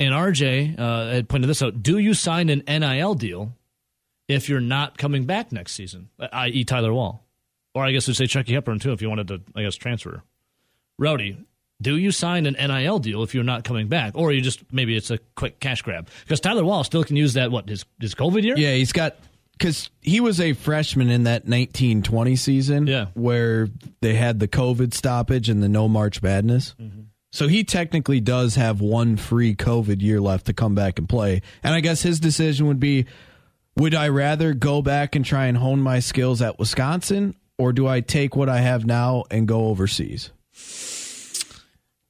And 0.00 0.14
RJ 0.14 0.78
uh, 0.78 1.06
had 1.10 1.28
pointed 1.28 1.48
this 1.48 1.62
out. 1.62 1.82
Do 1.82 1.98
you 1.98 2.14
sign 2.14 2.48
an 2.50 2.62
NIL 2.68 3.14
deal 3.14 3.52
if 4.28 4.48
you're 4.48 4.60
not 4.60 4.96
coming 4.98 5.24
back 5.24 5.50
next 5.52 5.72
season, 5.72 6.08
i.e., 6.32 6.64
Tyler 6.64 6.92
Wahl? 6.94 7.24
Or 7.74 7.84
I 7.84 7.92
guess 7.92 8.06
we'd 8.06 8.14
say 8.14 8.26
Chucky 8.26 8.54
Hepburn, 8.54 8.78
too, 8.78 8.92
if 8.92 9.02
you 9.02 9.08
wanted 9.08 9.28
to, 9.28 9.40
I 9.56 9.62
guess, 9.62 9.74
transfer. 9.76 10.22
Rowdy, 10.98 11.36
do 11.80 11.96
you 11.96 12.10
sign 12.12 12.46
an 12.46 12.54
NIL 12.54 12.98
deal 12.98 13.22
if 13.22 13.34
you're 13.34 13.44
not 13.44 13.64
coming 13.64 13.88
back? 13.88 14.12
Or 14.16 14.32
you 14.32 14.40
just, 14.40 14.60
maybe 14.72 14.96
it's 14.96 15.10
a 15.10 15.18
quick 15.36 15.60
cash 15.60 15.82
grab? 15.82 16.08
Because 16.24 16.40
Tyler 16.40 16.64
Wahl 16.64 16.84
still 16.84 17.04
can 17.04 17.16
use 17.16 17.34
that, 17.34 17.50
what, 17.50 17.68
his, 17.68 17.84
his 18.00 18.14
COVID 18.14 18.42
year? 18.42 18.56
Yeah, 18.56 18.74
he's 18.74 18.92
got 18.92 19.16
because 19.52 19.90
he 20.00 20.20
was 20.20 20.40
a 20.40 20.52
freshman 20.52 21.10
in 21.10 21.24
that 21.24 21.42
1920 21.44 22.36
season 22.36 22.86
Yeah. 22.86 23.06
where 23.14 23.68
they 24.00 24.14
had 24.14 24.38
the 24.38 24.46
COVID 24.46 24.94
stoppage 24.94 25.48
and 25.48 25.60
the 25.60 25.68
no 25.68 25.88
March 25.88 26.22
Madness. 26.22 26.76
So 27.30 27.46
he 27.46 27.62
technically 27.62 28.20
does 28.20 28.54
have 28.54 28.80
one 28.80 29.16
free 29.16 29.54
COVID 29.54 30.00
year 30.00 30.20
left 30.20 30.46
to 30.46 30.52
come 30.52 30.74
back 30.74 30.98
and 30.98 31.08
play. 31.08 31.42
And 31.62 31.74
I 31.74 31.80
guess 31.80 32.02
his 32.02 32.20
decision 32.20 32.66
would 32.66 32.80
be 32.80 33.06
would 33.76 33.94
I 33.94 34.08
rather 34.08 34.54
go 34.54 34.82
back 34.82 35.14
and 35.14 35.24
try 35.24 35.46
and 35.46 35.56
hone 35.56 35.80
my 35.80 36.00
skills 36.00 36.42
at 36.42 36.58
Wisconsin 36.58 37.36
or 37.58 37.72
do 37.72 37.86
I 37.86 38.00
take 38.00 38.34
what 38.34 38.48
I 38.48 38.58
have 38.58 38.86
now 38.86 39.24
and 39.30 39.46
go 39.46 39.66
overseas? 39.66 40.30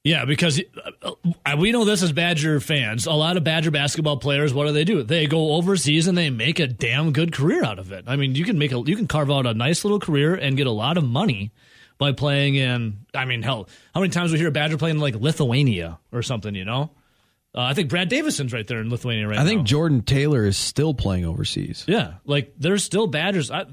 Yeah, 0.05 0.25
because 0.25 0.63
uh, 1.03 1.13
we 1.59 1.73
know 1.73 1.85
this 1.85 2.03
as 2.03 2.13
Badger 2.13 2.61
fans. 2.61 3.05
A 3.05 3.13
lot 3.13 3.37
of 3.37 3.45
Badger 3.45 3.71
basketball 3.71 4.17
players, 4.17 4.55
what 4.55 4.67
do 4.67 4.73
they 4.73 4.85
do? 4.85 5.03
They 5.03 5.27
go 5.27 5.55
overseas 5.55 6.07
and 6.07 6.17
they 6.17 6.31
make 6.31 6.61
a 6.61 6.67
damn 6.67 7.13
good 7.13 7.33
career 7.33 7.65
out 7.65 7.79
of 7.79 7.93
it. 7.93 8.05
I 8.07 8.17
mean, 8.17 8.35
you 8.35 8.45
can 8.45 8.59
make 8.59 8.73
a 8.73 8.79
you 8.87 8.97
can 8.97 9.07
carve 9.07 9.31
out 9.31 9.45
a 9.45 9.53
nice 9.53 9.85
little 9.85 10.01
career 10.01 10.35
and 10.35 10.57
get 10.57 10.67
a 10.67 10.73
lot 10.73 10.97
of 10.97 11.05
money 11.05 11.51
by 11.99 12.13
playing 12.13 12.55
in. 12.55 13.07
I 13.15 13.25
mean, 13.25 13.43
hell, 13.43 13.69
how 13.95 14.01
many 14.01 14.13
times 14.13 14.33
we 14.33 14.39
hear 14.39 14.49
a 14.49 14.53
Badger 14.53 14.79
playing 14.79 14.97
in 14.97 15.03
like 15.03 15.17
Lithuania 15.17 15.99
or 16.13 16.23
something? 16.23 16.55
You 16.55 16.65
know, 16.65 16.91
uh, 17.55 17.63
I 17.63 17.75
think 17.75 17.91
Brad 17.91 18.09
Davison's 18.09 18.53
right 18.53 18.67
there 18.67 18.81
in 18.81 18.91
Lithuania 18.91 19.27
right 19.27 19.35
now. 19.35 19.41
I 19.41 19.45
now. 19.45 19.51
think 19.51 19.67
Jordan 19.67 20.03
Taylor 20.03 20.47
is 20.47 20.57
still 20.57 20.95
playing 20.95 21.25
overseas. 21.25 21.85
Yeah, 21.87 22.15
like 22.25 22.55
there's 22.59 22.85
still 22.85 23.07
Badgers. 23.07 23.51
I, 23.51 23.67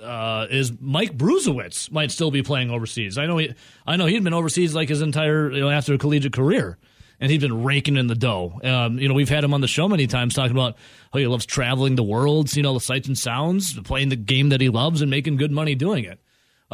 uh, 0.00 0.46
is 0.50 0.72
Mike 0.80 1.16
Bruesewitz 1.16 1.90
might 1.90 2.10
still 2.10 2.30
be 2.30 2.42
playing 2.42 2.70
overseas. 2.70 3.16
I 3.16 3.26
know 3.26 3.38
he, 3.38 3.54
I 3.86 3.96
know 3.96 4.06
he'd 4.06 4.22
been 4.22 4.34
overseas 4.34 4.74
like 4.74 4.88
his 4.88 5.00
entire 5.02 5.50
you 5.50 5.60
know 5.60 5.70
after 5.70 5.94
a 5.94 5.98
collegiate 5.98 6.32
career, 6.34 6.76
and 7.20 7.30
he's 7.30 7.40
been 7.40 7.64
raking 7.64 7.96
in 7.96 8.08
the 8.08 8.14
dough. 8.14 8.60
Um, 8.62 8.98
you 8.98 9.08
know, 9.08 9.14
we've 9.14 9.28
had 9.28 9.44
him 9.44 9.54
on 9.54 9.60
the 9.60 9.68
show 9.68 9.88
many 9.88 10.06
times 10.06 10.34
talking 10.34 10.52
about 10.52 10.76
how 11.12 11.20
he 11.20 11.26
loves 11.26 11.46
traveling 11.46 11.96
the 11.96 12.02
world, 12.02 12.50
seeing 12.50 12.66
all 12.66 12.74
the 12.74 12.80
sights 12.80 13.08
and 13.08 13.16
sounds, 13.16 13.78
playing 13.80 14.10
the 14.10 14.16
game 14.16 14.50
that 14.50 14.60
he 14.60 14.68
loves, 14.68 15.00
and 15.00 15.10
making 15.10 15.36
good 15.36 15.52
money 15.52 15.74
doing 15.74 16.04
it. 16.04 16.20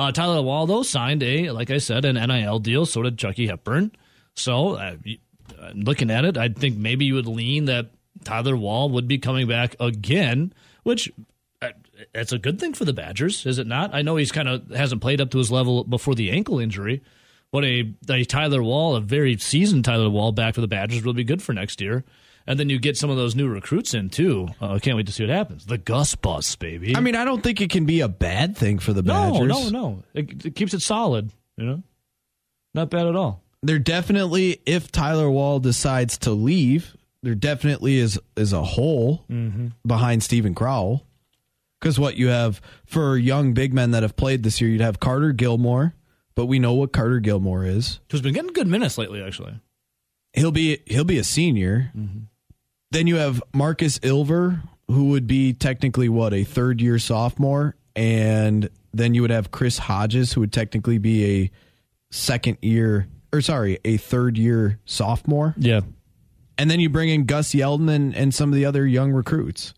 Uh, 0.01 0.11
Tyler 0.11 0.40
Waldo 0.40 0.82
signed 0.82 1.22
a, 1.22 1.51
like 1.51 1.70
I 1.70 1.76
said, 1.76 2.07
an 2.07 2.14
NIL 2.14 2.59
deal. 2.59 2.86
So 2.86 3.03
did 3.03 3.18
Chucky 3.18 3.46
Hepburn. 3.46 3.92
So 4.34 4.70
uh, 4.76 4.96
looking 5.74 6.11
at 6.11 6.24
it, 6.24 6.38
I 6.38 6.48
think 6.48 6.78
maybe 6.78 7.05
you 7.05 7.16
would 7.16 7.26
lean 7.26 7.66
that 7.66 7.90
Tyler 8.24 8.57
Wahl 8.57 8.88
would 8.88 9.07
be 9.07 9.18
coming 9.18 9.46
back 9.46 9.76
again, 9.78 10.55
which 10.84 11.12
uh, 11.61 11.72
it's 12.14 12.32
a 12.32 12.38
good 12.38 12.59
thing 12.59 12.72
for 12.72 12.86
the 12.86 12.94
Badgers, 12.94 13.44
is 13.44 13.59
it 13.59 13.66
not? 13.66 13.94
I 13.94 14.01
know 14.01 14.16
he's 14.16 14.32
kind 14.32 14.48
of 14.48 14.70
hasn't 14.70 15.03
played 15.03 15.20
up 15.20 15.32
to 15.32 15.38
his 15.38 15.53
level 15.53 15.84
before 15.84 16.14
the 16.14 16.30
ankle 16.30 16.59
injury, 16.59 17.03
but 17.53 17.62
a, 17.66 17.92
a 18.09 18.24
Tyler 18.24 18.62
Wahl, 18.62 18.96
a 18.96 19.03
very 19.03 19.36
seasoned 19.36 19.84
Tyler 19.84 20.09
Wahl 20.09 20.32
back 20.32 20.55
for 20.55 20.62
the 20.62 20.66
Badgers 20.66 21.05
will 21.05 21.12
be 21.12 21.24
good 21.24 21.42
for 21.42 21.53
next 21.53 21.78
year. 21.78 22.05
And 22.51 22.59
then 22.59 22.68
you 22.68 22.80
get 22.80 22.96
some 22.96 23.11
of 23.11 23.16
those 23.16 23.36
new 23.36 23.48
recruits 23.48 23.94
in 23.94 24.11
too. 24.11 24.48
I 24.61 24.64
uh, 24.64 24.78
can't 24.80 24.96
wait 24.96 25.07
to 25.07 25.12
see 25.12 25.22
what 25.22 25.30
happens. 25.30 25.66
The 25.66 25.78
Gus 25.78 26.16
bus, 26.16 26.57
baby. 26.57 26.96
I 26.96 27.01
mean, 27.01 27.14
I 27.14 27.24
don't 27.24 27.44
think 27.44 27.61
it 27.61 27.70
can 27.70 27.86
be 27.86 28.01
a 28.01 28.09
bad 28.09 28.57
thing 28.57 28.80
for 28.80 28.92
the 28.92 29.05
Badgers. 29.05 29.46
No, 29.46 29.68
no, 29.68 29.70
no. 29.70 30.03
It, 30.14 30.46
it 30.46 30.57
keeps 30.57 30.74
it 30.74 30.82
solid. 30.82 31.30
You 31.57 31.64
know, 31.64 31.82
not 32.74 32.90
bad 32.90 33.07
at 33.07 33.14
all. 33.14 33.44
There 33.62 33.78
definitely, 33.78 34.61
if 34.66 34.90
Tyler 34.90 35.30
Wahl 35.30 35.61
decides 35.61 36.18
to 36.18 36.32
leave, 36.32 36.96
there 37.22 37.36
definitely 37.36 37.98
is 37.98 38.18
is 38.36 38.53
a 38.53 38.64
hole 38.64 39.24
mm-hmm. 39.30 39.68
behind 39.86 40.24
Steven 40.24 40.53
Crowl. 40.53 41.07
Because 41.80 42.01
what 42.01 42.16
you 42.16 42.30
have 42.30 42.61
for 42.84 43.16
young 43.16 43.55
big 43.55 43.72
men 43.72 43.92
that 43.92 44.03
have 44.03 44.16
played 44.16 44.42
this 44.42 44.61
year, 44.61 44.70
you'd 44.70 44.80
have 44.80 44.98
Carter 44.98 45.30
Gilmore, 45.30 45.94
but 46.34 46.46
we 46.46 46.59
know 46.59 46.74
what 46.74 46.92
Carter 46.92 47.20
Gilmore 47.20 47.64
is. 47.64 48.01
Who's 48.11 48.22
been 48.22 48.34
getting 48.34 48.53
good 48.53 48.66
minutes 48.66 48.98
lately, 48.98 49.22
actually. 49.22 49.61
He'll 50.32 50.51
be 50.51 50.82
he'll 50.86 51.05
be 51.05 51.18
a 51.18 51.24
senior. 51.24 51.92
Mm-hmm. 51.96 52.24
Then 52.91 53.07
you 53.07 53.16
have 53.16 53.43
Markus 53.53 53.99
Ilver, 54.01 54.62
who 54.88 55.11
would 55.11 55.26
be 55.26 55.53
technically 55.53 56.09
what 56.09 56.34
a 56.34 56.45
third 56.45 56.80
year 56.80 56.99
sophomore, 56.99 57.76
and 57.95 58.68
then 58.93 59.14
you 59.14 59.22
would 59.22 59.30
have 59.30 59.51
Chris 59.51 59.78
Hodges, 59.78 60.32
who 60.32 60.41
would 60.41 60.53
technically 60.53 60.99
be 60.99 61.43
a 61.43 61.51
second 62.11 62.59
year 62.61 63.07
or 63.32 63.41
sorry, 63.41 63.78
a 63.84 63.97
third 63.97 64.36
year 64.36 64.78
sophomore. 64.84 65.55
Yeah. 65.57 65.80
And 66.59 66.70
then 66.70 66.80
you 66.80 66.91
bring 66.91 67.09
in 67.09 67.24
Gus 67.24 67.51
Yalden 67.51 67.91
and, 67.91 68.14
and 68.14 68.34
some 68.34 68.51
of 68.51 68.55
the 68.55 68.64
other 68.64 68.86
young 68.86 69.12
recruits. 69.12 69.74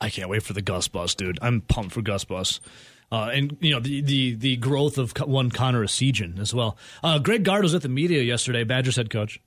I 0.00 0.10
can't 0.10 0.28
wait 0.28 0.42
for 0.42 0.52
the 0.52 0.62
Gus 0.62 0.86
bus, 0.86 1.14
dude. 1.14 1.38
I'm 1.42 1.60
pumped 1.62 1.92
for 1.92 2.02
Gus 2.02 2.24
bus. 2.24 2.60
Uh, 3.10 3.30
and 3.32 3.56
you 3.60 3.72
know 3.72 3.80
the, 3.80 4.02
the 4.02 4.34
the 4.34 4.56
growth 4.56 4.98
of 4.98 5.18
one 5.20 5.50
Connor 5.50 5.82
Essegian 5.82 6.38
as 6.38 6.52
well. 6.52 6.76
Uh, 7.02 7.18
Greg 7.18 7.42
Gard 7.42 7.62
was 7.62 7.74
at 7.74 7.80
the 7.80 7.88
media 7.88 8.20
yesterday, 8.22 8.64
Badgers 8.64 8.96
head 8.96 9.08
coach, 9.08 9.40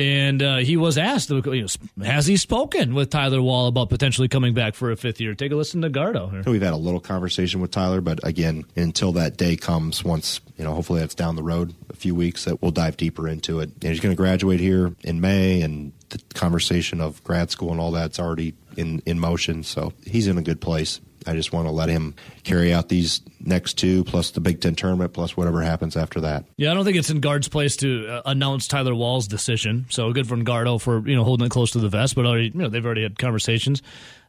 and 0.00 0.42
uh, 0.42 0.56
he 0.56 0.78
was 0.78 0.96
asked, 0.96 1.28
you 1.28 1.42
know, 1.42 2.04
has 2.04 2.26
he 2.26 2.38
spoken 2.38 2.94
with 2.94 3.10
Tyler 3.10 3.42
Wahl 3.42 3.66
about 3.66 3.90
potentially 3.90 4.28
coming 4.28 4.54
back 4.54 4.74
for 4.74 4.90
a 4.90 4.96
fifth 4.96 5.20
year? 5.20 5.34
Take 5.34 5.52
a 5.52 5.56
listen 5.56 5.82
to 5.82 5.90
Gardo. 5.90 6.30
Here. 6.30 6.42
We've 6.46 6.62
had 6.62 6.72
a 6.72 6.78
little 6.78 7.00
conversation 7.00 7.60
with 7.60 7.70
Tyler, 7.70 8.00
but 8.00 8.26
again, 8.26 8.64
until 8.76 9.12
that 9.12 9.36
day 9.36 9.56
comes, 9.56 10.02
once 10.02 10.40
you 10.56 10.64
know, 10.64 10.74
hopefully 10.74 11.00
that's 11.00 11.14
down 11.14 11.36
the 11.36 11.42
road 11.42 11.74
a 11.90 11.96
few 11.96 12.14
weeks, 12.14 12.46
that 12.46 12.62
we'll 12.62 12.70
dive 12.70 12.96
deeper 12.96 13.28
into 13.28 13.60
it. 13.60 13.70
And 13.74 13.84
he's 13.90 14.00
going 14.00 14.12
to 14.12 14.16
graduate 14.16 14.58
here 14.58 14.94
in 15.02 15.20
May, 15.20 15.60
and 15.60 15.92
the 16.08 16.18
conversation 16.34 17.00
of 17.02 17.22
grad 17.22 17.50
school 17.50 17.70
and 17.70 17.80
all 17.80 17.92
that's 17.92 18.18
already 18.18 18.54
in 18.76 19.02
in 19.04 19.18
motion. 19.18 19.62
So 19.64 19.92
he's 20.06 20.28
in 20.28 20.38
a 20.38 20.42
good 20.42 20.62
place. 20.62 21.00
I 21.26 21.34
just 21.34 21.52
want 21.52 21.66
to 21.66 21.72
let 21.72 21.88
him 21.88 22.14
carry 22.44 22.72
out 22.72 22.88
these 22.88 23.20
next 23.40 23.74
two, 23.74 24.04
plus 24.04 24.30
the 24.30 24.40
Big 24.40 24.60
Ten 24.60 24.74
tournament, 24.74 25.12
plus 25.12 25.36
whatever 25.36 25.62
happens 25.62 25.96
after 25.96 26.20
that. 26.20 26.44
Yeah, 26.56 26.70
I 26.70 26.74
don't 26.74 26.84
think 26.84 26.96
it's 26.96 27.10
in 27.10 27.20
Gard's 27.20 27.48
place 27.48 27.76
to 27.76 28.06
uh, 28.08 28.22
announce 28.26 28.66
Tyler 28.66 28.94
Wahl's 28.94 29.28
decision. 29.28 29.86
So 29.90 30.12
good 30.12 30.26
for 30.26 30.36
Gardo 30.36 30.80
for 30.80 31.06
you 31.06 31.16
know 31.16 31.24
holding 31.24 31.46
it 31.46 31.50
close 31.50 31.72
to 31.72 31.78
the 31.78 31.88
vest, 31.88 32.14
but 32.14 32.26
already 32.26 32.46
you 32.46 32.54
know 32.54 32.68
they've 32.68 32.84
already 32.84 33.02
had 33.02 33.18
conversations. 33.18 33.82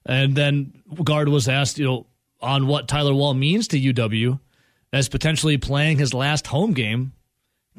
And 0.05 0.35
then 0.35 0.73
Gard 1.03 1.29
was 1.29 1.47
asked, 1.47 1.77
you 1.77 1.85
know, 1.85 2.07
on 2.41 2.67
what 2.67 2.87
Tyler 2.87 3.13
Wahl 3.13 3.33
means 3.33 3.67
to 3.69 3.79
UW 3.79 4.39
as 4.91 5.09
potentially 5.09 5.57
playing 5.57 5.97
his 5.97 6.13
last 6.13 6.47
home 6.47 6.73
game 6.73 7.13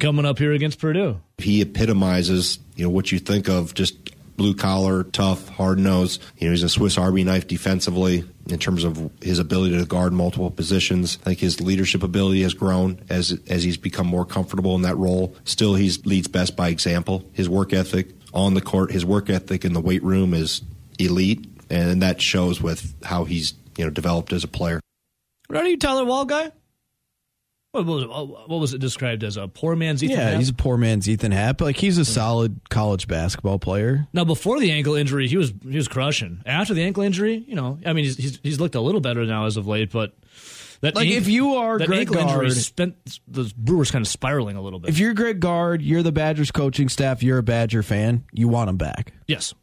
coming 0.00 0.24
up 0.24 0.38
here 0.38 0.52
against 0.52 0.78
Purdue. 0.78 1.20
He 1.38 1.60
epitomizes, 1.60 2.58
you 2.76 2.84
know, 2.84 2.90
what 2.90 3.12
you 3.12 3.18
think 3.18 3.48
of 3.48 3.74
just 3.74 4.11
blue 4.36 4.54
collar, 4.54 5.04
tough, 5.04 5.48
hard 5.48 5.78
nosed. 5.78 6.22
You 6.38 6.48
know, 6.48 6.52
he's 6.52 6.62
a 6.62 6.68
Swiss 6.68 6.98
Army 6.98 7.24
knife 7.24 7.46
defensively 7.46 8.24
in 8.48 8.58
terms 8.58 8.84
of 8.84 9.10
his 9.20 9.38
ability 9.38 9.78
to 9.78 9.84
guard 9.86 10.12
multiple 10.12 10.50
positions. 10.50 11.18
I 11.22 11.24
think 11.24 11.40
his 11.40 11.60
leadership 11.60 12.02
ability 12.02 12.42
has 12.42 12.54
grown 12.54 13.00
as 13.08 13.38
as 13.48 13.62
he's 13.62 13.76
become 13.76 14.06
more 14.06 14.24
comfortable 14.24 14.74
in 14.74 14.82
that 14.82 14.96
role. 14.96 15.34
Still, 15.44 15.74
he 15.74 15.90
leads 16.04 16.28
best 16.28 16.56
by 16.56 16.68
example. 16.68 17.24
His 17.32 17.48
work 17.48 17.72
ethic 17.72 18.08
on 18.34 18.54
the 18.54 18.60
court, 18.60 18.90
his 18.90 19.04
work 19.04 19.30
ethic 19.30 19.64
in 19.64 19.72
the 19.72 19.80
weight 19.80 20.02
room 20.02 20.34
is 20.34 20.62
elite, 20.98 21.46
and 21.70 22.02
that 22.02 22.20
shows 22.20 22.60
with 22.60 22.94
how 23.04 23.24
he's 23.24 23.54
you 23.76 23.84
know 23.84 23.90
developed 23.90 24.32
as 24.32 24.44
a 24.44 24.48
player. 24.48 24.80
What 25.48 25.64
Are 25.64 25.68
you 25.68 25.76
Tyler 25.76 26.04
Wahl 26.04 26.24
guy? 26.24 26.50
What 27.72 27.86
was, 27.86 28.02
it, 28.04 28.08
what 28.10 28.48
was 28.60 28.74
it 28.74 28.80
described 28.82 29.24
as 29.24 29.38
a 29.38 29.48
poor 29.48 29.74
man's 29.74 30.04
Ethan? 30.04 30.16
Yeah, 30.16 30.28
Happ? 30.28 30.38
he's 30.38 30.50
a 30.50 30.54
poor 30.54 30.76
man's 30.76 31.08
Ethan 31.08 31.32
Happ. 31.32 31.62
Like 31.62 31.76
he's 31.76 31.96
a 31.96 32.04
solid 32.04 32.60
college 32.68 33.08
basketball 33.08 33.58
player. 33.58 34.06
Now, 34.12 34.24
before 34.24 34.60
the 34.60 34.70
ankle 34.70 34.94
injury, 34.94 35.26
he 35.26 35.38
was 35.38 35.54
he 35.66 35.76
was 35.76 35.88
crushing. 35.88 36.42
After 36.44 36.74
the 36.74 36.82
ankle 36.82 37.02
injury, 37.02 37.42
you 37.48 37.54
know, 37.54 37.78
I 37.86 37.94
mean, 37.94 38.04
he's 38.04 38.18
he's, 38.18 38.40
he's 38.42 38.60
looked 38.60 38.74
a 38.74 38.80
little 38.82 39.00
better 39.00 39.24
now 39.24 39.46
as 39.46 39.56
of 39.56 39.66
late, 39.66 39.90
but 39.90 40.14
that 40.82 40.94
like 40.94 41.06
ankle, 41.06 41.22
if 41.22 41.28
you 41.28 41.54
are 41.54 41.78
that 41.78 41.86
Greg 41.86 42.00
ankle 42.00 42.18
injury 42.18 42.50
spent 42.50 42.94
the 43.26 43.50
Brewers 43.56 43.90
kind 43.90 44.02
of 44.04 44.08
spiraling 44.08 44.56
a 44.56 44.60
little 44.60 44.78
bit. 44.78 44.90
if 44.90 44.98
you're 44.98 45.14
Greg 45.14 45.40
Gard, 45.40 45.80
you're 45.80 46.02
the 46.02 46.12
Badgers 46.12 46.50
coaching 46.50 46.90
staff, 46.90 47.22
you're 47.22 47.38
a 47.38 47.42
Badger 47.42 47.82
fan, 47.82 48.24
you 48.32 48.48
want 48.48 48.68
him 48.68 48.76
back. 48.76 49.14
yes, 49.26 49.54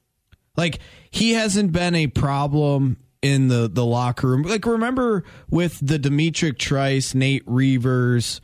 Like 0.57 0.79
he 1.11 1.33
hasn't 1.33 1.73
been 1.73 1.93
a 1.93 2.07
problem 2.07 2.97
in 3.21 3.47
the 3.47 3.69
the 3.71 3.85
locker 3.85 4.27
room. 4.27 4.43
Like 4.43 4.65
remember 4.65 5.23
with 5.49 5.79
the 5.85 5.99
D'Mitrik 5.99 6.57
Trice, 6.57 7.13
Nate 7.15 7.43
Reuvers, 7.45 8.41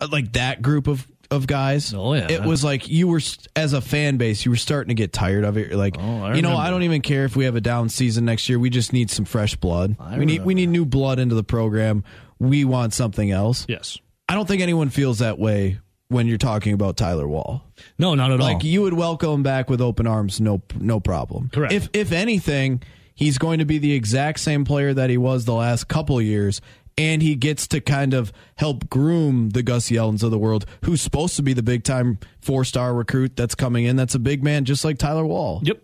uh, 0.00 0.08
like 0.10 0.32
that 0.32 0.62
group 0.62 0.86
of 0.86 1.06
of 1.30 1.46
guys. 1.46 1.92
Oh, 1.92 2.14
yeah. 2.14 2.26
it 2.30 2.42
was 2.42 2.64
like 2.64 2.88
you 2.88 3.06
were 3.08 3.20
as 3.54 3.74
a 3.74 3.80
fan 3.82 4.16
base, 4.16 4.44
you 4.46 4.50
were 4.50 4.56
starting 4.56 4.88
to 4.88 4.94
get 4.94 5.12
tired 5.12 5.44
of 5.44 5.58
it. 5.58 5.68
You're 5.68 5.76
like, 5.76 5.96
Oh, 5.98 6.32
you 6.32 6.40
know. 6.40 6.56
I 6.56 6.70
don't 6.70 6.84
even 6.84 7.02
care 7.02 7.24
if 7.26 7.36
we 7.36 7.44
have 7.44 7.54
a 7.54 7.60
down 7.60 7.90
season 7.90 8.24
next 8.24 8.48
year. 8.48 8.58
We 8.58 8.70
just 8.70 8.92
need 8.94 9.10
some 9.10 9.26
fresh 9.26 9.54
blood. 9.54 9.96
I 10.00 10.18
we 10.18 10.24
need 10.24 10.44
we 10.44 10.54
need 10.54 10.70
new 10.70 10.86
blood 10.86 11.18
into 11.18 11.34
the 11.34 11.44
program. 11.44 12.02
We 12.38 12.64
want 12.64 12.94
something 12.94 13.30
else. 13.30 13.66
yes, 13.68 13.98
I 14.28 14.34
don't 14.34 14.46
think 14.48 14.62
anyone 14.62 14.88
feels 14.90 15.18
that 15.18 15.38
way 15.38 15.80
when 16.08 16.26
you're 16.26 16.38
talking 16.38 16.72
about 16.72 16.96
Tyler 16.96 17.28
Wahl. 17.28 17.62
no, 17.98 18.14
not 18.14 18.30
at 18.30 18.40
Like 18.40 18.48
all. 18.48 18.54
Like 18.54 18.64
you 18.64 18.80
would 18.82 18.94
welcome 18.94 19.30
him 19.30 19.42
back 19.42 19.68
with 19.68 19.80
open 19.82 20.06
arms, 20.06 20.40
no 20.40 20.62
no 20.80 20.98
problem. 20.98 21.50
Correct. 21.52 21.74
If 21.74 21.88
if 21.92 22.10
anything, 22.12 22.82
he's 23.18 23.36
going 23.36 23.58
to 23.58 23.64
be 23.64 23.78
the 23.78 23.92
exact 23.92 24.38
same 24.38 24.64
player 24.64 24.94
that 24.94 25.10
he 25.10 25.18
was 25.18 25.44
the 25.44 25.54
last 25.54 25.88
couple 25.88 26.22
years, 26.22 26.60
and 26.96 27.20
he 27.20 27.34
gets 27.34 27.66
to 27.68 27.80
kind 27.80 28.14
of 28.14 28.32
help 28.56 28.88
groom 28.88 29.50
the 29.50 29.62
Gus 29.64 29.90
Yaldens 29.90 30.22
of 30.22 30.30
the 30.30 30.38
world, 30.38 30.64
who's 30.84 31.02
supposed 31.02 31.34
to 31.36 31.42
be 31.42 31.52
the 31.52 31.62
big 31.62 31.82
time 31.82 32.18
four 32.40 32.64
star 32.64 32.94
recruit 32.94 33.34
that's 33.36 33.56
coming 33.56 33.84
in. 33.84 33.96
That's 33.96 34.14
a 34.14 34.20
big 34.20 34.44
man, 34.44 34.64
just 34.64 34.84
like 34.84 34.98
Tyler 34.98 35.26
Wahl. 35.26 35.60
Yep. 35.64 35.82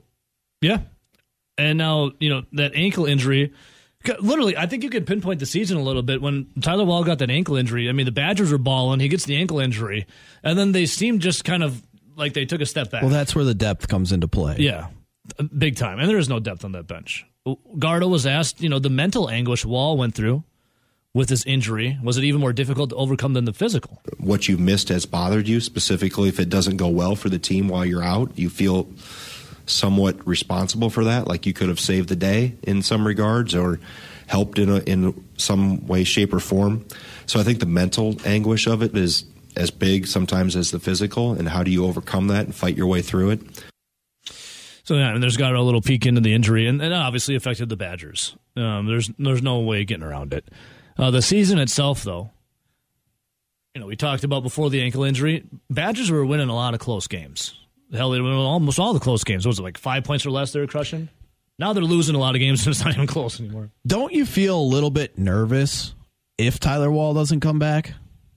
Yeah. 0.60 0.78
And 1.58 1.76
now, 1.76 2.12
you 2.20 2.30
know, 2.30 2.42
that 2.52 2.72
ankle 2.74 3.04
injury, 3.06 3.52
literally, 4.20 4.56
I 4.56 4.66
think 4.66 4.82
you 4.82 4.90
could 4.90 5.06
pinpoint 5.06 5.40
the 5.40 5.46
season 5.46 5.76
a 5.76 5.82
little 5.82 6.02
bit. 6.02 6.22
When 6.22 6.46
Tyler 6.60 6.84
Wahl 6.84 7.04
got 7.04 7.18
that 7.18 7.30
ankle 7.30 7.56
injury, 7.56 7.88
I 7.88 7.92
mean, 7.92 8.06
the 8.06 8.12
Badgers 8.12 8.50
were 8.52 8.58
balling. 8.58 9.00
He 9.00 9.08
gets 9.08 9.24
the 9.24 9.36
ankle 9.36 9.60
injury. 9.60 10.06
And 10.42 10.58
then 10.58 10.72
they 10.72 10.86
seem 10.86 11.18
just 11.20 11.44
kind 11.44 11.62
of 11.62 11.82
like 12.16 12.32
they 12.32 12.44
took 12.44 12.60
a 12.60 12.66
step 12.66 12.90
back. 12.90 13.02
Well, 13.02 13.10
that's 13.10 13.34
where 13.34 13.44
the 13.44 13.54
depth 13.54 13.88
comes 13.88 14.12
into 14.12 14.28
play. 14.28 14.56
yeah. 14.58 14.88
Big 15.56 15.76
time. 15.76 15.98
And 15.98 16.08
there 16.08 16.18
is 16.18 16.28
no 16.28 16.40
depth 16.40 16.64
on 16.64 16.72
that 16.72 16.86
bench. 16.86 17.26
Gardo 17.46 18.08
was 18.08 18.26
asked, 18.26 18.60
you 18.60 18.68
know, 18.68 18.78
the 18.78 18.90
mental 18.90 19.28
anguish 19.28 19.64
Wahl 19.64 19.96
went 19.96 20.14
through 20.14 20.44
with 21.12 21.28
his 21.28 21.44
injury. 21.44 21.98
Was 22.02 22.16
it 22.18 22.24
even 22.24 22.40
more 22.40 22.52
difficult 22.52 22.90
to 22.90 22.96
overcome 22.96 23.34
than 23.34 23.44
the 23.44 23.52
physical? 23.52 24.02
What 24.18 24.48
you've 24.48 24.60
missed 24.60 24.88
has 24.88 25.06
bothered 25.06 25.46
you, 25.46 25.60
specifically 25.60 26.28
if 26.28 26.40
it 26.40 26.48
doesn't 26.48 26.76
go 26.76 26.88
well 26.88 27.16
for 27.16 27.28
the 27.28 27.38
team 27.38 27.68
while 27.68 27.84
you're 27.84 28.02
out. 28.02 28.36
You 28.38 28.50
feel 28.50 28.88
somewhat 29.66 30.26
responsible 30.26 30.90
for 30.90 31.04
that, 31.04 31.26
like 31.26 31.46
you 31.46 31.52
could 31.52 31.68
have 31.68 31.80
saved 31.80 32.08
the 32.08 32.16
day 32.16 32.54
in 32.62 32.82
some 32.82 33.06
regards 33.06 33.54
or 33.54 33.80
helped 34.26 34.58
in 34.58 34.68
a, 34.68 34.78
in 34.78 35.24
some 35.36 35.86
way, 35.86 36.04
shape, 36.04 36.32
or 36.32 36.40
form. 36.40 36.84
So 37.26 37.40
I 37.40 37.42
think 37.42 37.60
the 37.60 37.66
mental 37.66 38.16
anguish 38.26 38.66
of 38.66 38.82
it 38.82 38.96
is 38.96 39.24
as 39.56 39.70
big 39.70 40.06
sometimes 40.06 40.56
as 40.56 40.70
the 40.70 40.80
physical, 40.80 41.32
and 41.32 41.48
how 41.48 41.62
do 41.62 41.70
you 41.70 41.84
overcome 41.86 42.28
that 42.28 42.46
and 42.46 42.54
fight 42.54 42.76
your 42.76 42.86
way 42.86 43.02
through 43.02 43.30
it? 43.30 43.40
So 44.84 44.94
yeah, 44.94 45.12
and 45.14 45.22
there's 45.22 45.36
got 45.36 45.54
a 45.54 45.62
little 45.62 45.80
peek 45.80 46.06
into 46.06 46.20
the 46.20 46.34
injury, 46.34 46.66
and, 46.66 46.80
and 46.80 46.92
it 46.92 46.96
obviously 46.96 47.34
affected 47.34 47.68
the 47.68 47.76
Badgers. 47.76 48.36
Um, 48.56 48.86
there's 48.86 49.10
there's 49.18 49.42
no 49.42 49.60
way 49.60 49.84
getting 49.84 50.04
around 50.04 50.32
it. 50.32 50.48
Uh, 50.96 51.10
the 51.10 51.22
season 51.22 51.58
itself, 51.58 52.04
though, 52.04 52.30
you 53.74 53.80
know, 53.80 53.86
we 53.86 53.96
talked 53.96 54.24
about 54.24 54.42
before 54.42 54.70
the 54.70 54.80
ankle 54.82 55.02
injury. 55.04 55.44
Badgers 55.70 56.10
were 56.10 56.24
winning 56.24 56.48
a 56.48 56.54
lot 56.54 56.74
of 56.74 56.80
close 56.80 57.08
games. 57.08 57.58
Hell, 57.92 58.10
they 58.10 58.20
were 58.20 58.30
almost 58.30 58.78
all 58.78 58.92
the 58.94 59.00
close 59.00 59.24
games. 59.24 59.44
What 59.44 59.50
was 59.50 59.58
it 59.58 59.62
like 59.62 59.78
five 59.78 60.04
points 60.04 60.24
or 60.24 60.30
less? 60.30 60.52
They 60.52 60.60
were 60.60 60.66
crushing. 60.66 61.08
Now 61.58 61.72
they're 61.72 61.82
losing 61.82 62.14
a 62.14 62.18
lot 62.18 62.34
of 62.34 62.40
games, 62.40 62.60
and 62.66 62.74
it's 62.74 62.84
not 62.84 62.94
even 62.94 63.06
close 63.06 63.40
anymore. 63.40 63.70
Don't 63.86 64.12
you 64.12 64.26
feel 64.26 64.58
a 64.58 64.62
little 64.62 64.90
bit 64.90 65.18
nervous 65.18 65.94
if 66.38 66.60
Tyler 66.60 66.90
Wahl 66.90 67.14
doesn't 67.14 67.40
come 67.40 67.58
back? 67.58 67.94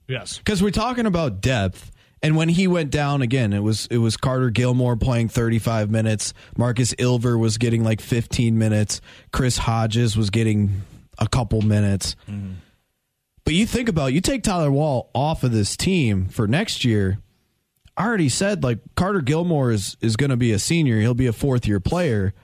Yes, 0.08 0.38
Because 0.38 0.62
we're 0.62 0.70
talking 0.70 1.04
about 1.04 1.42
depth, 1.42 1.90
And 2.22 2.36
when 2.36 2.48
he 2.48 2.66
went 2.66 2.90
down 2.90 3.22
again, 3.22 3.52
it 3.52 3.62
was 3.62 3.86
it 3.90 3.98
was 3.98 4.16
Carter 4.16 4.50
Gilmore 4.50 4.96
playing 4.96 5.28
35 5.28 5.90
minutes. 5.90 6.34
Markus 6.56 6.94
Ilver 6.94 7.38
was 7.38 7.58
getting 7.58 7.84
like 7.84 8.00
15 8.00 8.58
minutes. 8.58 9.00
Chris 9.32 9.58
Hodges 9.58 10.16
was 10.16 10.30
getting 10.30 10.82
a 11.18 11.28
couple 11.28 11.62
minutes. 11.62 12.16
Mm-hmm. 12.28 12.54
But 13.44 13.54
you 13.54 13.66
think 13.66 13.88
about 13.88 14.12
you 14.12 14.20
take 14.20 14.42
Tyler 14.42 14.70
Wahl 14.70 15.10
off 15.14 15.44
of 15.44 15.52
this 15.52 15.76
team 15.76 16.28
for 16.28 16.46
next 16.46 16.84
year. 16.84 17.18
I 17.96 18.04
already 18.04 18.28
said 18.28 18.62
like 18.62 18.78
Carter 18.96 19.20
Gilmore 19.20 19.70
is 19.70 19.96
is 20.00 20.16
going 20.16 20.30
to 20.30 20.36
be 20.36 20.52
a 20.52 20.58
senior. 20.58 21.00
He'll 21.00 21.14
be 21.14 21.26
a 21.26 21.32
fourth 21.32 21.66
year 21.66 21.80
player. 21.80 22.34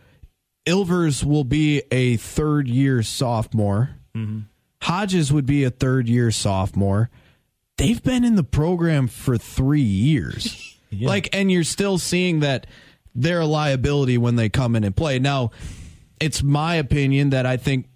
Ilvers 0.67 1.23
will 1.23 1.45
be 1.45 1.83
a 1.91 2.17
third 2.17 2.69
year 2.69 3.03
sophomore. 3.03 3.91
Mm-hmm. 4.17 4.41
Hodges 4.83 5.33
would 5.33 5.47
be 5.47 5.65
a 5.65 5.71
third 5.71 6.09
year 6.09 6.31
sophomore. 6.31 7.11
They've 7.77 8.03
been 8.03 8.25
in 8.25 8.37
the 8.37 8.45
program 8.45 9.09
for 9.09 9.37
three 9.39 9.81
years. 9.81 10.71
Like, 10.97 11.29
and 11.33 11.51
you're 11.51 11.65
still 11.65 11.99
seeing 11.99 12.39
that 12.41 12.69
they're 13.17 13.41
a 13.41 13.47
liability 13.47 14.17
when 14.17 14.37
they 14.37 14.49
come 14.49 14.77
in 14.77 14.85
and 14.85 14.95
play. 14.95 15.19
Now, 15.19 15.51
it's 16.21 16.41
my 16.41 16.77
opinion 16.77 17.31
that 17.31 17.47
I 17.47 17.57
think 17.57 17.89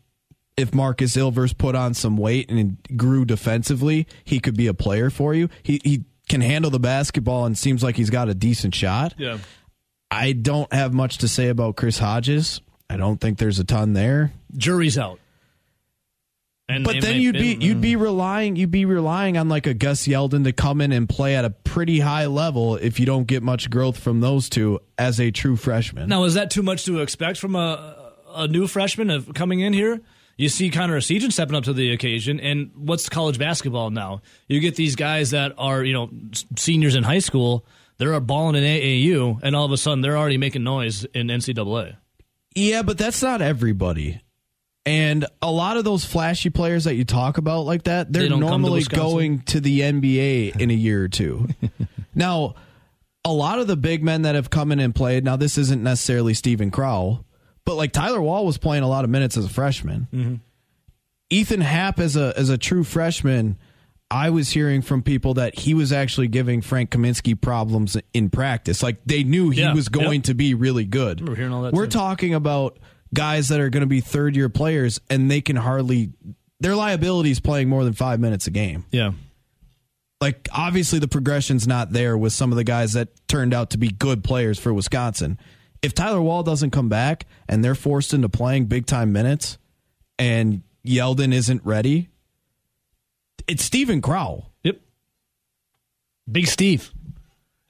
if 0.56 0.74
Markus 0.74 1.16
Ilvers 1.16 1.56
put 1.56 1.76
on 1.76 1.94
some 1.94 2.16
weight 2.16 2.50
and 2.50 2.76
grew 2.96 3.24
defensively, 3.24 4.08
he 4.24 4.40
could 4.40 4.56
be 4.56 4.66
a 4.66 4.74
player 4.74 5.10
for 5.10 5.32
you. 5.32 5.48
He 5.62 5.80
he 5.84 6.06
can 6.28 6.40
handle 6.40 6.70
the 6.72 6.80
basketball 6.80 7.46
and 7.46 7.56
seems 7.56 7.84
like 7.84 7.94
he's 7.96 8.10
got 8.10 8.28
a 8.28 8.34
decent 8.34 8.74
shot. 8.74 9.14
Yeah. 9.16 9.38
I 10.10 10.32
don't 10.32 10.72
have 10.72 10.92
much 10.92 11.18
to 11.18 11.28
say 11.28 11.48
about 11.48 11.76
Chris 11.76 11.98
Hodges. 11.98 12.60
I 12.90 12.96
don't 12.96 13.20
think 13.20 13.38
there's 13.38 13.58
a 13.60 13.64
ton 13.64 13.92
there. 13.92 14.32
Jury's 14.56 14.98
out. 14.98 15.20
And 16.68 16.84
but 16.84 17.00
then 17.00 17.20
you'd 17.20 17.34
be 17.34 17.56
you'd 17.58 17.80
be 17.80 17.96
relying 17.96 18.56
you'd 18.56 18.70
be 18.70 18.84
relying 18.84 19.38
on 19.38 19.48
like 19.48 19.66
a 19.66 19.72
Gus 19.72 20.06
Yalden 20.06 20.44
to 20.44 20.52
come 20.52 20.82
in 20.82 20.92
and 20.92 21.08
play 21.08 21.34
at 21.34 21.44
a 21.44 21.50
pretty 21.50 22.00
high 22.00 22.26
level 22.26 22.76
if 22.76 23.00
you 23.00 23.06
don't 23.06 23.26
get 23.26 23.42
much 23.42 23.70
growth 23.70 23.98
from 23.98 24.20
those 24.20 24.50
two 24.50 24.78
as 24.98 25.18
a 25.18 25.30
true 25.30 25.56
freshman. 25.56 26.08
Now, 26.10 26.24
is 26.24 26.34
that 26.34 26.50
too 26.50 26.62
much 26.62 26.84
to 26.84 27.00
expect 27.00 27.38
from 27.38 27.56
a 27.56 28.12
a 28.34 28.46
new 28.46 28.66
freshman 28.66 29.08
of 29.08 29.32
coming 29.32 29.60
in 29.60 29.72
here? 29.72 30.00
You 30.36 30.48
see 30.48 30.70
Connor 30.70 31.00
Seaton 31.00 31.30
stepping 31.30 31.56
up 31.56 31.64
to 31.64 31.72
the 31.72 31.90
occasion, 31.90 32.38
and 32.38 32.70
what's 32.76 33.08
college 33.08 33.38
basketball 33.38 33.90
now? 33.90 34.20
You 34.46 34.60
get 34.60 34.76
these 34.76 34.94
guys 34.94 35.30
that 35.30 35.52
are 35.56 35.82
you 35.82 35.94
know 35.94 36.10
seniors 36.56 36.94
in 36.94 37.02
high 37.02 37.18
school, 37.20 37.66
they're 37.96 38.18
balling 38.20 38.56
in 38.56 38.62
AAU, 38.62 39.40
and 39.42 39.56
all 39.56 39.64
of 39.64 39.72
a 39.72 39.78
sudden 39.78 40.02
they're 40.02 40.18
already 40.18 40.38
making 40.38 40.64
noise 40.64 41.04
in 41.06 41.28
NCAA. 41.28 41.96
Yeah, 42.54 42.82
but 42.82 42.98
that's 42.98 43.22
not 43.22 43.40
everybody. 43.40 44.20
And 44.88 45.26
a 45.42 45.50
lot 45.50 45.76
of 45.76 45.84
those 45.84 46.04
flashy 46.04 46.48
players 46.48 46.84
that 46.84 46.94
you 46.94 47.04
talk 47.04 47.36
about 47.36 47.66
like 47.66 47.82
that, 47.84 48.10
they're 48.10 48.22
They 48.22 48.28
don't 48.30 48.40
to 48.40 48.46
normally 48.46 48.82
going 48.84 49.40
to 49.42 49.60
the 49.60 49.80
NBA 49.80 50.58
in 50.58 50.70
a 50.70 50.74
year 50.74 51.04
or 51.04 51.08
two. 51.08 51.46
now, 52.14 52.54
a 53.24 53.32
lot 53.32 53.58
of 53.58 53.66
the 53.66 53.76
big 53.76 54.02
men 54.02 54.22
that 54.22 54.34
have 54.34 54.48
come 54.48 54.72
in 54.72 54.80
and 54.80 54.94
played, 54.94 55.24
now 55.24 55.36
this 55.36 55.58
isn't 55.58 55.82
necessarily 55.82 56.32
Steven 56.32 56.70
Crowl, 56.70 57.26
but 57.66 57.74
like 57.74 57.92
Tyler 57.92 58.22
Wahl 58.22 58.46
was 58.46 58.56
playing 58.56 58.82
a 58.82 58.88
lot 58.88 59.04
of 59.04 59.10
minutes 59.10 59.36
as 59.36 59.44
a 59.44 59.48
freshman. 59.50 60.08
Mm-hmm. 60.12 60.34
Ethan 61.30 61.60
Happ 61.60 61.98
as 61.98 62.16
a 62.16 62.32
as 62.38 62.48
a 62.48 62.56
true 62.56 62.84
freshman, 62.84 63.58
I 64.10 64.30
was 64.30 64.48
hearing 64.48 64.80
from 64.80 65.02
people 65.02 65.34
that 65.34 65.58
he 65.58 65.74
was 65.74 65.92
actually 65.92 66.28
giving 66.28 66.62
Frank 66.62 66.90
Kaminsky 66.90 67.38
problems 67.38 67.98
in 68.14 68.30
practice. 68.30 68.82
Like 68.82 68.96
they 69.04 69.22
knew 69.24 69.50
he 69.50 69.60
Yeah, 69.60 69.74
was 69.74 69.90
going 69.90 70.20
yep. 70.20 70.24
to 70.24 70.34
be 70.34 70.54
really 70.54 70.86
good. 70.86 71.20
remember 71.20 71.36
hearing 71.36 71.52
all 71.52 71.62
that 71.62 71.74
We're 71.74 71.84
too. 71.84 71.90
talking 71.90 72.32
about 72.32 72.78
guys 73.14 73.48
that 73.48 73.60
are 73.60 73.70
going 73.70 73.82
to 73.82 73.86
be 73.86 74.00
third 74.00 74.36
year 74.36 74.48
players 74.48 75.00
and 75.08 75.30
they 75.30 75.40
can 75.40 75.56
hardly 75.56 76.10
their 76.60 76.74
liabilities 76.74 77.40
playing 77.40 77.68
more 77.68 77.84
than 77.84 77.92
5 77.92 78.20
minutes 78.20 78.46
a 78.46 78.50
game. 78.50 78.84
Yeah. 78.90 79.12
Like 80.20 80.48
obviously 80.52 80.98
the 80.98 81.08
progression's 81.08 81.66
not 81.66 81.92
there 81.92 82.18
with 82.18 82.32
some 82.32 82.50
of 82.50 82.56
the 82.56 82.64
guys 82.64 82.94
that 82.94 83.08
turned 83.28 83.54
out 83.54 83.70
to 83.70 83.78
be 83.78 83.88
good 83.88 84.24
players 84.24 84.58
for 84.58 84.74
Wisconsin. 84.74 85.38
If 85.80 85.94
Tyler 85.94 86.20
Wahl 86.20 86.42
doesn't 86.42 86.70
come 86.70 86.88
back 86.88 87.26
and 87.48 87.64
they're 87.64 87.76
forced 87.76 88.12
into 88.12 88.28
playing 88.28 88.66
big 88.66 88.86
time 88.86 89.12
minutes 89.12 89.58
and 90.18 90.62
Yalden 90.84 91.32
isn't 91.32 91.64
ready, 91.64 92.08
it's 93.46 93.62
Steven 93.62 94.02
Crowl. 94.02 94.52
Yep. 94.64 94.80
Big 96.30 96.48
Steve. 96.48 96.92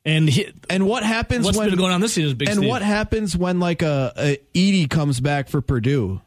And 0.05 0.29
he, 0.29 0.53
and 0.71 0.87
what 0.87 1.03
happens 1.03 1.45
What's 1.45 1.59
when 1.59 1.69
been 1.71 1.79
going 1.79 1.93
on 1.93 2.01
this 2.01 2.15
season 2.15 2.29
is 2.29 2.35
Big 2.35 2.49
and 2.49 2.59
Steve. 2.59 2.69
what 2.69 2.83
happens 2.83 3.37
when 3.37 3.61
like 3.61 3.83
a, 3.83 4.13
a 4.17 4.39
Edey 4.55 4.89
comes 4.89 5.21
back 5.21 5.49
for 5.49 5.61
Purdue? 5.61 6.21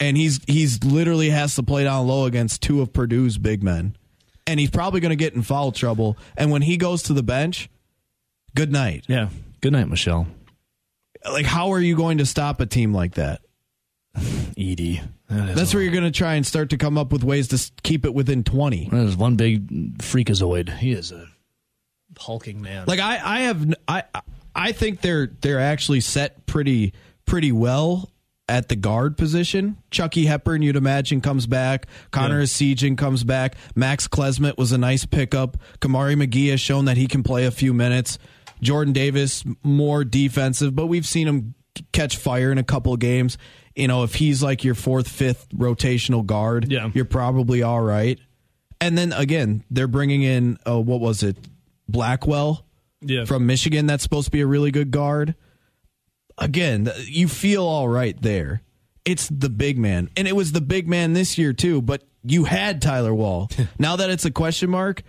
And 0.00 0.16
he's 0.16 0.40
he's 0.46 0.82
literally 0.82 1.30
has 1.30 1.54
to 1.54 1.62
play 1.62 1.84
down 1.84 2.06
low 2.08 2.24
against 2.24 2.62
two 2.62 2.80
of 2.80 2.92
Purdue's 2.92 3.38
big 3.38 3.62
men. 3.62 3.96
And 4.46 4.58
he's 4.58 4.70
probably 4.70 5.00
going 5.00 5.10
to 5.10 5.16
get 5.16 5.34
in 5.34 5.42
foul 5.42 5.72
trouble. 5.72 6.18
And 6.36 6.50
when 6.50 6.62
he 6.62 6.76
goes 6.76 7.04
to 7.04 7.12
the 7.12 7.22
bench 7.22 7.70
good 8.54 8.72
night. 8.72 9.04
Yeah. 9.06 9.28
Good 9.60 9.72
night 9.72 9.88
Michelle. 9.88 10.26
Like 11.24 11.46
how 11.46 11.72
are 11.72 11.80
you 11.80 11.96
going 11.96 12.18
to 12.18 12.26
stop 12.26 12.60
a 12.60 12.66
team 12.66 12.92
like 12.92 13.14
that? 13.14 13.42
Edey. 14.16 15.06
That's 15.28 15.72
where 15.72 15.82
you're 15.82 15.92
going 15.92 16.04
to 16.04 16.10
try 16.10 16.34
and 16.34 16.46
start 16.46 16.70
to 16.70 16.76
come 16.76 16.98
up 16.98 17.12
with 17.12 17.24
ways 17.24 17.48
to 17.48 17.72
keep 17.82 18.04
it 18.04 18.14
within 18.14 18.44
20 18.44 18.88
There's 18.90 19.16
one 19.16 19.36
big 19.36 19.98
freakazoid. 19.98 20.78
He 20.78 20.92
is 20.92 21.12
a 21.12 21.26
hulking 22.18 22.60
man. 22.62 22.84
Like 22.86 23.00
I, 23.00 23.20
I 23.22 23.40
have, 23.42 23.74
I, 23.88 24.02
I 24.54 24.72
think 24.72 25.00
they're 25.00 25.26
they're 25.40 25.60
actually 25.60 26.00
set 26.00 26.46
pretty 26.46 26.92
pretty 27.26 27.52
well 27.52 28.10
at 28.48 28.68
the 28.68 28.76
guard 28.76 29.16
position. 29.16 29.76
Chucky 29.90 30.26
Hepburn, 30.26 30.60
you'd 30.62 30.76
imagine, 30.76 31.20
comes 31.22 31.46
back. 31.46 31.86
Connor 32.10 32.40
Yeah. 32.40 32.44
Essegian 32.44 32.96
comes 32.98 33.24
back. 33.24 33.56
Max 33.74 34.06
Klesmit 34.06 34.58
was 34.58 34.70
a 34.72 34.78
nice 34.78 35.06
pickup. 35.06 35.56
Kamari 35.80 36.14
McGee 36.14 36.50
has 36.50 36.60
shown 36.60 36.84
that 36.84 36.96
he 36.98 37.06
can 37.06 37.22
play 37.22 37.46
a 37.46 37.50
few 37.50 37.72
minutes. 37.72 38.18
Jordan 38.60 38.92
Davis 38.92 39.44
more 39.62 40.04
defensive, 40.04 40.74
but 40.76 40.86
we've 40.86 41.06
seen 41.06 41.26
him 41.26 41.54
catch 41.92 42.16
fire 42.18 42.52
in 42.52 42.58
a 42.58 42.62
couple 42.62 42.92
of 42.92 43.00
games. 43.00 43.36
You 43.74 43.88
know, 43.88 44.04
if 44.04 44.14
he's 44.14 44.42
like 44.42 44.62
your 44.62 44.74
fourth, 44.74 45.08
fifth 45.08 45.48
rotational 45.48 46.24
guard, 46.24 46.70
Yeah. 46.70 46.90
you're 46.94 47.04
probably 47.06 47.62
all 47.62 47.80
right. 47.80 48.18
And 48.80 48.96
then 48.96 49.12
again, 49.14 49.64
they're 49.70 49.88
bringing 49.88 50.22
in 50.22 50.58
uh, 50.68 50.78
what 50.80 51.00
was 51.00 51.22
it, 51.22 51.36
Blackwell 51.88 52.64
Yeah. 53.02 53.24
from 53.24 53.46
Michigan. 53.46 53.86
That's 53.86 54.02
supposed 54.02 54.26
to 54.26 54.30
be 54.30 54.40
a 54.40 54.46
really 54.46 54.70
good 54.70 54.90
guard. 54.90 55.34
Again, 56.36 56.90
you 57.06 57.28
feel 57.28 57.64
all 57.64 57.88
right 57.88 58.20
there. 58.20 58.62
It's 59.04 59.28
the 59.28 59.50
big 59.50 59.78
man, 59.78 60.08
and 60.16 60.26
it 60.26 60.34
was 60.34 60.52
the 60.52 60.60
big 60.60 60.88
man 60.88 61.12
this 61.12 61.36
year 61.38 61.52
too. 61.52 61.80
But 61.82 62.02
you 62.24 62.44
had 62.44 62.80
Tyler 62.82 63.14
Wahl. 63.14 63.50
now 63.78 63.96
that 63.96 64.10
it's 64.10 64.24
a 64.24 64.30
question 64.30 64.70
mark, 64.70 65.02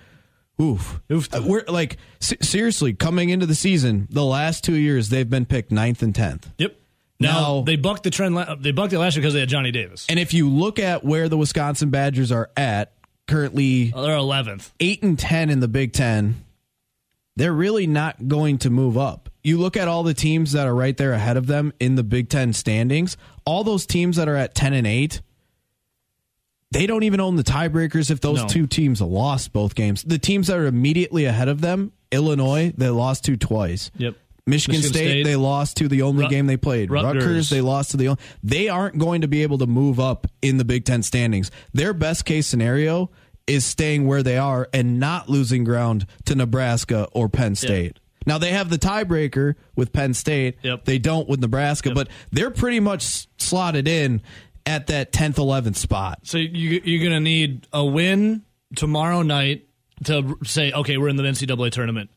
oof. 0.61 0.99
Uh, 1.09 1.21
We're 1.45 1.63
like 1.67 1.97
se- 2.19 2.37
seriously 2.41 2.93
coming 2.93 3.29
into 3.29 3.45
the 3.45 3.55
season. 3.55 4.07
The 4.11 4.25
last 4.25 4.63
two 4.63 4.75
years, 4.75 5.09
they've 5.09 5.29
been 5.29 5.45
picked 5.45 5.71
ninth 5.71 6.03
and 6.03 6.13
tenth. 6.13 6.51
Yep. 6.57 6.75
Now, 7.19 7.29
Now- 7.29 7.61
they 7.61 7.77
bucked 7.77 8.03
the 8.03 8.09
trend. 8.11 8.35
la- 8.35 8.55
They 8.55 8.71
bucked 8.71 8.91
it 8.93 8.99
last 8.99 9.15
year 9.15 9.21
because 9.21 9.33
they 9.33 9.39
had 9.39 9.49
Johnny 9.49 9.71
Davis. 9.71 10.05
And 10.09 10.19
if 10.19 10.33
you 10.33 10.49
look 10.49 10.77
at 10.77 11.03
where 11.05 11.29
the 11.29 11.37
Wisconsin 11.37 11.89
Badgers 11.89 12.31
are 12.33 12.51
at 12.57 12.91
currently, 13.27 13.93
Oh, 13.95 14.01
they're 14.03 14.17
eleventh. 14.17 14.73
eight 14.81 15.01
and 15.01 15.17
ten 15.17 15.49
in 15.49 15.61
the 15.61 15.69
Big 15.69 15.93
Ten, 15.93 16.43
they're 17.35 17.53
really 17.53 17.87
not 17.87 18.27
going 18.27 18.57
to 18.59 18.69
move 18.69 18.97
up. 18.97 19.29
You 19.43 19.59
look 19.59 19.77
at 19.77 19.87
all 19.87 20.03
the 20.03 20.13
teams 20.13 20.53
that 20.53 20.65
are 20.67 20.73
right 20.75 20.95
there 20.95 21.13
ahead 21.13 21.37
of 21.37 21.47
them 21.47 21.73
in 21.79 21.95
the 21.95 22.03
Big 22.03 22.29
Ten 22.29 22.53
standings. 22.53 23.17
All 23.45 23.63
those 23.63 23.85
teams 23.85 24.15
that 24.17 24.27
are 24.27 24.35
at 24.35 24.55
ten 24.55 24.73
and 24.73 24.87
eight, 24.87 25.21
they 26.71 26.87
don't 26.87 27.03
even 27.03 27.19
own 27.19 27.35
the 27.35 27.43
tiebreakers 27.43 28.09
if 28.11 28.19
those 28.21 28.41
No. 28.41 28.47
two 28.47 28.67
teams 28.67 29.01
lost 29.01 29.53
both 29.53 29.75
games. 29.75 30.03
The 30.03 30.17
teams 30.17 30.47
that 30.47 30.57
are 30.57 30.65
immediately 30.65 31.25
ahead 31.25 31.47
of 31.47 31.61
them, 31.61 31.91
Illinois, 32.11 32.73
they 32.75 32.89
lost 32.89 33.23
to 33.25 33.37
twice. 33.37 33.91
Yep. 33.97 34.15
Michigan, 34.47 34.77
Michigan 34.79 34.93
State, 34.93 35.09
State. 35.09 35.23
they 35.23 35.35
lost 35.35 35.77
to 35.77 35.87
the 35.87 36.03
only 36.03 36.21
Rut- 36.23 36.29
game 36.31 36.45
they 36.45 36.57
played. 36.57 36.91
Rutgers. 36.91 37.23
Rutgers, 37.25 37.49
they 37.49 37.61
lost 37.61 37.91
to 37.91 37.97
the 37.97 38.09
only. 38.09 38.19
They 38.43 38.67
aren't 38.69 38.97
going 38.99 39.21
to 39.21 39.27
be 39.27 39.41
able 39.41 39.57
to 39.59 39.65
move 39.67 39.99
up 39.99 40.27
in 40.41 40.57
the 40.57 40.65
Big 40.65 40.85
Ten 40.85 41.01
standings. 41.01 41.49
Their 41.73 41.93
best 41.93 42.25
case 42.25 42.45
scenario 42.45 43.09
is 43.47 43.65
staying 43.65 44.07
where 44.07 44.23
they 44.23 44.37
are 44.37 44.67
and 44.73 44.99
not 44.99 45.29
losing 45.29 45.63
ground 45.63 46.05
to 46.25 46.35
Nebraska 46.35 47.07
or 47.11 47.29
Penn 47.29 47.55
State. 47.55 47.99
Now 48.25 48.37
they 48.39 48.51
have 48.51 48.69
the 48.69 48.77
tiebreaker 48.77 49.55
with 49.75 49.93
Penn 49.93 50.13
State. 50.13 50.57
Yep. 50.63 50.85
They 50.85 50.97
don't 50.97 51.29
with 51.29 51.41
Nebraska, 51.41 51.91
but 51.93 52.07
they're 52.31 52.51
pretty 52.51 52.79
much 52.79 53.27
slotted 53.37 53.87
in 53.87 54.21
at 54.65 54.87
that 54.87 55.11
10th, 55.11 55.35
11th 55.35 55.75
spot. 55.75 56.19
So 56.23 56.37
you, 56.37 56.81
you're 56.83 57.03
going 57.03 57.13
to 57.13 57.19
need 57.19 57.67
a 57.71 57.85
win 57.85 58.43
tomorrow 58.75 59.21
night 59.21 59.67
to 60.05 60.37
say, 60.43 60.71
okay, 60.71 60.97
we're 60.97 61.09
in 61.09 61.15
the 61.17 61.23
NCAA 61.23 61.71
tournament. 61.71 62.09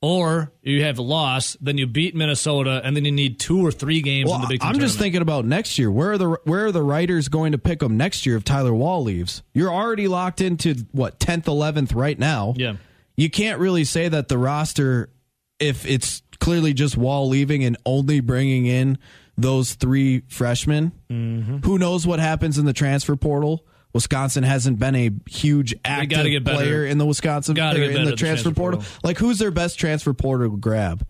Or 0.00 0.52
you 0.62 0.84
have 0.84 0.98
a 0.98 1.02
loss, 1.02 1.56
then 1.60 1.76
you 1.76 1.88
beat 1.88 2.14
Minnesota, 2.14 2.80
and 2.84 2.94
then 2.94 3.04
you 3.04 3.10
need 3.10 3.40
two 3.40 3.66
or 3.66 3.72
three 3.72 4.00
games 4.00 4.30
in 4.30 4.40
the 4.40 4.46
Big 4.46 4.60
Ten 4.60 4.68
I'm 4.68 4.78
just 4.78 4.96
thinking 4.96 5.22
about 5.22 5.44
next 5.44 5.76
year. 5.76 5.90
Where 5.90 6.12
are 6.12 6.18
the 6.18 6.38
where 6.44 6.66
are 6.66 6.72
the 6.72 6.84
writers 6.84 7.28
going 7.28 7.50
to 7.50 7.58
pick 7.58 7.80
them 7.80 7.96
next 7.96 8.24
year 8.24 8.36
if 8.36 8.44
Tyler 8.44 8.72
Wahl 8.72 9.02
leaves? 9.02 9.42
You're 9.54 9.72
already 9.72 10.06
locked 10.06 10.40
into 10.40 10.86
what 10.92 11.18
10th, 11.18 11.44
11th 11.44 11.96
right 11.96 12.16
now. 12.16 12.54
Yeah. 12.56 12.76
You 13.16 13.28
can't 13.28 13.58
really 13.58 13.82
say 13.82 14.08
that 14.08 14.28
the 14.28 14.38
roster, 14.38 15.10
if 15.58 15.84
it's 15.84 16.22
clearly 16.38 16.72
just 16.72 16.96
Wahl 16.96 17.28
leaving 17.28 17.64
and 17.64 17.76
only 17.84 18.20
bringing 18.20 18.66
in 18.66 18.98
those 19.36 19.74
three 19.74 20.22
freshmen. 20.28 20.92
Mm-hmm. 21.10 21.58
Who 21.58 21.78
knows 21.78 22.06
what 22.06 22.20
happens 22.20 22.58
in 22.58 22.66
the 22.66 22.72
transfer 22.72 23.16
portal? 23.16 23.64
Wisconsin 23.92 24.42
hasn't 24.44 24.78
been 24.78 24.94
a 24.94 25.10
huge 25.28 25.74
active 25.84 26.44
player 26.44 26.84
in 26.84 26.98
the 26.98 27.06
Wisconsin 27.06 27.54
Gotta 27.54 27.82
in 27.82 28.04
the 28.04 28.10
the 28.10 28.16
transfer, 28.16 28.50
portal. 28.52 28.80
portal. 28.80 29.00
Like 29.02 29.18
who's 29.18 29.38
their 29.38 29.50
best 29.50 29.78
transfer 29.78 30.12
portal 30.14 30.50
grab? 30.56 31.06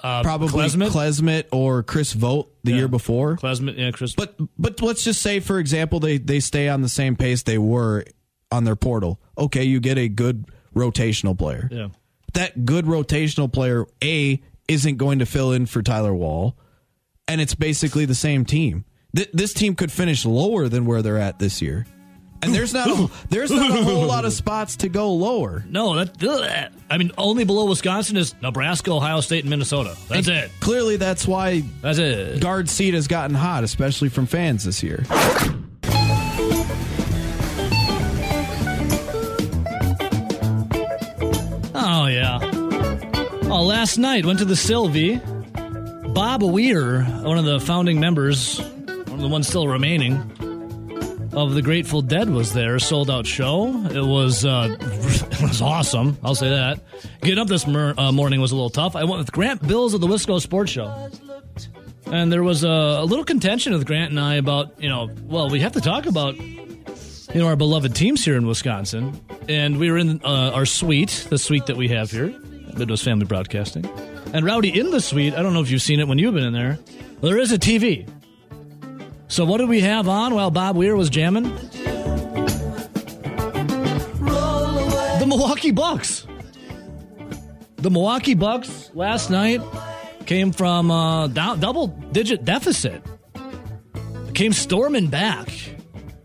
Uh, 0.00 0.22
Probably 0.22 0.48
Klesmit? 0.48 0.88
Klesmit 0.90 1.44
or 1.52 1.84
Chris 1.84 2.12
Vogt 2.12 2.50
the 2.64 2.72
Yeah. 2.72 2.78
year 2.78 2.88
before. 2.88 3.36
Klesmit, 3.36 3.78
yeah, 3.78 3.92
Chris. 3.92 4.14
But 4.14 4.36
but 4.58 4.82
let's 4.82 5.04
just 5.04 5.22
say, 5.22 5.38
for 5.38 5.60
example, 5.60 6.00
they 6.00 6.18
they 6.18 6.40
stay 6.40 6.68
on 6.68 6.82
the 6.82 6.88
same 6.88 7.14
pace 7.14 7.44
they 7.44 7.56
were 7.58 8.04
on 8.50 8.64
their 8.64 8.74
portal. 8.76 9.20
Okay, 9.38 9.62
you 9.62 9.78
get 9.78 9.98
a 9.98 10.08
good 10.08 10.46
rotational 10.74 11.38
player. 11.38 11.68
Yeah. 11.70 11.88
That 12.34 12.64
good 12.64 12.86
rotational 12.86 13.52
player 13.52 13.86
A 14.02 14.42
isn't 14.66 14.96
going 14.96 15.20
to 15.20 15.26
fill 15.26 15.52
in 15.52 15.66
for 15.66 15.82
Tyler 15.82 16.14
Wahl, 16.14 16.58
and 17.28 17.40
it's 17.40 17.54
basically 17.54 18.04
the 18.04 18.14
same 18.16 18.44
team. 18.44 18.84
Th- 19.14 19.30
this 19.32 19.52
team 19.52 19.74
could 19.74 19.92
finish 19.92 20.24
lower 20.24 20.68
than 20.68 20.86
where 20.86 21.02
they're 21.02 21.18
at 21.18 21.38
this 21.38 21.60
year, 21.60 21.86
and 22.42 22.54
there's 22.54 22.72
not 22.72 22.88
a, 22.88 23.10
there's 23.30 23.50
not 23.50 23.70
a 23.70 23.82
whole 23.84 24.06
lot 24.06 24.24
of 24.24 24.32
spots 24.32 24.76
to 24.78 24.88
go 24.88 25.12
lower. 25.12 25.64
No, 25.68 25.96
that, 25.96 26.22
ugh. 26.26 26.72
I 26.90 26.98
mean, 26.98 27.12
only 27.18 27.44
below 27.44 27.66
Wisconsin 27.68 28.16
is 28.16 28.34
Nebraska, 28.42 28.90
Ohio 28.92 29.20
State, 29.20 29.40
and 29.44 29.50
Minnesota. 29.50 29.96
That's 30.08 30.28
And 30.28 30.36
it. 30.38 30.50
Clearly, 30.60 30.96
that's 30.96 31.26
why 31.26 31.60
That's 31.82 31.98
it. 31.98 32.40
Gard 32.40 32.68
seat 32.68 32.94
has 32.94 33.06
gotten 33.06 33.34
hot, 33.36 33.64
especially 33.64 34.08
from 34.08 34.26
fans 34.26 34.64
this 34.64 34.82
year. 34.82 35.04
Oh 41.74 42.06
yeah. 42.06 42.38
Oh, 43.50 43.62
last 43.64 43.98
night 43.98 44.24
went 44.24 44.38
to 44.38 44.44
the 44.44 44.54
Sylvee. 44.54 45.20
Bob 46.14 46.42
Weir, 46.42 47.02
one 47.04 47.38
of 47.38 47.44
the 47.44 47.58
founding 47.60 47.98
members, 48.00 48.60
the 49.22 49.28
one 49.28 49.42
still 49.42 49.68
remaining 49.68 50.16
of 51.32 51.54
the 51.54 51.62
Grateful 51.62 52.02
Dead, 52.02 52.28
was 52.28 52.52
there. 52.52 52.78
Sold 52.78 53.10
out 53.10 53.26
show. 53.26 53.68
It 53.86 54.04
was 54.04 54.44
uh, 54.44 54.76
it 54.80 55.42
was 55.42 55.62
awesome. 55.62 56.18
I'll 56.22 56.34
say 56.34 56.50
that. 56.50 56.80
Getting 57.22 57.38
up 57.38 57.48
this 57.48 57.66
mer- 57.66 57.94
uh, 57.96 58.12
morning 58.12 58.40
was 58.40 58.52
a 58.52 58.56
little 58.56 58.70
tough. 58.70 58.96
I 58.96 59.04
went 59.04 59.18
with 59.18 59.32
Grant 59.32 59.66
Bills 59.66 59.94
of 59.94 60.00
the 60.00 60.06
Wisco 60.06 60.40
Sports 60.40 60.72
Show. 60.72 61.10
And 62.06 62.30
there 62.30 62.42
was 62.42 62.62
a, 62.62 62.68
a 62.68 63.04
little 63.04 63.24
contention 63.24 63.72
with 63.72 63.86
Grant 63.86 64.10
and 64.10 64.20
I 64.20 64.34
about, 64.34 64.82
you 64.82 64.88
know, 64.90 65.08
well, 65.24 65.48
we 65.48 65.60
have 65.60 65.72
to 65.72 65.80
talk 65.80 66.04
about 66.04 66.36
you 66.36 67.40
know 67.40 67.46
our 67.46 67.56
beloved 67.56 67.94
teams 67.94 68.24
here 68.24 68.36
in 68.36 68.46
Wisconsin, 68.46 69.18
and 69.48 69.78
we 69.78 69.90
were 69.90 69.96
in 69.96 70.20
uh, 70.24 70.50
our 70.52 70.66
suite, 70.66 71.26
the 71.30 71.38
suite 71.38 71.66
that 71.66 71.76
we 71.76 71.88
have 71.88 72.10
here, 72.10 72.28
Midwest 72.76 73.04
Family 73.04 73.24
Broadcasting. 73.24 73.86
And 74.34 74.44
Rowdy 74.44 74.78
in 74.78 74.90
the 74.90 75.00
suite, 75.00 75.34
I 75.34 75.42
don't 75.42 75.54
know 75.54 75.62
if 75.62 75.70
you've 75.70 75.82
seen 75.82 76.00
it 76.00 76.08
when 76.08 76.18
you've 76.18 76.34
been 76.34 76.44
in 76.44 76.52
there. 76.52 76.78
There 77.22 77.38
is 77.38 77.52
a 77.52 77.58
TV. 77.58 78.08
So 79.32 79.44
what 79.46 79.58
did 79.58 79.70
we 79.70 79.80
have 79.80 80.08
on 80.08 80.34
while 80.34 80.50
Bob 80.50 80.76
Weir 80.76 80.94
was 80.94 81.08
jamming? 81.08 81.44
The 85.20 85.24
Milwaukee 85.26 85.70
Bucks. 85.70 86.26
The 87.76 87.90
Milwaukee 87.90 88.34
Bucks 88.34 88.90
last 88.92 89.30
night 89.30 89.62
came 90.26 90.52
from 90.52 90.90
a 90.90 91.30
double 91.32 91.86
digit 91.86 92.44
deficit. 92.44 93.02
Came 94.34 94.52
storming 94.52 95.06
back 95.06 95.48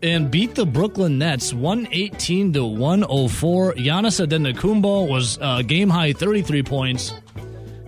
and 0.02 0.30
beat 0.30 0.54
the 0.54 0.66
Brooklyn 0.66 1.16
Nets 1.16 1.54
118 1.54 2.52
to 2.52 2.66
104. 2.66 3.72
Giannis 3.76 4.20
Antetokounmpo 4.26 5.08
was 5.08 5.38
uh, 5.40 5.62
game 5.62 5.88
high 5.88 6.12
33 6.12 6.62
points. 6.62 7.14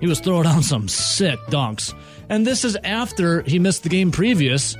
He 0.00 0.06
was 0.06 0.18
throwing 0.18 0.44
down 0.44 0.62
some 0.62 0.88
sick 0.88 1.38
dunks. 1.48 1.92
And 2.30 2.46
this 2.46 2.64
is 2.64 2.78
after 2.84 3.42
he 3.42 3.58
missed 3.58 3.82
the 3.82 3.90
game 3.90 4.12
previous 4.12 4.76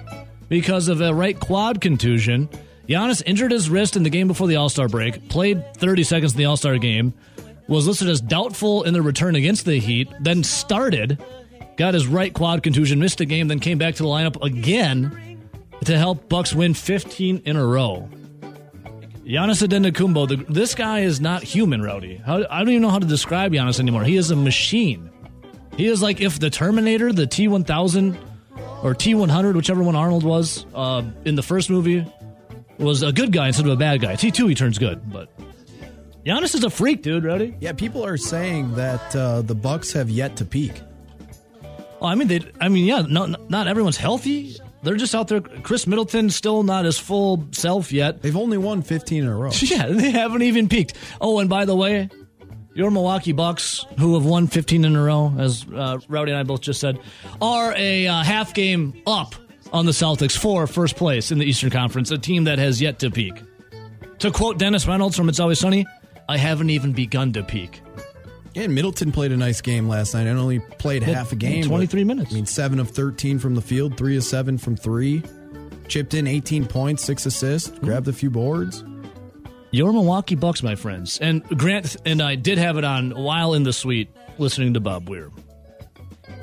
because 0.51 0.89
of 0.89 1.01
a 1.01 1.15
right 1.15 1.41
quad 1.41 1.81
contusion. 1.81 2.51
Giannis 2.87 3.23
injured 3.25 3.53
his 3.53 3.71
wrist 3.71 3.97
in 3.97 4.03
the 4.03 4.11
game 4.11 4.29
before 4.29 4.49
the 4.49 4.57
All 4.57 4.69
Star 4.69 4.89
break, 4.89 5.31
played 5.31 5.75
30 5.77 6.03
seconds 6.03 6.33
in 6.33 6.39
the 6.39 6.45
All 6.45 6.59
Star 6.59 6.77
game, 6.77 7.15
was 7.69 7.87
listed 7.87 8.09
as 8.11 8.21
doubtful 8.21 8.83
in 8.83 8.93
the 8.93 9.01
return 9.01 9.37
against 9.37 9.65
the 9.65 9.79
Heat, 9.79 10.11
then 10.21 10.43
started, 10.43 11.23
got 11.79 11.95
his 11.95 12.07
right 12.07 12.35
quad 12.35 12.63
contusion, 12.63 12.99
missed 12.99 13.21
a 13.21 13.25
game, 13.25 13.49
then 13.49 13.61
came 13.61 13.79
back 13.79 13.95
to 13.95 14.03
the 14.03 14.09
lineup 14.09 14.43
again 14.43 15.41
to 15.85 15.97
help 15.97 16.29
Bucks 16.29 16.53
win 16.53 16.75
15 16.75 17.43
in 17.45 17.57
a 17.57 17.65
row. 17.65 18.11
Giannis 19.25 19.65
Antetokounmpo, 19.65 20.29
the, 20.29 20.53
this 20.53 20.75
guy 20.75 21.01
is 21.01 21.21
not 21.21 21.45
human, 21.45 21.81
Rowdy. 21.81 22.17
How, 22.17 22.45
I 22.51 22.59
don't 22.59 22.71
even 22.71 22.83
know 22.83 22.91
how 22.91 22.99
to 22.99 23.07
describe 23.07 23.53
Giannis 23.53 23.79
anymore. 23.79 24.03
He 24.03 24.17
is 24.17 24.33
a 24.33 24.37
machine. 24.37 25.09
He 25.77 25.87
is 25.87 26.03
like 26.03 26.21
if 26.21 26.41
the 26.41 26.51
Terminator, 26.51 27.13
the 27.13 27.29
T 27.29 27.47
one 27.47 27.63
thousand 27.63 28.19
or 28.83 28.95
T 28.95 29.15
one 29.15 29.29
hundred, 29.29 29.57
whichever 29.57 29.83
one 29.83 29.97
Arnold 29.97 30.25
was 30.25 30.67
uh, 30.75 31.03
in 31.25 31.35
the 31.35 31.43
first 31.43 31.71
movie, 31.71 32.05
was 32.79 33.03
a 33.03 33.13
good 33.13 33.33
guy 33.33 33.49
instead 33.49 33.67
of 33.67 33.73
a 33.73 33.77
bad 33.77 34.01
guy. 34.01 34.17
T 34.17 34.31
two 34.31 34.47
he 34.47 34.55
turns 34.55 34.79
good, 34.79 35.11
but 35.11 35.29
Giannis 36.25 36.55
is 36.55 36.65
a 36.65 36.71
freak, 36.71 37.03
dude. 37.03 37.25
Ready? 37.25 37.57
Yeah, 37.61 37.73
people 37.73 38.05
are 38.05 38.17
saying 38.17 38.75
that 38.75 39.15
uh, 39.17 39.43
the 39.43 39.55
Bucks 39.55 39.93
have 39.93 40.11
yet 40.11 40.37
to 40.37 40.45
peak. 40.45 40.73
Well, 42.01 42.11
I 42.11 42.15
mean, 42.15 42.29
they. 42.29 42.41
I 42.61 42.69
mean, 42.69 42.85
yeah. 42.87 43.03
No, 43.09 43.27
not 43.27 43.69
everyone's 43.69 43.97
healthy. 43.97 44.57
They're 44.83 44.97
just 44.97 45.15
out 45.15 45.29
there. 45.29 45.41
Khris 45.41 45.87
Middleton 45.87 46.31
still 46.31 46.63
not 46.63 46.87
his 46.87 46.99
full 46.99 47.47
self 47.53 47.93
yet. 47.93 48.23
They've 48.23 48.37
only 48.37 48.57
won 48.57 48.81
15 48.81 49.23
in 49.23 49.29
a 49.29 49.37
row. 49.37 49.51
Yeah, 49.61 49.87
they 49.89 50.11
haven't 50.11 50.43
even 50.43 50.69
peaked. 50.69 50.95
Oh, 51.21 51.39
and 51.39 51.51
by 51.51 51.67
the 51.67 51.77
way, 51.77 52.09
your 52.75 52.91
Milwaukee 52.91 53.33
Bucks, 53.33 53.85
who 53.99 54.15
have 54.15 54.25
won 54.25 54.47
15 54.47 54.85
in 54.85 54.97
a 54.97 55.03
row, 55.03 55.33
as 55.39 55.67
uh, 55.75 55.99
Rowdy 56.09 56.33
and 56.33 56.41
I 56.41 56.43
both 56.43 56.61
just 56.61 56.81
said, 56.81 56.99
are 57.41 57.75
a 57.77 58.07
uh, 58.07 58.23
half 58.23 58.55
game 58.55 59.01
up 59.07 59.35
on 59.73 59.87
the 59.87 59.93
Celtics 59.93 60.37
for 60.37 60.67
first 60.67 60.97
place 60.97 61.31
in 61.31 61.39
the 61.39 61.45
Eastern 61.45 61.71
Conference, 61.71 62.11
a 62.11 62.19
team 62.19 62.45
that 62.45 62.59
has 62.59 62.81
yet 62.81 62.99
to 63.01 63.11
peak. 63.11 63.43
To 64.21 64.31
quote 64.31 64.59
Dennis 64.59 64.87
Reynolds 64.87 65.17
from 65.17 65.29
It's 65.29 65.41
Always 65.41 65.61
Sunny, 65.61 65.87
I 66.29 66.37
haven't 66.37 66.71
even 66.71 66.93
begun 66.93 67.33
to 67.33 67.43
peak. 67.43 67.81
And 68.55 68.75
Middleton 68.75 69.13
played 69.13 69.33
a 69.33 69.37
nice 69.37 69.61
game 69.61 69.89
last 69.89 70.15
night. 70.15 70.27
I 70.27 70.31
only 70.31 70.59
played 70.59 71.03
half 71.03 71.33
a 71.33 71.37
game. 71.37 71.65
23 71.65 72.03
but, 72.03 72.07
minutes. 72.07 72.33
I 72.33 72.35
mean, 72.35 72.47
7 72.47 72.81
of 72.81 72.91
13 72.91 73.39
from 73.39 73.55
the 73.55 73.63
field, 73.63 73.97
3 73.97 74.17
of 74.17 74.25
7 74.25 74.59
from 74.59 74.77
3. 74.77 75.23
Chipped 75.89 76.15
in 76.15 76.27
18 76.27 76.67
points, 76.67 77.05
6 77.05 77.27
assists, 77.27 77.71
grabbed 77.79 78.09
a 78.09 78.13
few 78.13 78.31
boards. 78.31 78.85
Your 79.73 79.93
Milwaukee 79.93 80.35
Bucks, 80.35 80.63
my 80.63 80.75
friends. 80.75 81.19
And 81.19 81.45
Grant 81.57 81.97
and 82.05 82.21
I 82.21 82.35
did 82.35 82.59
have 82.59 82.77
it 82.77 82.85
on 82.85 83.11
while 83.11 83.55
in 83.55 83.63
the 83.63 83.73
suite 83.73 84.11
listening 84.39 84.75
to 84.75 84.81
Bob 84.81 85.09
Weir. 85.09 85.31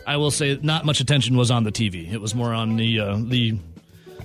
I 0.05 0.17
will 0.17 0.31
say 0.31 0.57
not 0.61 0.85
much 0.85 1.01
attention 1.01 1.35
was 1.35 1.51
on 1.51 1.63
the 1.63 1.71
TV. 1.71 2.11
It 2.11 2.21
was 2.21 2.33
more 2.33 2.53
on 2.53 2.77
the 2.77 2.99
uh, 2.99 3.17
the 3.17 3.51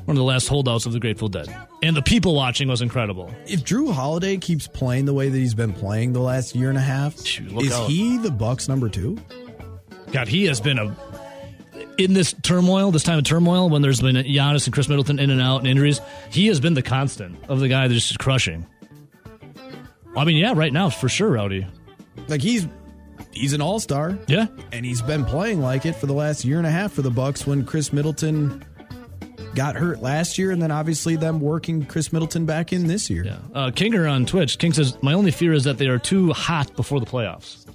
one 0.05 0.17
of 0.17 0.17
the 0.17 0.25
last 0.25 0.49
holdouts 0.49 0.87
of 0.87 0.93
the 0.93 1.01
Grateful 1.01 1.29
Dead. 1.29 1.49
And 1.83 1.97
the 1.97 2.03
people 2.03 2.35
watching 2.35 2.69
was 2.69 2.83
incredible. 2.83 3.33
If 3.47 3.65
Jrue 3.65 3.93
Holiday 3.93 4.37
keeps 4.37 4.69
playing 4.69 5.05
the 5.07 5.15
way 5.15 5.29
that 5.29 5.37
he's 5.37 5.55
been 5.55 5.73
playing 5.73 6.13
the 6.13 6.21
last 6.21 6.55
year 6.55 6.69
and 6.69 6.79
a 6.79 6.83
half, 6.83 7.17
is 7.17 7.73
out. 7.73 7.89
he 7.89 8.19
the 8.19 8.31
Bucks 8.31 8.69
number 8.69 8.89
2? 8.89 9.19
God, 10.13 10.29
he 10.29 10.47
has 10.47 10.61
been 10.61 10.79
a 10.79 10.97
in 11.99 12.15
this 12.15 12.33
turmoil, 12.43 12.91
this 12.91 13.03
time 13.03 13.19
of 13.19 13.25
turmoil, 13.25 13.69
when 13.69 13.83
there's 13.83 14.01
been 14.01 14.17
Giannis 14.17 14.67
and 14.67 14.75
Khris 14.75 14.89
Middleton 14.89 15.19
in 15.19 15.31
and 15.31 15.41
out 15.41 15.59
and 15.59 15.67
injuries, 15.67 16.01
he 16.31 16.47
has 16.47 16.59
been 16.61 16.75
the 16.75 16.83
constant 16.83 17.37
of 17.49 17.61
the 17.61 17.69
guy 17.69 17.89
that's 17.89 18.09
just 18.09 18.19
crushing. 18.19 18.67
I 20.17 20.25
mean, 20.25 20.37
yeah, 20.37 20.53
right 20.55 20.73
now 20.73 20.91
for 20.91 21.09
sure, 21.09 21.31
Rowdy. 21.31 21.67
Like 22.29 22.43
he's 22.43 22.67
he's 23.33 23.53
an 23.53 23.61
all-star. 23.61 24.19
Yeah. 24.27 24.47
And 24.73 24.85
he's 24.85 25.03
been 25.03 25.25
playing 25.25 25.61
like 25.61 25.87
it 25.87 25.95
for 25.97 26.07
the 26.07 26.13
last 26.13 26.45
year 26.45 26.59
and 26.59 26.67
a 26.67 26.71
half 26.71 26.93
for 26.93 27.03
the 27.03 27.11
Bucks 27.11 27.47
when 27.47 27.65
Khris 27.65 27.93
Middleton 27.93 28.65
got 29.55 29.77
hurt 29.77 30.01
last 30.01 30.39
year 30.39 30.51
and 30.51 30.61
then 30.63 30.71
obviously 30.71 31.17
them 31.17 31.41
working 31.41 31.85
Khris 31.85 32.13
Middleton 32.13 32.47
back 32.47 32.73
in 32.73 32.87
this 32.87 33.11
year. 33.11 33.25
Yeah. 33.25 33.39
Uh, 33.55 33.71
Kinger 33.71 34.11
on 34.11 34.27
Twitch, 34.27 34.59
King 34.59 34.73
says, 34.73 34.97
My 35.03 35.13
only 35.15 35.31
fear 35.31 35.53
is 35.53 35.65
that 35.65 35.79
they 35.79 35.89
are 35.89 35.99
too 35.99 36.33
hot 36.33 36.75
before 36.77 37.01
the 37.01 37.07
playoffs. 37.07 37.67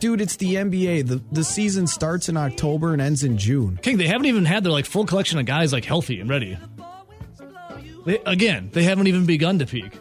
Dude, 0.00 0.20
it's 0.20 0.34
the 0.36 0.56
NBA. 0.56 1.06
The 1.06 1.22
the 1.30 1.44
season 1.44 1.86
starts 1.86 2.28
in 2.28 2.36
October 2.36 2.92
and 2.92 3.00
ends 3.00 3.22
in 3.22 3.38
June. 3.38 3.78
King, 3.82 3.98
they 3.98 4.08
haven't 4.08 4.26
even 4.26 4.44
had 4.44 4.64
their 4.64 4.72
like 4.72 4.84
full 4.84 5.06
collection 5.06 5.38
of 5.38 5.46
guys 5.46 5.72
like 5.72 5.84
healthy 5.84 6.18
and 6.18 6.28
ready. 6.28 6.58
They, 8.04 8.18
again, 8.26 8.70
they 8.72 8.82
haven't 8.82 9.06
even 9.06 9.26
begun 9.26 9.60
to 9.60 9.66
peak. 9.66 9.92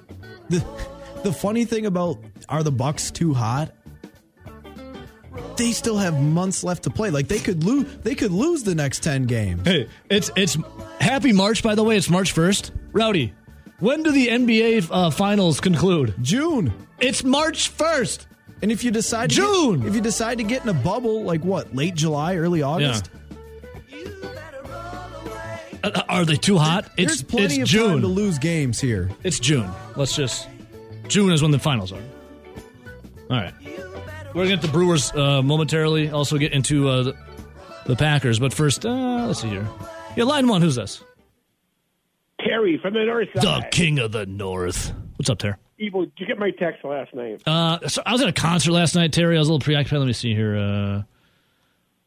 The 0.49 0.65
the 1.23 1.31
funny 1.33 1.65
thing 1.65 1.85
about 1.85 2.17
are 2.49 2.63
the 2.63 2.71
Bucks 2.71 3.11
too 3.11 3.33
hot? 3.33 3.71
They 5.57 5.71
still 5.71 5.97
have 5.97 6.19
months 6.21 6.63
left 6.63 6.83
to 6.83 6.89
play. 6.89 7.09
Like 7.09 7.27
they 7.27 7.39
could 7.39 7.63
lose 7.63 7.85
they 8.03 8.15
could 8.15 8.31
lose 8.31 8.63
the 8.63 8.75
next 8.75 9.03
10 9.03 9.23
games. 9.25 9.65
Hey, 9.65 9.87
it's 10.09 10.31
it's 10.35 10.57
happy 10.99 11.33
March 11.33 11.63
by 11.63 11.75
the 11.75 11.83
way. 11.83 11.97
It's 11.97 12.09
March 12.09 12.31
first. 12.31 12.71
Rowdy, 12.91 13.33
when 13.79 14.03
do 14.03 14.11
the 14.11 14.27
NBA 14.27 14.87
uh, 14.91 15.09
finals 15.11 15.59
conclude? 15.59 16.15
June. 16.21 16.73
It's 16.99 17.23
March 17.23 17.69
first. 17.69 18.27
And 18.61 18.71
if 18.71 18.83
you 18.83 18.91
decide 18.91 19.29
to 19.31 19.35
June, 19.37 19.79
get, 19.79 19.89
if 19.89 19.95
you 19.95 20.01
decide 20.01 20.37
to 20.37 20.43
get 20.43 20.61
in 20.63 20.69
a 20.69 20.73
bubble 20.73 21.23
like 21.23 21.43
what, 21.43 21.73
late 21.75 21.95
July, 21.95 22.35
early 22.35 22.61
August, 22.61 23.09
Uh, 25.83 26.03
are 26.09 26.25
they 26.25 26.35
too 26.35 26.59
hot? 26.59 26.85
It's 26.95 27.07
there's 27.07 27.23
plenty 27.23 27.55
it's 27.55 27.63
of 27.63 27.67
June. 27.69 27.89
time 27.93 28.01
to 28.01 28.07
lose 28.07 28.37
games 28.37 28.79
here. 28.79 29.09
It's 29.23 29.39
June. 29.39 29.67
Let's 29.95 30.15
just 30.15 30.47
June 31.11 31.33
is 31.33 31.41
when 31.41 31.51
the 31.51 31.59
finals 31.59 31.91
are. 31.91 32.01
All 33.29 33.37
right. 33.37 33.53
We're 34.33 34.45
gonna 34.45 34.47
get 34.47 34.61
the 34.61 34.69
Brewers 34.69 35.11
uh, 35.13 35.41
momentarily. 35.41 36.09
Also 36.09 36.37
get 36.37 36.53
into 36.53 36.87
uh, 36.87 37.03
the, 37.03 37.17
the 37.85 37.95
Packers, 37.97 38.39
but 38.39 38.53
first, 38.53 38.85
uh, 38.85 39.25
let's 39.27 39.41
see 39.41 39.49
here. 39.49 39.67
Yeah, 40.15 40.23
line 40.23 40.47
one. 40.47 40.61
Who's 40.61 40.75
this? 40.75 41.03
Terry 42.39 42.79
from 42.81 42.93
the 42.93 43.03
north 43.03 43.27
The 43.33 43.67
king 43.71 43.99
of 43.99 44.13
the 44.13 44.25
north. 44.25 44.93
What's 45.17 45.29
up, 45.29 45.39
Terry? 45.39 45.55
Evil, 45.77 46.05
did 46.05 46.13
you 46.17 46.25
get 46.27 46.39
my 46.39 46.51
text 46.51 46.85
last 46.85 47.13
night? 47.13 47.41
Uh, 47.45 47.87
so 47.87 48.01
I 48.05 48.13
was 48.13 48.21
at 48.21 48.29
a 48.29 48.33
concert 48.33 48.71
last 48.71 48.95
night, 48.95 49.11
Terry. 49.11 49.35
I 49.35 49.39
was 49.39 49.49
a 49.49 49.51
little 49.51 49.63
preoccupied. 49.63 49.99
Let 49.99 50.07
me 50.07 50.13
see 50.13 50.33
here. 50.33 50.55
Uh, 50.55 51.01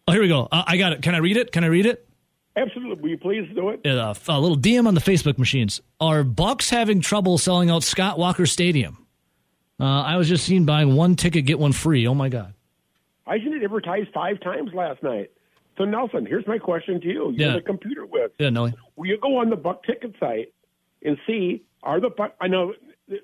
oh, 0.09 0.13
here 0.13 0.23
we 0.23 0.29
go. 0.29 0.49
Uh, 0.51 0.65
I 0.67 0.79
got 0.79 0.93
it. 0.93 1.03
Can 1.03 1.15
I 1.15 1.19
read 1.19 1.37
it? 1.37 1.53
Can 1.53 1.63
I 1.63 1.67
read 1.67 1.85
it? 1.87 2.09
Absolutely. 2.57 3.03
Will 3.03 3.11
you 3.11 3.19
please 3.19 3.49
do 3.55 3.71
it? 3.71 3.85
Uh, 3.87 4.15
a 4.29 4.41
little 4.41 4.57
DM 4.57 4.87
on 4.87 4.95
the 4.95 5.01
Facebook 5.01 5.39
machines. 5.39 5.81
Are 6.01 6.23
Bucks 6.23 6.71
having 6.71 7.01
trouble 7.01 7.37
selling 7.39 7.69
out 7.71 7.83
Scott 7.83 8.19
Walker 8.19 8.47
Stadium? 8.47 8.99
Uh, 9.81 9.85
I 10.03 10.17
was 10.17 10.29
just 10.29 10.45
seen 10.47 10.65
buying 10.65 10.95
one 10.95 11.17
ticket, 11.17 11.47
get 11.47 11.59
one 11.59 11.73
free. 11.73 12.07
Oh 12.07 12.15
my 12.15 12.29
god! 12.29 12.55
I 13.27 13.39
seen 13.39 13.55
it 13.55 13.65
advertised 13.65 14.11
five 14.15 14.39
times 14.41 14.71
last 14.73 15.03
night. 15.03 15.33
So 15.77 15.85
Nelson, 15.85 16.27
here's 16.27 16.47
my 16.47 16.59
question 16.59 17.01
to 17.01 17.07
you. 17.09 17.31
You're 17.33 17.49
Yeah. 17.49 17.55
the 17.55 17.61
computer 17.61 18.07
with. 18.07 18.31
Yeah, 18.39 18.51
Nelly. 18.51 18.75
Will 18.95 19.07
you 19.07 19.19
go 19.19 19.39
on 19.39 19.51
the 19.51 19.57
Buck 19.57 19.85
ticket 19.85 20.15
site 20.21 20.53
and 21.03 21.19
see 21.27 21.63
are 21.83 21.99
the 22.01 22.11
Buck? 22.11 22.35
I 22.41 22.47
know 22.47 22.75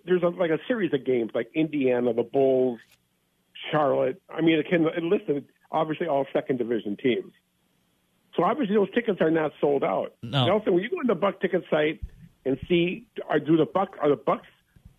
there's 0.05 0.25
a, 0.25 0.29
like 0.29 0.51
a 0.51 0.59
series 0.67 0.93
of 0.93 1.05
games 1.07 1.31
like 1.35 1.49
Indiana, 1.55 2.13
the 2.13 2.25
Bulls, 2.25 2.81
Charlotte. 3.71 4.21
I 4.29 4.41
mean, 4.41 4.59
it 4.59 4.69
can 4.69 4.87
it 4.87 5.03
listed 5.05 5.45
obviously 5.71 6.09
all 6.09 6.27
second 6.33 6.57
division 6.59 6.97
teams. 6.97 7.33
So 8.37 8.45
obviously 8.45 8.77
those 8.77 8.91
tickets 8.93 9.21
are 9.21 9.31
not 9.31 9.53
sold 9.61 9.83
out. 9.85 10.15
No. 10.23 10.47
Nelson, 10.47 10.73
will 10.75 10.81
you 10.81 10.89
go 10.91 10.97
on 10.99 11.07
the 11.07 11.15
Buck 11.15 11.41
ticket 11.41 11.65
site 11.71 12.01
and 12.45 12.59
see 12.69 13.07
are 13.29 13.41
do 13.41 13.57
the 13.57 13.67
Buck 13.67 13.97
are 14.01 14.09
the 14.09 14.17
Bucks 14.17 14.47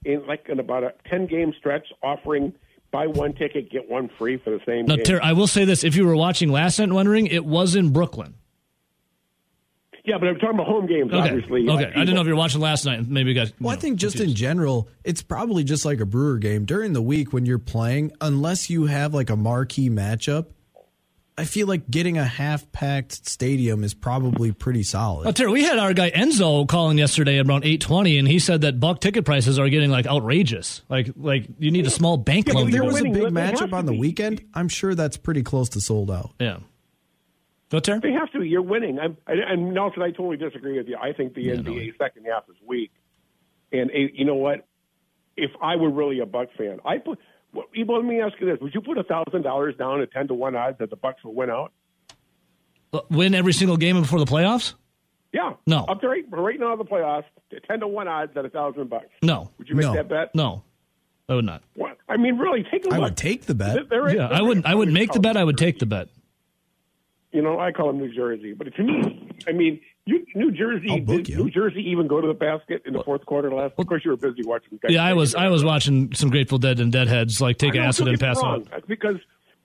in 0.05 0.25
like 0.27 0.47
in 0.49 0.59
about 0.59 0.83
a 0.83 0.93
ten 1.09 1.27
game 1.27 1.53
stretch 1.57 1.87
offering 2.03 2.53
buy 2.91 3.07
one 3.07 3.33
ticket 3.33 3.71
get 3.71 3.89
one 3.89 4.09
free 4.19 4.37
for 4.37 4.49
the 4.49 4.59
same 4.65 4.85
Now, 4.85 4.95
game? 4.97 5.05
Terry, 5.05 5.21
I 5.21 5.31
will 5.33 5.47
say 5.47 5.63
this: 5.65 5.83
if 5.83 5.95
you 5.95 6.05
were 6.05 6.15
watching 6.15 6.49
last 6.51 6.77
night 6.79 6.91
wondering, 6.91 7.27
it 7.27 7.45
was 7.45 7.75
in 7.75 7.89
Brooklyn. 7.93 8.33
yeah, 10.03 10.17
but 10.17 10.27
I'm 10.27 10.35
talking 10.35 10.55
about 10.55 10.67
home 10.67 10.87
games. 10.87 11.13
Okay. 11.13 11.29
Obviously, 11.29 11.69
Okay. 11.69 11.85
I 11.85 11.99
didn't 11.99 12.15
know 12.15 12.21
if 12.21 12.27
you 12.27 12.33
were 12.33 12.39
watching 12.39 12.59
last 12.59 12.85
night. 12.85 13.07
Maybe 13.07 13.29
you 13.29 13.35
guys. 13.35 13.53
Well, 13.61 13.71
I 13.71 13.75
think 13.77 13.97
just 13.97 14.19
in 14.19 14.33
general, 14.33 14.89
it's 15.03 15.21
probably 15.21 15.63
just 15.63 15.85
like 15.85 15.99
a 15.99 16.05
Brewer 16.05 16.37
game 16.37 16.65
during 16.65 16.93
the 16.93 17.01
week 17.01 17.31
when 17.31 17.45
you're 17.45 17.59
playing, 17.59 18.11
unless 18.19 18.69
you 18.69 18.87
have 18.87 19.13
like 19.13 19.29
a 19.29 19.35
marquee 19.37 19.89
matchup. 19.89 20.47
I 21.37 21.45
feel 21.45 21.65
like 21.65 21.89
getting 21.89 22.17
a 22.17 22.25
half 22.25 22.71
packed 22.71 23.25
stadium 23.27 23.83
is 23.83 23.93
probably 23.93 24.51
pretty 24.51 24.83
solid. 24.83 25.27
Oh, 25.27 25.31
Terry, 25.31 25.51
we 25.51 25.63
had 25.63 25.79
our 25.79 25.93
guy 25.93 26.11
Enzo 26.11 26.67
calling 26.67 26.97
yesterday 26.97 27.39
around 27.39 27.63
eight 27.65 27.81
twenty, 27.81 28.17
and 28.17 28.27
he 28.27 28.37
said 28.37 28.61
that 28.61 28.79
Buck 28.79 28.99
ticket 28.99 29.25
prices 29.25 29.57
are 29.57 29.69
getting 29.69 29.89
like 29.89 30.05
outrageous. 30.05 30.81
Like, 30.89 31.09
like 31.15 31.45
you 31.57 31.71
need 31.71 31.87
a 31.87 31.89
small 31.89 32.17
bank 32.17 32.47
Yeah, 32.47 32.55
loan. 32.55 32.67
if 32.67 32.71
to 32.73 32.77
there 32.77 32.83
was 32.85 32.99
it. 32.99 33.07
a 33.07 33.11
big 33.11 33.23
matchup 33.33 33.73
on 33.73 33.85
the 33.85 33.93
weekend, 33.93 34.43
I'm 34.53 34.67
sure 34.67 34.93
that's 34.93 35.17
pretty 35.17 35.41
close 35.41 35.69
to 35.69 35.81
sold 35.81 36.11
out. 36.11 36.31
Yeah. 36.39 36.59
Go, 37.69 37.79
Terry? 37.79 37.99
They 38.01 38.11
have 38.11 38.29
to. 38.33 38.43
You're 38.43 38.61
winning. 38.61 38.99
I'm, 38.99 39.15
and- 39.25 39.39
and 39.39 39.73
Nelson, 39.73 40.01
I 40.03 40.11
totally 40.11 40.35
disagree 40.37 40.77
with 40.77 40.89
you. 40.89 40.97
I 41.01 41.13
think 41.13 41.33
the 41.33 41.47
NBA 41.47 41.97
second 41.97 42.25
half 42.25 42.43
is 42.49 42.57
weak. 42.67 42.91
And 43.71 43.89
eh, 43.91 44.07
you 44.13 44.25
know 44.25 44.35
what? 44.35 44.67
If 45.37 45.51
I 45.61 45.77
were 45.77 45.89
really 45.89 46.19
a 46.19 46.25
Buck 46.25 46.49
fan, 46.57 46.79
I 46.85 46.97
put. 46.97 47.17
Well, 47.53 47.65
Ebo, 47.75 47.93
let 47.95 48.05
me 48.05 48.21
ask 48.21 48.39
you 48.39 48.47
this: 48.47 48.59
Would 48.61 48.73
you 48.73 48.81
put 48.81 48.97
a 48.97 49.03
thousand 49.03 49.41
dollars 49.43 49.75
down 49.77 50.01
at 50.01 50.11
ten 50.11 50.27
to 50.29 50.33
one 50.33 50.55
odds 50.55 50.77
that 50.79 50.89
the 50.89 50.95
Bucks 50.95 51.23
will 51.23 51.33
win 51.33 51.49
out? 51.49 51.71
Uh, 52.93 53.01
win 53.09 53.33
every 53.35 53.53
single 53.53 53.77
game 53.77 53.99
before 54.01 54.19
the 54.19 54.25
playoffs? 54.25 54.73
Yeah. 55.33 55.53
No. 55.65 55.85
Up 55.85 56.01
to 56.01 56.09
right, 56.09 56.25
right 56.29 56.59
now, 56.59 56.75
the 56.75 56.83
playoffs, 56.85 57.23
ten 57.67 57.79
to 57.81 57.87
one 57.87 58.07
odds 58.07 58.35
at 58.35 58.45
a 58.45 58.49
thousand 58.49 58.89
bucks. 58.89 59.07
No. 59.21 59.49
Would 59.57 59.69
you 59.69 59.75
make 59.75 59.93
that 59.93 60.09
bet? 60.09 60.35
No, 60.35 60.63
I 61.29 61.35
would 61.35 61.45
not. 61.45 61.63
What? 61.75 61.97
I 62.09 62.17
mean, 62.17 62.37
really, 62.37 62.63
take 62.69 62.83
a 62.85 62.89
look. 62.89 62.97
I 62.97 62.99
would 62.99 63.15
take 63.17 63.45
the 63.45 63.55
bet. 63.55 63.75
There- 63.75 63.83
there- 63.85 64.15
Yeah, 64.15 64.27
I 64.27 64.41
wouldn't. 64.41 64.65
I 64.65 64.75
wouldn't 64.75 64.93
make 64.93 65.11
the 65.13 65.19
bet. 65.21 65.37
I 65.37 65.43
would 65.43 65.57
take 65.57 65.79
the 65.79 65.85
bet. 65.85 66.09
You 67.31 67.41
know, 67.41 67.59
I 67.59 67.71
call 67.71 67.87
them 67.87 67.97
New 67.99 68.13
Jersey, 68.13 68.53
but 68.53 68.73
to 68.75 68.83
me, 68.83 69.29
I 69.47 69.53
mean, 69.53 69.79
you, 70.11 70.25
New 70.35 70.51
Jersey, 70.51 70.99
did 70.99 71.29
New 71.29 71.49
Jersey 71.49 71.81
even 71.89 72.07
go 72.07 72.21
to 72.21 72.27
the 72.27 72.33
basket 72.33 72.83
in 72.85 72.93
the 72.93 73.03
fourth 73.03 73.25
quarter 73.25 73.51
last? 73.53 73.73
Of 73.77 73.87
course, 73.87 74.03
you 74.03 74.11
were 74.11 74.17
busy 74.17 74.43
watching. 74.43 74.79
the 74.81 74.93
Yeah, 74.93 75.03
I 75.03 75.13
was. 75.13 75.35
I 75.35 75.47
was 75.47 75.63
watching 75.63 76.13
some 76.13 76.29
Grateful 76.29 76.57
Dead 76.57 76.79
and 76.79 76.91
Deadheads 76.91 77.41
like 77.41 77.57
take 77.57 77.73
know, 77.75 77.81
acid 77.81 78.07
and 78.07 78.19
pass 78.19 78.41
wrong. 78.41 78.67
out. 78.73 78.87
Because 78.87 79.17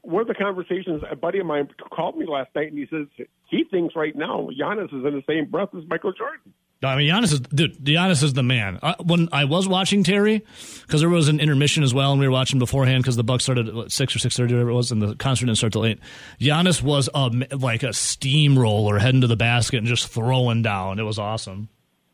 one 0.03 0.23
of 0.23 0.29
the 0.29 0.35
conversations, 0.35 1.03
a 1.11 1.17
buddy 1.17 1.41
of 1.41 1.47
mine 1.47 1.69
called 1.93 2.17
me 2.17 2.27
last 2.27 2.51
night, 2.55 2.69
and 2.69 2.79
he 2.79 2.87
says 2.87 3.07
he 3.51 3.65
thinks 3.71 3.97
right 3.97 4.15
now 4.15 4.49
Giannis 4.59 4.87
is 4.87 5.05
in 5.05 5.15
the 5.15 5.23
same 5.29 5.51
breath 5.51 5.71
as 5.77 5.83
Michael 5.89 6.13
Jordan. 6.13 6.53
I 6.83 6.95
mean, 6.97 7.09
Giannis 7.11 7.33
is 7.33 7.41
dude. 7.41 7.83
Giannis 7.83 8.23
is 8.23 8.35
the 8.35 8.43
man. 8.43 8.79
I, 8.83 8.95
when 9.03 9.29
I 9.33 9.45
was 9.47 9.67
watching 9.67 10.03
Terry, 10.05 10.45
because 10.83 11.01
there 11.01 11.09
was 11.09 11.29
an 11.29 11.41
intermission 11.41 11.83
as 11.83 11.95
well, 11.95 12.13
and 12.13 12.21
we 12.21 12.27
were 12.27 12.33
watching 12.33 12.59
beforehand 12.59 13.03
because 13.03 13.17
the 13.17 13.25
Bucks 13.25 13.45
started 13.45 13.69
at 13.69 13.75
what, 13.75 13.93
six 13.93 14.15
or 14.15 14.19
six 14.19 14.37
thirty, 14.37 14.53
whatever 14.53 14.71
it 14.71 14.75
was, 14.75 14.93
and 14.93 15.01
the 15.01 15.17
concert 15.17 15.47
didn't 15.47 15.57
start 15.57 15.73
till 15.73 15.87
eight. 15.87 15.99
Giannis 16.39 16.83
was 16.83 17.09
a, 17.15 17.31
like 17.57 17.83
a 17.83 17.95
steamroller 17.95 18.99
heading 18.99 19.23
to 19.23 19.27
the 19.27 19.37
basket 19.37 19.79
and 19.79 19.87
just 19.87 20.09
throwing 20.09 20.61
down. 20.63 20.99
It 20.99 21.05
was 21.05 21.19
awesome. 21.19 21.71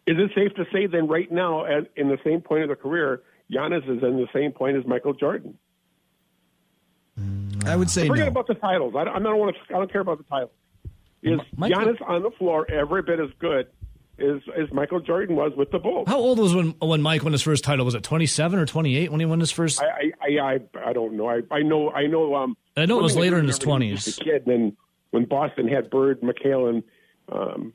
Is 0.06 0.16
it 0.18 0.30
safe 0.34 0.54
to 0.54 0.64
say 0.72 0.86
then, 0.86 1.08
right 1.08 1.30
now, 1.30 1.64
at, 1.64 1.90
in 1.96 2.08
the 2.08 2.18
same 2.24 2.40
point 2.40 2.62
of 2.62 2.68
the 2.68 2.76
career, 2.76 3.22
Giannis 3.52 3.82
is 3.84 4.02
in 4.02 4.16
the 4.16 4.28
same 4.32 4.52
point 4.52 4.76
as 4.76 4.86
Michael 4.86 5.12
Jordan? 5.12 5.58
I 7.66 7.76
would 7.76 7.90
say 7.90 8.06
Forget 8.06 8.26
no. 8.26 8.30
about 8.30 8.46
the 8.46 8.54
titles. 8.54 8.94
I 8.96 9.04
don't, 9.04 9.16
I 9.16 9.18
don't 9.18 9.38
want 9.38 9.56
to. 9.56 9.74
I 9.74 9.78
don't 9.78 9.90
care 9.92 10.00
about 10.00 10.18
the 10.18 10.24
titles. 10.24 10.52
Is 11.22 11.40
Michael- 11.56 11.78
Giannis 11.78 12.08
on 12.08 12.22
the 12.22 12.30
floor 12.30 12.68
every 12.70 13.02
bit 13.02 13.20
as 13.20 13.28
good 13.38 13.66
as 14.18 14.40
as 14.56 14.72
Michael 14.72 15.00
Jordan 15.00 15.36
was 15.36 15.52
with 15.56 15.70
the 15.70 15.78
Bulls? 15.78 16.08
How 16.08 16.18
old 16.18 16.38
was 16.38 16.54
when 16.54 16.70
when 16.80 17.02
Mike 17.02 17.22
won 17.22 17.32
his 17.32 17.42
first 17.42 17.64
title? 17.64 17.84
Was 17.84 17.94
it 17.94 18.02
twenty 18.02 18.26
seven 18.26 18.58
or 18.58 18.66
twenty 18.66 18.96
eight 18.96 19.10
when 19.10 19.20
he 19.20 19.26
won 19.26 19.40
his 19.40 19.50
first? 19.50 19.82
I 19.82 20.12
I, 20.20 20.38
I, 20.38 20.60
I, 20.86 20.92
don't 20.92 21.16
know. 21.16 21.28
I, 21.28 21.40
I 21.50 21.62
know. 21.62 21.90
I 21.90 22.06
know. 22.06 22.34
Um, 22.34 22.56
I 22.76 22.86
know 22.86 22.98
it 22.98 23.02
was 23.02 23.16
later 23.16 23.38
in 23.38 23.46
his 23.46 23.58
remember, 23.60 23.84
he 23.84 23.92
was 23.92 24.00
20s. 24.00 24.04
just 24.04 24.20
kid, 24.20 24.46
and 24.46 24.76
when 25.10 25.24
Boston 25.26 25.68
had 25.68 25.90
Bird, 25.90 26.20
McHale, 26.20 26.82
um, 27.30 27.72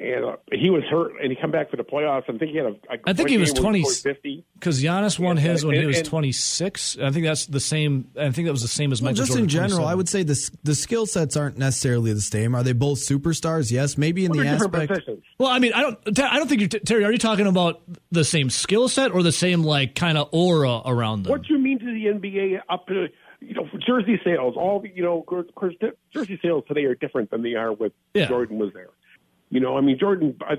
and 0.00 0.24
uh, 0.24 0.36
he 0.52 0.70
was 0.70 0.82
hurt, 0.84 1.12
and 1.20 1.30
he 1.30 1.36
come 1.40 1.50
back 1.50 1.70
for 1.70 1.76
the 1.76 1.82
playoffs. 1.84 2.22
I 2.28 2.38
think 2.38 2.50
he 2.52 2.56
had 2.56 2.66
a. 2.66 2.70
a 2.90 2.98
I 3.06 3.12
think 3.12 3.28
he 3.30 3.36
was 3.38 3.52
game 3.52 3.62
where 3.64 3.72
20 3.72 3.82
scored 3.84 4.14
fifty. 4.16 4.44
Because 4.54 4.82
Giannis 4.82 5.18
won 5.18 5.36
his 5.36 5.64
when 5.64 5.74
he 5.76 5.86
was 5.86 6.02
26. 6.02 6.98
I 7.02 7.10
think 7.10 7.24
that's 7.26 7.46
the 7.46 7.60
same. 7.60 8.10
I 8.18 8.30
think 8.30 8.46
that 8.46 8.52
was 8.52 8.62
the 8.62 8.68
same 8.68 8.92
as 8.92 9.00
Well, 9.02 9.10
Michael 9.12 9.16
just 9.24 9.28
Jordan. 9.30 9.44
in 9.44 9.48
general, 9.48 9.86
I 9.86 9.94
would 9.94 10.08
say 10.08 10.22
the 10.22 10.50
the 10.62 10.74
skill 10.74 11.06
sets 11.06 11.36
aren't 11.36 11.58
necessarily 11.58 12.12
the 12.12 12.20
same. 12.20 12.54
Are 12.54 12.62
they 12.62 12.72
both 12.72 12.98
superstars? 12.98 13.70
Yes, 13.70 13.98
maybe 13.98 14.24
in 14.24 14.32
Well, 14.32 14.40
the 14.40 14.48
aspect. 14.48 14.88
positions. 14.88 15.22
Well, 15.38 15.48
I 15.50 15.58
mean, 15.58 15.72
I 15.74 15.82
don't. 15.82 16.20
I 16.20 16.38
don't 16.38 16.48
think 16.48 16.60
you're 16.60 16.68
Terry. 16.80 17.04
Are 17.04 17.12
you 17.12 17.18
talking 17.18 17.46
about 17.46 17.80
the 18.10 18.24
same 18.24 18.50
skill 18.50 18.88
set 18.88 19.12
or 19.12 19.22
the 19.22 19.32
same 19.32 19.62
like 19.62 19.94
kind 19.94 20.18
of 20.18 20.28
aura 20.32 20.80
around 20.84 21.24
them? 21.24 21.30
What 21.32 21.42
do 21.42 21.54
you 21.54 21.58
mean 21.60 21.78
to 21.80 21.84
the 21.86 22.06
NBA 22.06 22.60
up 22.68 22.86
to 22.88 23.06
you 23.40 23.54
know 23.54 23.68
jersey 23.86 24.20
sales? 24.24 24.54
All 24.56 24.80
the 24.80 24.90
you 24.94 25.02
know, 25.02 25.24
jersey 26.12 26.38
sales 26.42 26.64
today 26.68 26.84
are 26.84 26.94
different 26.94 27.30
than 27.30 27.42
they 27.42 27.54
are 27.54 27.72
with 27.72 27.92
Yeah. 28.14 28.26
Jordan 28.28 28.58
was 28.58 28.72
there. 28.74 28.88
You 29.50 29.60
know, 29.60 29.76
I 29.76 29.80
mean, 29.80 29.98
Jordan. 29.98 30.36
Uh, 30.48 30.56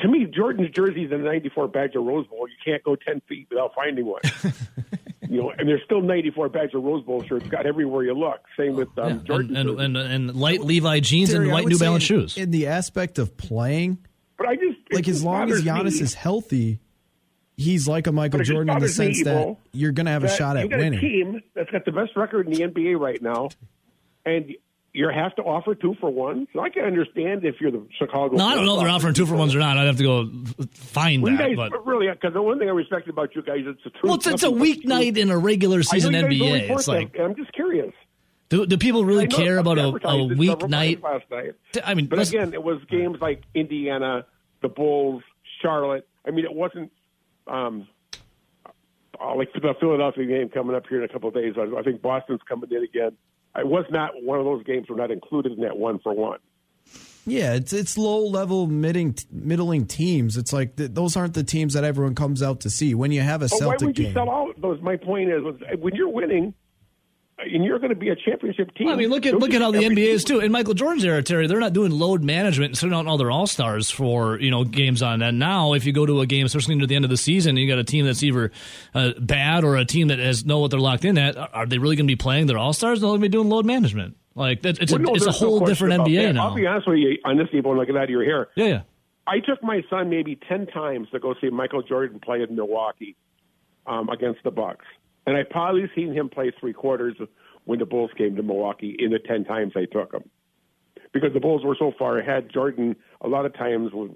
to 0.00 0.08
me, 0.08 0.24
Jordan's 0.24 0.70
jerseys 0.70 1.10
in 1.12 1.22
the 1.22 1.28
'94 1.28 1.68
Badger 1.68 2.00
Rose 2.00 2.26
Bowl, 2.26 2.48
you 2.48 2.54
can't 2.64 2.82
go 2.82 2.96
ten 2.96 3.20
feet 3.28 3.46
without 3.50 3.74
finding 3.74 4.06
one. 4.06 4.22
you 5.28 5.42
know, 5.42 5.50
and 5.50 5.68
there's 5.68 5.82
still 5.84 6.00
'94 6.00 6.48
Badger 6.48 6.80
Rose 6.80 7.04
Bowl 7.04 7.22
shirts 7.22 7.46
got 7.48 7.66
everywhere 7.66 8.04
you 8.04 8.14
look. 8.14 8.40
Same 8.56 8.74
with 8.74 8.88
um, 8.98 9.24
Jordan. 9.24 9.56
and, 9.56 9.70
and, 9.70 9.96
and 9.96 9.96
and 9.96 10.36
light 10.36 10.60
Levi 10.62 11.00
jeans 11.00 11.30
Terry, 11.30 11.44
and 11.44 11.50
I 11.50 11.54
white 11.54 11.66
New 11.66 11.78
Balance 11.78 12.04
in, 12.04 12.06
shoes. 12.06 12.36
In 12.36 12.50
the 12.50 12.68
aspect 12.68 13.18
of 13.18 13.36
playing, 13.36 13.98
but 14.36 14.48
I 14.48 14.54
just 14.54 14.78
like 14.92 15.06
it 15.06 15.10
as 15.10 15.22
long 15.22 15.50
as 15.50 15.62
bothers 15.62 15.64
Giannis 15.64 15.98
me. 15.98 16.04
is 16.04 16.14
healthy, 16.14 16.80
he's 17.56 17.86
like 17.86 18.06
a 18.06 18.12
Michael 18.12 18.38
But 18.38 18.42
it 18.42 18.44
just 18.44 18.54
Jordan 18.54 18.76
in 18.76 18.82
the 18.82 18.88
sense 18.88 19.22
that 19.24 19.56
you're 19.72 19.92
going 19.92 20.06
to 20.06 20.12
have 20.12 20.24
a 20.24 20.28
that 20.28 20.36
shot 20.36 20.56
you 20.56 20.62
at 20.62 20.70
got 20.70 20.78
winning. 20.78 20.98
A 20.98 21.02
team 21.02 21.42
that's 21.54 21.70
got 21.70 21.84
the 21.84 21.92
best 21.92 22.16
record 22.16 22.46
in 22.46 22.52
the 22.54 22.60
NBA 22.60 22.98
right 22.98 23.20
now, 23.20 23.50
and 24.24 24.54
you 24.98 25.08
have 25.08 25.34
to 25.36 25.42
offer 25.42 25.76
two 25.76 25.94
for 26.00 26.10
one. 26.10 26.48
So 26.52 26.60
I 26.60 26.70
can 26.70 26.82
understand 26.84 27.44
if 27.44 27.60
you're 27.60 27.70
the 27.70 27.86
Chicago. 27.96 28.36
no, 28.36 28.44
I 28.44 28.54
don't 28.56 28.66
know 28.66 28.74
if 28.74 28.80
they're 28.80 28.90
offering 28.90 29.14
two 29.14 29.26
for 29.26 29.36
ones 29.36 29.54
or 29.54 29.60
not. 29.60 29.78
I'd 29.78 29.86
have 29.86 29.96
to 29.98 30.02
go 30.02 30.30
find 30.72 31.22
Well, 31.22 31.36
that. 31.36 31.56
guys, 31.56 31.56
but 31.70 31.86
really, 31.86 32.08
because 32.10 32.32
the 32.34 32.42
one 32.42 32.58
thing 32.58 32.68
I 32.68 32.72
respect 32.72 33.08
about 33.08 33.34
you 33.36 33.42
guys, 33.42 33.60
it's 33.64 33.82
the 33.84 33.90
truth. 33.90 34.02
well, 34.02 34.14
it's, 34.14 34.26
it's 34.26 34.42
a 34.42 34.50
nothing 34.50 34.58
but 34.58 34.64
the 34.64 34.88
weeknight 34.88 35.14
truth. 35.14 35.18
in 35.18 35.30
a 35.30 35.38
regular 35.38 35.82
season 35.84 36.14
I 36.16 36.22
know 36.22 36.28
you 36.28 36.38
guys 36.40 36.48
don't 36.66 36.68
NBA. 36.68 36.78
It's 36.78 36.88
like, 36.88 37.16
I'm 37.20 37.36
just 37.36 37.52
curious. 37.52 37.92
do, 38.48 38.66
do 38.66 38.76
people 38.76 39.04
really 39.04 39.28
care 39.28 39.58
about 39.58 39.78
a, 39.78 39.82
a 39.82 39.86
advertised 39.88 40.32
it 40.32 40.36
several 40.38 40.56
weeknight? 40.68 41.02
last 41.02 41.24
night. 41.30 41.54
I 41.84 41.94
mean, 41.94 42.06
but 42.06 42.26
again, 42.26 42.52
it 42.52 42.62
was 42.64 42.80
games 42.90 43.18
like 43.20 43.42
Indiana, 43.54 44.26
the 44.62 44.68
Bulls, 44.68 45.22
Charlotte. 45.62 46.08
I 46.26 46.32
mean, 46.32 46.44
it 46.44 46.52
wasn't 46.54 46.90
um, 47.46 47.86
uh, 49.20 49.34
like 49.36 49.52
the 49.52 49.74
Philadelphia 49.78 50.26
game 50.26 50.48
coming 50.48 50.74
up 50.74 50.86
here 50.88 50.98
in 50.98 51.04
a 51.08 51.12
couple 51.12 51.28
of 51.28 51.34
days. 51.36 51.54
I, 51.56 51.78
I 51.78 51.82
think 51.82 52.02
Boston's 52.02 52.40
coming 52.48 52.68
in 52.72 52.82
again. 52.82 53.16
It 53.58 53.66
was 53.66 53.84
not 53.90 54.10
one 54.22 54.38
of 54.38 54.44
those 54.44 54.62
games. 54.64 54.88
Were 54.88 54.96
not 54.96 55.10
included 55.10 55.52
in 55.52 55.60
that 55.60 55.76
one 55.76 55.98
for 55.98 56.14
one. 56.14 56.38
Yeah, 57.26 57.54
it's 57.54 57.72
it's 57.72 57.98
low 57.98 58.26
level 58.26 58.66
middling 58.66 59.16
middling 59.30 59.86
teams. 59.86 60.36
It's 60.36 60.52
like 60.52 60.76
th- 60.76 60.92
those 60.94 61.16
aren't 61.16 61.34
the 61.34 61.44
teams 61.44 61.74
that 61.74 61.84
everyone 61.84 62.14
comes 62.14 62.42
out 62.42 62.60
to 62.60 62.70
see. 62.70 62.94
When 62.94 63.12
you 63.12 63.20
have 63.20 63.42
a 63.42 63.48
But 63.48 63.52
why 63.52 63.58
Celtic 63.58 63.86
would 63.88 63.98
you 63.98 64.04
game, 64.06 64.14
sell 64.14 64.30
out 64.30 64.60
those? 64.60 64.80
My 64.80 64.96
point 64.96 65.30
is, 65.30 65.42
when 65.78 65.94
you're 65.94 66.08
winning, 66.08 66.54
and 67.38 67.64
you're 67.64 67.78
going 67.78 67.90
to 67.90 67.96
be 67.96 68.08
a 68.08 68.16
championship 68.16 68.74
team. 68.74 68.86
Well, 68.86 68.94
I 68.96 68.98
mean, 68.98 69.10
look 69.10 69.24
at 69.26 69.34
look 69.34 69.54
at 69.54 69.60
how 69.62 69.70
the 69.70 69.78
NBA 69.78 69.98
is 70.08 70.24
too. 70.24 70.40
In 70.40 70.50
Michael 70.52 70.74
Jordan's 70.74 71.04
era, 71.04 71.22
Terry, 71.22 71.46
they're 71.46 71.60
not 71.60 71.72
doing 71.72 71.92
load 71.92 72.22
management 72.22 72.70
and 72.70 72.78
sending 72.78 72.98
out 72.98 73.06
all 73.06 73.16
their 73.18 73.30
all 73.30 73.46
stars 73.46 73.90
for 73.90 74.38
you 74.40 74.50
know 74.50 74.64
games 74.64 75.02
on. 75.02 75.22
And 75.22 75.38
now, 75.38 75.74
if 75.74 75.84
you 75.86 75.92
go 75.92 76.04
to 76.06 76.20
a 76.20 76.26
game, 76.26 76.46
especially 76.46 76.74
near 76.74 76.86
the 76.86 76.96
end 76.96 77.04
of 77.04 77.10
the 77.10 77.16
season, 77.16 77.50
and 77.50 77.58
you 77.58 77.68
got 77.68 77.78
a 77.78 77.84
team 77.84 78.04
that's 78.06 78.22
either 78.22 78.50
uh, 78.94 79.12
bad 79.20 79.64
or 79.64 79.76
a 79.76 79.84
team 79.84 80.08
that 80.08 80.18
has 80.18 80.44
know 80.44 80.58
what 80.58 80.70
they're 80.70 80.80
locked 80.80 81.04
in 81.04 81.16
at. 81.18 81.36
Are 81.36 81.66
they 81.66 81.78
really 81.78 81.96
going 81.96 82.06
to 82.06 82.10
be 82.12 82.16
playing 82.16 82.46
their 82.46 82.58
all 82.58 82.72
stars? 82.72 83.00
They're 83.00 83.08
going 83.08 83.20
to 83.20 83.24
be 83.24 83.28
doing 83.28 83.48
load 83.48 83.64
management. 83.66 84.16
Like 84.34 84.62
that, 84.62 84.80
it's 84.80 84.92
Well, 84.92 85.00
a 85.00 85.04
no, 85.04 85.14
it's 85.14 85.22
a 85.22 85.26
there's 85.26 85.40
no 85.40 85.48
whole 85.48 85.60
different 85.66 86.02
NBA 86.02 86.26
that. 86.26 86.32
now. 86.34 86.48
I'll 86.48 86.54
be 86.54 86.66
honest 86.66 86.86
with 86.88 86.98
you 86.98 87.18
on 87.24 87.36
this, 87.38 87.48
people, 87.50 87.76
looking 87.76 87.96
out 87.96 88.04
of 88.04 88.10
your 88.10 88.24
hair. 88.24 88.48
Yeah, 88.56 88.66
yeah. 88.66 88.80
I 89.26 89.40
took 89.40 89.62
my 89.62 89.82
son 89.90 90.10
maybe 90.10 90.36
ten 90.48 90.66
times 90.66 91.08
to 91.10 91.18
go 91.18 91.34
see 91.40 91.50
Michael 91.50 91.82
Jordan 91.82 92.20
play 92.20 92.42
in 92.42 92.54
Milwaukee 92.54 93.16
um, 93.86 94.08
against 94.08 94.42
the 94.44 94.50
Bucks, 94.50 94.84
and 95.28 95.36
I 95.36 95.42
probably 95.42 95.84
seen 95.94 96.14
him 96.14 96.30
play 96.30 96.50
three 96.58 96.72
quarters 96.72 97.14
when 97.66 97.78
the 97.78 97.84
Bulls 97.84 98.10
came 98.16 98.34
to 98.36 98.42
Milwaukee 98.42 98.96
in 98.98 99.10
the 99.10 99.18
ten 99.18 99.44
times 99.44 99.74
I 99.76 99.84
took 99.84 100.14
him, 100.14 100.24
because 101.12 101.34
the 101.34 101.40
Bulls 101.40 101.62
were 101.66 101.76
so 101.78 101.92
far 101.98 102.18
ahead. 102.18 102.48
Jordan 102.50 102.96
a 103.20 103.28
lot 103.28 103.44
of 103.44 103.52
times 103.52 103.92
was 103.92 104.10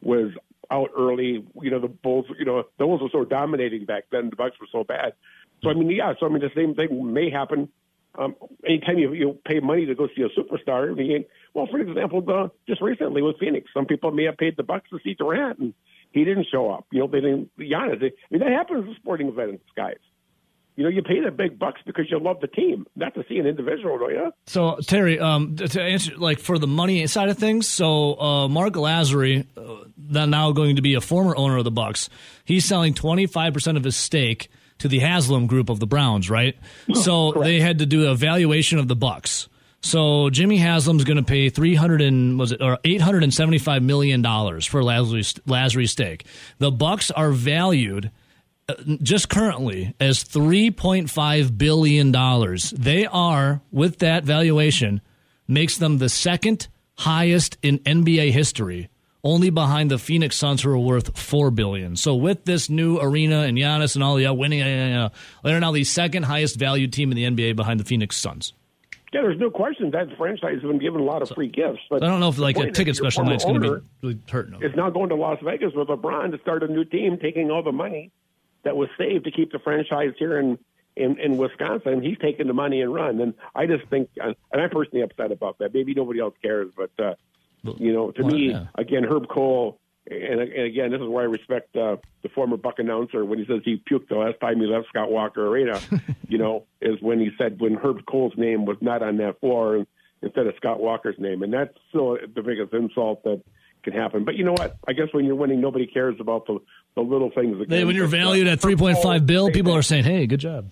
was 0.00 0.30
out 0.70 0.90
early. 0.96 1.44
You 1.60 1.70
know, 1.72 1.80
the 1.80 1.88
Bulls. 1.88 2.26
You 2.38 2.44
know, 2.44 2.62
the 2.78 2.84
Bulls 2.84 3.02
were 3.02 3.08
so 3.10 3.24
dominating 3.24 3.86
back 3.86 4.04
then. 4.12 4.30
The 4.30 4.36
Bucks 4.36 4.54
were 4.60 4.68
so 4.70 4.84
bad. 4.84 5.14
So 5.64 5.70
I 5.70 5.74
mean, 5.74 5.90
yeah. 5.90 6.12
So 6.20 6.26
I 6.26 6.28
mean, 6.28 6.42
the 6.42 6.50
same 6.54 6.76
thing 6.76 7.12
may 7.12 7.28
happen. 7.28 7.68
Um, 8.16 8.36
anytime 8.64 8.98
you 8.98 9.12
you 9.14 9.36
pay 9.44 9.58
money 9.58 9.84
to 9.86 9.96
go 9.96 10.06
see 10.14 10.22
a 10.22 10.28
superstar, 10.28 10.92
I 10.92 10.94
mean, 10.94 11.24
well, 11.54 11.66
for 11.68 11.80
example, 11.80 12.22
the, 12.22 12.52
just 12.68 12.80
recently 12.80 13.20
with 13.20 13.38
Phoenix, 13.40 13.68
some 13.74 13.84
people 13.84 14.12
may 14.12 14.24
have 14.24 14.36
paid 14.36 14.56
the 14.56 14.62
bucks 14.62 14.88
to 14.90 15.00
see 15.02 15.14
Durant, 15.14 15.58
and 15.58 15.74
he 16.12 16.24
didn't 16.24 16.46
show 16.52 16.70
up. 16.70 16.86
You 16.92 17.00
know, 17.00 17.08
they 17.08 17.20
didn't. 17.20 17.50
Giannis. 17.58 18.02
I 18.04 18.12
mean, 18.30 18.40
that 18.40 18.52
happens 18.52 18.88
at 18.88 18.96
sporting 18.96 19.28
events, 19.28 19.64
guys. 19.76 19.96
You 20.76 20.84
know, 20.84 20.90
you 20.90 21.02
pay 21.02 21.20
the 21.20 21.30
big 21.30 21.58
bucks 21.58 21.80
because 21.86 22.10
you 22.10 22.18
love 22.20 22.40
the 22.40 22.48
team, 22.48 22.86
not 22.94 23.14
to 23.14 23.24
see 23.28 23.38
an 23.38 23.46
individual, 23.46 23.98
do 23.98 24.12
you? 24.12 24.30
So 24.46 24.76
Terry, 24.86 25.18
um, 25.18 25.56
to 25.56 25.82
answer 25.82 26.14
like 26.16 26.38
for 26.38 26.58
the 26.58 26.66
money 26.66 27.06
side 27.06 27.30
of 27.30 27.38
things, 27.38 27.66
so 27.66 28.20
uh, 28.20 28.48
Marc 28.48 28.74
Lasry, 28.74 29.46
uh, 29.56 30.26
now 30.26 30.52
going 30.52 30.76
to 30.76 30.82
be 30.82 30.92
a 30.94 31.00
former 31.00 31.34
owner 31.34 31.56
of 31.56 31.64
the 31.64 31.70
Bucks, 31.70 32.10
he's 32.44 32.66
selling 32.66 32.92
twenty 32.92 33.26
five 33.26 33.54
percent 33.54 33.78
of 33.78 33.84
his 33.84 33.96
stake 33.96 34.50
to 34.78 34.88
the 34.88 34.98
Haslam 34.98 35.46
group 35.46 35.70
of 35.70 35.80
the 35.80 35.86
Browns, 35.86 36.28
right? 36.28 36.56
So 36.94 37.32
they 37.32 37.60
had 37.60 37.78
to 37.78 37.86
do 37.86 38.08
a 38.08 38.14
valuation 38.14 38.78
of 38.78 38.86
the 38.86 38.96
Bucks. 38.96 39.48
So 39.80 40.30
Jimmy 40.30 40.56
Haslam's 40.56 41.04
going 41.04 41.16
to 41.16 41.22
pay 41.22 41.48
three 41.48 41.74
hundred 41.74 42.02
and 42.02 42.38
was 42.38 42.52
it 42.52 42.60
or 42.60 42.78
eight 42.84 43.00
hundred 43.00 43.22
and 43.22 43.32
seventy 43.32 43.58
five 43.58 43.82
million 43.82 44.20
dollars 44.20 44.66
for 44.66 44.82
Lasry's, 44.82 45.32
Lasry's 45.46 45.92
stake. 45.92 46.26
The 46.58 46.70
Bucks 46.70 47.10
are 47.10 47.30
valued 47.30 48.10
just 49.02 49.28
currently 49.28 49.94
as 50.00 50.22
three 50.22 50.70
point 50.70 51.10
five 51.10 51.56
billion 51.56 52.12
dollars. 52.12 52.70
They 52.70 53.06
are 53.06 53.60
with 53.70 53.98
that 53.98 54.24
valuation 54.24 55.00
makes 55.48 55.76
them 55.78 55.98
the 55.98 56.08
second 56.08 56.68
highest 56.98 57.56
in 57.62 57.78
NBA 57.80 58.32
history 58.32 58.88
only 59.22 59.50
behind 59.50 59.90
the 59.90 59.98
Phoenix 59.98 60.36
Suns, 60.36 60.62
who 60.62 60.70
are 60.70 60.78
worth 60.78 61.18
4 61.18 61.50
billion. 61.50 61.96
So 61.96 62.14
with 62.14 62.44
this 62.44 62.70
new 62.70 63.00
arena 63.00 63.40
and 63.40 63.58
Giannis 63.58 63.96
and 63.96 64.04
all 64.04 64.14
the 64.14 64.26
uh, 64.26 64.32
winning, 64.32 64.62
uh, 64.62 65.08
they're 65.42 65.58
now 65.58 65.72
the 65.72 65.82
second 65.82 66.22
highest 66.22 66.56
valued 66.56 66.92
team 66.92 67.10
in 67.10 67.16
the 67.16 67.24
NBA 67.24 67.56
behind 67.56 67.80
the 67.80 67.84
Phoenix 67.84 68.16
Suns. 68.16 68.52
Yeah, 69.12 69.22
there's 69.22 69.40
no 69.40 69.50
question 69.50 69.90
that 69.92 70.08
franchise 70.16 70.54
has 70.54 70.62
been 70.62 70.78
given 70.78 71.00
a 71.00 71.04
lot 71.04 71.22
of 71.22 71.30
free 71.30 71.48
gifts. 71.48 71.80
But 71.90 72.04
I 72.04 72.06
don't 72.06 72.20
know 72.20 72.28
if 72.28 72.38
like 72.38 72.56
a 72.56 72.70
ticket 72.70 72.96
special 72.96 73.22
former 73.22 73.30
night's 73.32 73.44
going 73.44 73.60
to 73.60 73.80
be 73.80 73.86
really 74.02 74.18
hurting 74.30 74.52
them. 74.52 74.62
Is 74.62 74.76
now 74.76 74.90
going 74.90 75.08
to 75.08 75.16
Las 75.16 75.38
Vegas 75.42 75.72
with 75.74 75.88
LeBron 75.88 76.32
to 76.32 76.38
start 76.38 76.62
a 76.62 76.68
new 76.68 76.84
team, 76.84 77.18
taking 77.20 77.50
all 77.50 77.62
the 77.62 77.72
money 77.72 78.12
that 78.66 78.76
was 78.76 78.88
saved 78.98 79.24
to 79.24 79.30
keep 79.30 79.52
the 79.52 79.60
franchise 79.60 80.12
here 80.18 80.38
in 80.38 80.58
in, 80.96 81.18
in 81.20 81.36
Wisconsin. 81.36 82.02
He's 82.02 82.18
taking 82.18 82.48
the 82.48 82.52
money 82.52 82.80
and 82.82 82.92
run, 82.92 83.20
and 83.20 83.34
I 83.54 83.66
just 83.66 83.86
think, 83.88 84.10
and 84.16 84.34
I'm 84.52 84.70
personally 84.70 85.02
upset 85.02 85.30
about 85.30 85.58
that. 85.58 85.72
Maybe 85.72 85.94
nobody 85.94 86.20
else 86.20 86.34
cares, 86.42 86.72
but 86.76 86.90
uh, 86.98 87.14
you 87.78 87.92
know, 87.92 88.10
to 88.10 88.22
Well, 88.22 88.34
me, 88.34 88.50
yeah. 88.50 88.66
again, 88.74 89.04
Herb 89.04 89.28
Kohl, 89.28 89.78
and, 90.10 90.40
and 90.40 90.62
again, 90.62 90.90
this 90.90 91.00
is 91.00 91.06
why 91.06 91.22
I 91.22 91.26
respect 91.26 91.76
uh, 91.76 91.96
the 92.22 92.28
former 92.30 92.56
Buck 92.56 92.78
announcer 92.78 93.24
when 93.24 93.38
he 93.38 93.44
says 93.46 93.60
he 93.64 93.80
puked 93.88 94.08
the 94.08 94.16
last 94.16 94.40
time 94.40 94.58
he 94.58 94.66
left 94.66 94.88
Scott 94.88 95.10
Walker 95.12 95.46
Arena. 95.46 95.80
you 96.28 96.38
know, 96.38 96.64
is 96.80 97.00
when 97.00 97.20
he 97.20 97.30
said 97.38 97.60
when 97.60 97.74
Herb 97.74 98.04
Kohl's 98.06 98.36
name 98.36 98.64
was 98.64 98.78
not 98.80 99.02
on 99.02 99.18
that 99.18 99.38
floor 99.40 99.86
instead 100.22 100.46
of 100.46 100.54
Scott 100.56 100.80
Walker's 100.80 101.18
name, 101.18 101.42
and 101.42 101.52
that's 101.52 101.76
still 101.90 102.18
the 102.34 102.42
biggest 102.42 102.72
insult 102.72 103.22
that 103.22 103.42
can 103.86 103.94
happen. 103.94 104.24
But 104.24 104.34
you 104.34 104.44
know 104.44 104.52
what? 104.52 104.76
I 104.86 104.92
guess 104.92 105.06
when 105.12 105.24
you're 105.24 105.34
winning, 105.36 105.60
nobody 105.60 105.86
cares 105.86 106.16
about 106.20 106.46
the 106.46 106.58
the 106.94 107.00
little 107.02 107.30
things. 107.30 107.54
Again. 107.54 107.66
They, 107.68 107.84
when 107.84 107.94
you're 107.96 108.06
valued 108.06 108.48
at 108.48 108.58
3.5 108.58 109.26
bill, 109.26 109.50
people 109.50 109.74
are 109.74 109.82
saying, 109.82 110.04
"Hey, 110.04 110.26
good 110.26 110.40
job." 110.40 110.70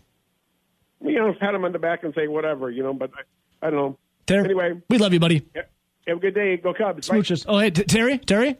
you 1.00 1.14
know, 1.18 1.34
pat 1.38 1.54
him 1.54 1.64
on 1.64 1.72
the 1.72 1.78
back 1.78 2.02
and 2.02 2.14
say 2.14 2.28
whatever, 2.28 2.70
you 2.70 2.82
know. 2.82 2.94
But 2.94 3.10
I, 3.62 3.66
I 3.66 3.70
don't 3.70 3.78
know. 3.78 3.98
Terry, 4.26 4.44
anyway, 4.44 4.80
we 4.88 4.98
love 4.98 5.12
you, 5.12 5.20
buddy. 5.20 5.46
have 6.06 6.16
a 6.16 6.20
good 6.20 6.34
day. 6.34 6.56
Go 6.56 6.72
Cubs. 6.74 7.08
Bye. 7.08 7.18
Smooches. 7.18 7.44
Oh, 7.46 7.58
hey, 7.58 7.70
T- 7.70 7.84
Terry, 7.84 8.18
Terry. 8.18 8.56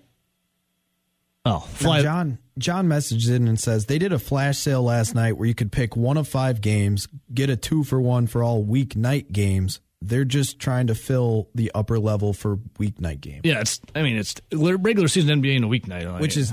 Oh, 1.47 1.67
Now. 1.83 2.01
John 2.03 2.39
John 2.57 2.89
messages 2.89 3.29
in 3.29 3.49
and 3.49 3.59
says 3.59 3.87
they 3.87 3.99
did 3.99 4.13
a 4.13 4.19
flash 4.19 4.59
sale 4.59 4.83
last 4.83 5.15
night 5.15 5.37
where 5.37 5.47
you 5.47 5.55
could 5.55 5.73
pick 5.73 5.97
one 5.97 6.17
of 6.17 6.29
five 6.29 6.61
games, 6.61 7.09
get 7.33 7.51
a 7.51 7.57
two 7.57 7.85
for 7.85 8.01
one 8.01 8.27
for 8.27 8.43
all 8.43 8.65
weeknight 8.65 9.33
games. 9.33 9.81
They're 10.07 10.25
just 10.25 10.59
trying 10.59 10.89
to 10.89 10.95
fill 10.95 11.49
the 11.55 11.71
upper 11.75 11.99
level 11.99 12.33
for 12.33 12.57
weeknight 12.79 13.21
games. 13.21 13.41
Yeah, 13.45 13.61
it's. 13.61 13.81
I 13.95 14.03
mean, 14.03 14.17
it's 14.17 14.35
regular 14.53 15.09
season 15.09 15.41
NBA 15.43 15.57
in 15.57 15.65
a 15.65 15.69
weeknight, 15.69 16.07
I 16.07 16.21
Which 16.21 16.37
is 16.37 16.53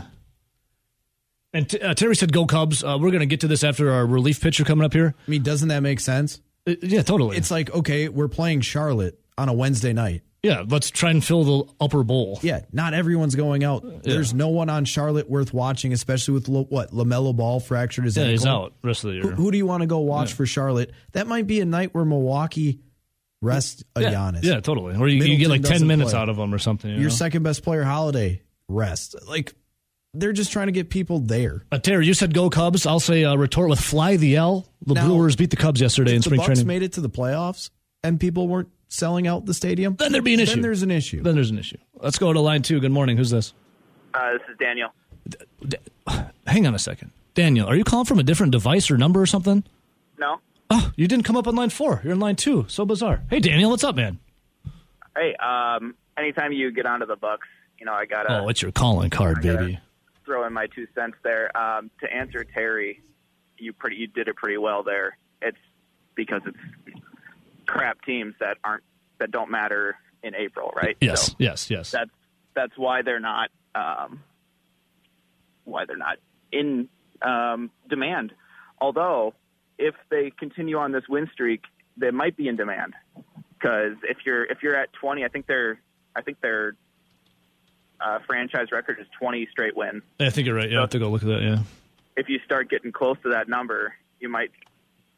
And 1.53 1.69
t- 1.69 1.79
uh, 1.79 1.93
Terry 1.93 2.15
said, 2.15 2.31
"Go 2.31 2.45
Cubs." 2.45 2.83
Uh, 2.83 2.97
we're 2.99 3.09
going 3.11 3.19
to 3.19 3.25
get 3.25 3.41
to 3.41 3.47
this 3.47 3.63
after 3.63 3.91
our 3.91 4.05
relief 4.05 4.39
pitcher 4.41 4.63
coming 4.63 4.85
up 4.85 4.93
here. 4.93 5.13
I 5.27 5.31
mean, 5.31 5.43
doesn't 5.43 5.67
that 5.67 5.81
make 5.81 5.99
sense? 5.99 6.39
Uh, 6.65 6.75
yeah, 6.81 7.01
totally. 7.01 7.35
It's 7.37 7.51
like, 7.51 7.73
okay, 7.73 8.07
we're 8.07 8.29
playing 8.29 8.61
Charlotte 8.61 9.19
on 9.37 9.49
a 9.49 9.53
Wednesday 9.53 9.91
night. 9.93 10.21
Yeah, 10.43 10.63
let's 10.67 10.89
try 10.89 11.11
and 11.11 11.23
fill 11.23 11.43
the 11.43 11.71
upper 11.79 12.03
bowl. 12.03 12.39
Yeah, 12.41 12.61
not 12.71 12.95
everyone's 12.95 13.35
going 13.35 13.63
out. 13.63 13.83
There's 14.03 14.33
no 14.33 14.47
one 14.47 14.69
on 14.69 14.85
Charlotte 14.85 15.29
worth 15.29 15.53
watching, 15.53 15.93
especially 15.93 16.33
with 16.33 16.47
Lo- 16.47 16.63
what 16.69 16.91
LaMelo 16.91 17.35
Ball 17.35 17.59
fractured 17.59 18.05
his 18.05 18.17
Yeah, 18.17 18.23
ankle. 18.23 18.31
he's 18.31 18.45
out 18.47 18.73
rest 18.83 19.03
of 19.03 19.11
the 19.11 19.19
Who, 19.19 19.27
year. 19.27 19.35
who 19.35 19.51
do 19.51 19.57
you 19.59 19.67
want 19.67 19.81
to 19.81 19.87
go 19.87 19.99
watch 19.99 20.31
Yeah. 20.31 20.35
for 20.37 20.45
Charlotte? 20.47 20.93
That 21.11 21.27
might 21.27 21.45
be 21.45 21.59
a 21.59 21.65
night 21.65 21.93
where 21.93 22.05
Milwaukee 22.05 22.79
rest 23.41 23.83
a 23.95 24.01
yeah, 24.01 24.11
Giannis. 24.13 24.43
yeah, 24.43 24.59
totally. 24.59 24.95
Or 24.95 25.07
you, 25.07 25.23
you 25.23 25.37
get 25.37 25.49
like 25.49 25.63
ten 25.63 25.87
minutes 25.87 26.11
play. 26.11 26.19
out 26.21 26.29
of 26.29 26.37
them 26.37 26.53
or 26.53 26.59
something. 26.59 26.89
You 26.89 26.97
Your 26.97 27.09
know? 27.09 27.15
second 27.15 27.43
best 27.43 27.63
player, 27.63 27.83
Holiday, 27.83 28.41
rest. 28.67 29.15
Like 29.27 29.53
they're 30.13 30.33
just 30.33 30.51
trying 30.51 30.67
to 30.67 30.71
get 30.73 30.89
people 30.89 31.19
there. 31.19 31.63
Uh, 31.71 31.79
Terry, 31.79 32.05
you 32.05 32.13
said 32.13 32.33
go 32.33 32.49
Cubs. 32.49 32.85
I'll 32.85 32.99
say 32.99 33.23
uh, 33.23 33.35
retort 33.35 33.69
with 33.69 33.79
fly 33.79 34.17
the 34.17 34.35
L. 34.35 34.67
The 34.85 34.93
Now, 34.95 35.07
Brewers 35.07 35.35
beat 35.35 35.49
the 35.51 35.55
Cubs 35.57 35.79
yesterday 35.81 36.11
in 36.11 36.17
If 36.17 36.23
the 36.23 36.29
spring 36.29 36.37
Bucks 36.39 36.47
training. 36.47 36.67
made 36.67 36.83
it 36.83 36.93
to 36.93 37.01
the 37.01 37.09
playoffs 37.09 37.69
and 38.03 38.19
people 38.19 38.47
weren't 38.47 38.69
selling 38.89 39.27
out 39.27 39.45
the 39.45 39.53
stadium, 39.53 39.95
then 39.95 40.11
there'd 40.11 40.23
be 40.23 40.33
an 40.33 40.39
issue. 40.39 40.53
Then 40.55 40.61
there's 40.61 40.81
an 40.83 40.91
issue. 40.91 41.21
Then 41.23 41.35
there's 41.35 41.49
an 41.51 41.59
issue. 41.59 41.77
Let's 41.95 42.17
go 42.17 42.33
to 42.33 42.39
line 42.41 42.61
two. 42.61 42.79
Good 42.79 42.91
morning. 42.91 43.15
Who's 43.17 43.29
this? 43.29 43.53
Uh, 44.13 44.33
this 44.33 44.41
is 44.51 44.57
Daniel. 44.59 44.89
Hang 46.47 46.67
on 46.67 46.75
a 46.75 46.79
second. 46.79 47.11
Daniel, 47.33 47.67
are 47.67 47.75
you 47.75 47.83
calling 47.85 48.05
from 48.05 48.19
a 48.19 48.23
different 48.23 48.51
device 48.51 48.91
or 48.91 48.97
number 48.97 49.21
or 49.21 49.25
something? 49.25 49.63
No. 50.19 50.39
Oh, 50.73 50.91
you 50.95 51.07
didn't 51.07 51.25
come 51.25 51.35
up 51.35 51.47
on 51.47 51.55
line 51.55 51.69
four. 51.69 51.99
You're 52.03 52.13
in 52.13 52.19
line 52.19 52.35
two. 52.37 52.65
So 52.69 52.85
bizarre. 52.85 53.21
Hey, 53.29 53.39
Daniel, 53.39 53.69
what's 53.69 53.83
up, 53.83 53.95
man? 53.95 54.19
Hey, 55.15 55.35
um, 55.35 55.95
anytime 56.17 56.53
you 56.53 56.71
get 56.71 56.85
onto 56.85 57.05
the 57.05 57.17
Bucks, 57.17 57.47
you 57.77 57.85
know 57.85 57.91
I 57.93 58.05
gotta 58.05 58.39
Oh, 58.41 58.47
it's 58.47 58.61
your 58.61 58.71
calling 58.71 59.09
card, 59.09 59.41
baby. 59.41 59.79
throw 60.25 60.45
in 60.47 60.53
my 60.53 60.67
two 60.67 60.87
cents 60.95 61.17
there. 61.23 61.55
Um, 61.57 61.91
to 61.99 62.11
answer 62.13 62.43
Terry, 62.45 63.01
you 63.57 63.73
pretty 63.73 63.97
you 63.97 64.07
did 64.07 64.27
it 64.29 64.35
pretty 64.37 64.57
well 64.57 64.81
there. 64.83 65.17
It's 65.41 65.57
because 66.15 66.41
it's 66.45 66.57
crap 67.65 68.01
teams 68.05 68.33
that 68.39 68.57
aren't 68.63 68.83
that 69.19 69.31
don't 69.31 69.51
matter 69.51 69.97
in 70.23 70.35
April, 70.35 70.71
right? 70.75 70.95
Yes, 71.01 71.27
So 71.27 71.33
yes, 71.37 71.69
yes. 71.69 71.91
that's 71.91 72.11
that's 72.53 72.77
why 72.77 73.01
they're 73.01 73.19
not 73.19 73.49
um, 73.75 74.21
why 75.65 75.83
they're 75.85 75.97
not 75.97 76.17
in 76.51 76.87
um, 77.21 77.71
demand. 77.89 78.31
Although, 78.79 79.33
if 79.81 79.95
they 80.09 80.31
continue 80.31 80.77
on 80.77 80.91
this 80.91 81.03
win 81.09 81.29
streak, 81.33 81.63
they 81.97 82.11
might 82.11 82.37
be 82.37 82.47
in 82.47 82.55
demand 82.55 82.93
because 83.53 83.97
if 84.03 84.19
you're 84.25 84.45
if 84.45 84.63
you're 84.63 84.75
at 84.75 84.93
20, 84.93 85.25
I 85.25 85.27
think 85.27 85.47
they're 85.47 85.79
I 86.15 86.21
think 86.21 86.39
their 86.41 86.75
uh, 87.99 88.19
franchise 88.25 88.67
record 88.71 88.99
is 88.99 89.07
20 89.19 89.47
straight 89.51 89.75
wins. 89.75 90.03
I 90.19 90.29
think 90.29 90.47
you're 90.47 90.55
right. 90.55 90.69
Yeah, 90.69 90.79
I 90.79 90.81
have 90.81 90.89
to 90.91 90.99
go 90.99 91.09
look 91.09 91.23
at 91.23 91.27
that. 91.29 91.41
Yeah. 91.41 91.59
If 92.15 92.29
you 92.29 92.39
start 92.45 92.69
getting 92.69 92.91
close 92.91 93.17
to 93.23 93.29
that 93.29 93.47
number, 93.49 93.93
you 94.19 94.29
might 94.29 94.51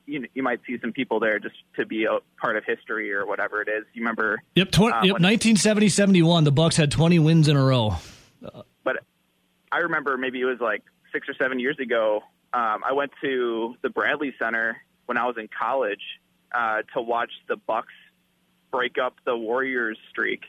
you 0.05 0.25
you 0.33 0.43
might 0.43 0.61
see 0.65 0.77
some 0.79 0.93
people 0.93 1.19
there 1.19 1.39
just 1.39 1.55
to 1.75 1.85
be 1.85 2.05
a 2.05 2.19
part 2.39 2.57
of 2.57 2.63
history 2.65 3.13
or 3.13 3.25
whatever 3.25 3.61
it 3.61 3.67
is. 3.67 3.85
You 3.93 4.01
remember? 4.01 4.41
Yep. 4.55 4.71
Tw- 4.71 4.79
uh, 4.79 4.85
yep. 4.85 5.13
when- 5.13 5.23
1970 5.23 5.89
71. 5.89 6.43
The 6.43 6.51
Bucks 6.51 6.77
had 6.77 6.91
20 6.91 7.19
wins 7.19 7.47
in 7.47 7.55
a 7.55 7.63
row. 7.63 7.95
but 8.83 8.97
I 9.71 9.79
remember 9.79 10.17
maybe 10.17 10.41
it 10.41 10.45
was 10.45 10.59
like 10.59 10.83
six 11.11 11.27
or 11.29 11.33
seven 11.35 11.59
years 11.59 11.77
ago. 11.79 12.23
Um, 12.53 12.83
I 12.85 12.93
went 12.93 13.11
to 13.21 13.75
the 13.81 13.89
Bradley 13.89 14.33
Center 14.39 14.77
when 15.05 15.17
I 15.17 15.25
was 15.25 15.35
in 15.37 15.49
college 15.59 16.01
uh, 16.53 16.83
to 16.93 17.01
watch 17.01 17.31
the 17.47 17.55
Bucks 17.55 17.93
break 18.71 18.97
up 18.97 19.15
the 19.25 19.35
Warriors 19.35 19.97
streak. 20.09 20.41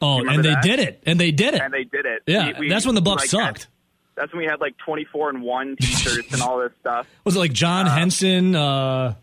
Oh, 0.00 0.18
and 0.18 0.22
remember 0.26 0.42
they 0.42 0.54
that? 0.54 0.62
did 0.64 0.78
it. 0.80 1.02
And 1.06 1.20
they 1.20 1.30
did 1.30 1.54
it. 1.54 1.60
And 1.62 1.72
they 1.72 1.84
did 1.84 2.06
it. 2.06 2.22
Yeah, 2.26 2.52
that's 2.68 2.84
when 2.86 2.96
the 2.96 3.00
Bucks 3.02 3.32
like, 3.32 3.44
sucked. 3.44 3.58
had- 3.62 3.66
that's 4.14 4.30
when 4.32 4.40
we 4.40 4.44
had 4.46 4.60
like 4.60 4.76
twenty 4.76 5.04
four 5.06 5.30
and 5.30 5.42
one 5.42 5.74
T-shirts 5.80 6.34
and 6.34 6.42
all 6.42 6.58
this 6.58 6.72
stuff. 6.80 7.06
Was 7.24 7.34
it 7.34 7.38
like 7.38 7.52
John 7.54 7.86
Henson? 7.86 8.54
Uh, 8.54 9.14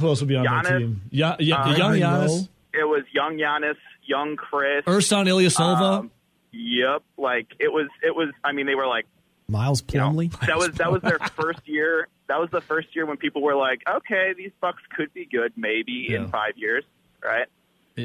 who 0.00 0.08
else 0.08 0.20
would 0.20 0.28
be 0.28 0.34
on 0.36 0.44
that 0.44 0.78
team? 0.78 1.00
Yeah, 1.10 1.36
yeah, 1.38 1.62
uh, 1.62 1.76
young 1.76 1.92
Giannis. 1.92 2.48
It 2.74 2.84
was 2.84 3.04
young 3.12 3.36
Giannis, 3.36 3.76
young 4.04 4.36
Khris, 4.36 4.84
Ersan 4.84 5.26
Ilyasova. 5.28 5.98
Um, 6.00 6.10
yep, 6.50 7.02
like 7.16 7.46
it 7.60 7.68
was. 7.72 7.86
It 8.02 8.16
was. 8.16 8.30
I 8.42 8.50
mean, 8.50 8.66
they 8.66 8.74
were 8.74 8.86
like 8.88 9.06
Miles 9.48 9.80
Plumlee. 9.82 10.30
that 10.46 10.58
was 10.58 10.72
that 10.72 10.92
was 10.92 11.02
their 11.02 11.18
first 11.34 11.66
year. 11.66 12.08
That 12.28 12.38
was 12.38 12.50
the 12.50 12.60
first 12.60 12.94
year 12.94 13.06
when 13.06 13.16
people 13.16 13.40
were 13.42 13.56
like, 13.56 13.82
okay, 13.88 14.34
these 14.36 14.50
Bucks 14.60 14.82
could 14.94 15.12
be 15.14 15.24
good 15.24 15.52
maybe 15.56 16.06
Yeah. 16.10 16.16
in 16.22 16.28
five 16.28 16.52
years, 16.56 16.84
right? 17.24 17.46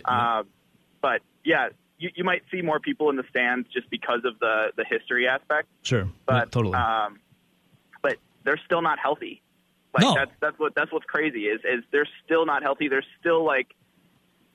Um, 0.06 0.48
but 1.02 1.22
yeah, 1.44 1.70
you, 2.00 2.10
you 2.16 2.24
might 2.24 2.44
see 2.50 2.62
more 2.62 2.80
people 2.80 3.10
in 3.10 3.16
the 3.18 3.26
stands 3.30 3.68
just 3.74 3.90
because 3.90 4.22
of 4.26 4.40
the 4.40 4.72
the 4.78 4.86
history 4.86 5.28
aspect. 5.28 5.68
Sure, 5.84 6.08
but 6.26 6.34
Yeah, 6.34 6.46
totally. 6.46 6.76
Um, 6.76 7.20
but 8.02 8.18
they're 8.44 8.60
still 8.66 8.82
not 8.82 8.98
healthy. 9.00 9.42
Like 9.94 10.04
No. 10.04 10.16
that's 10.16 10.32
that's 10.40 10.58
what 10.60 10.74
that's 10.76 10.92
what's 10.92 11.06
crazy 11.06 11.46
is 11.48 11.60
is 11.66 11.84
they're 11.92 12.08
still 12.26 12.46
not 12.46 12.64
healthy. 12.64 12.88
They're 12.88 13.06
still 13.20 13.44
like 13.46 13.76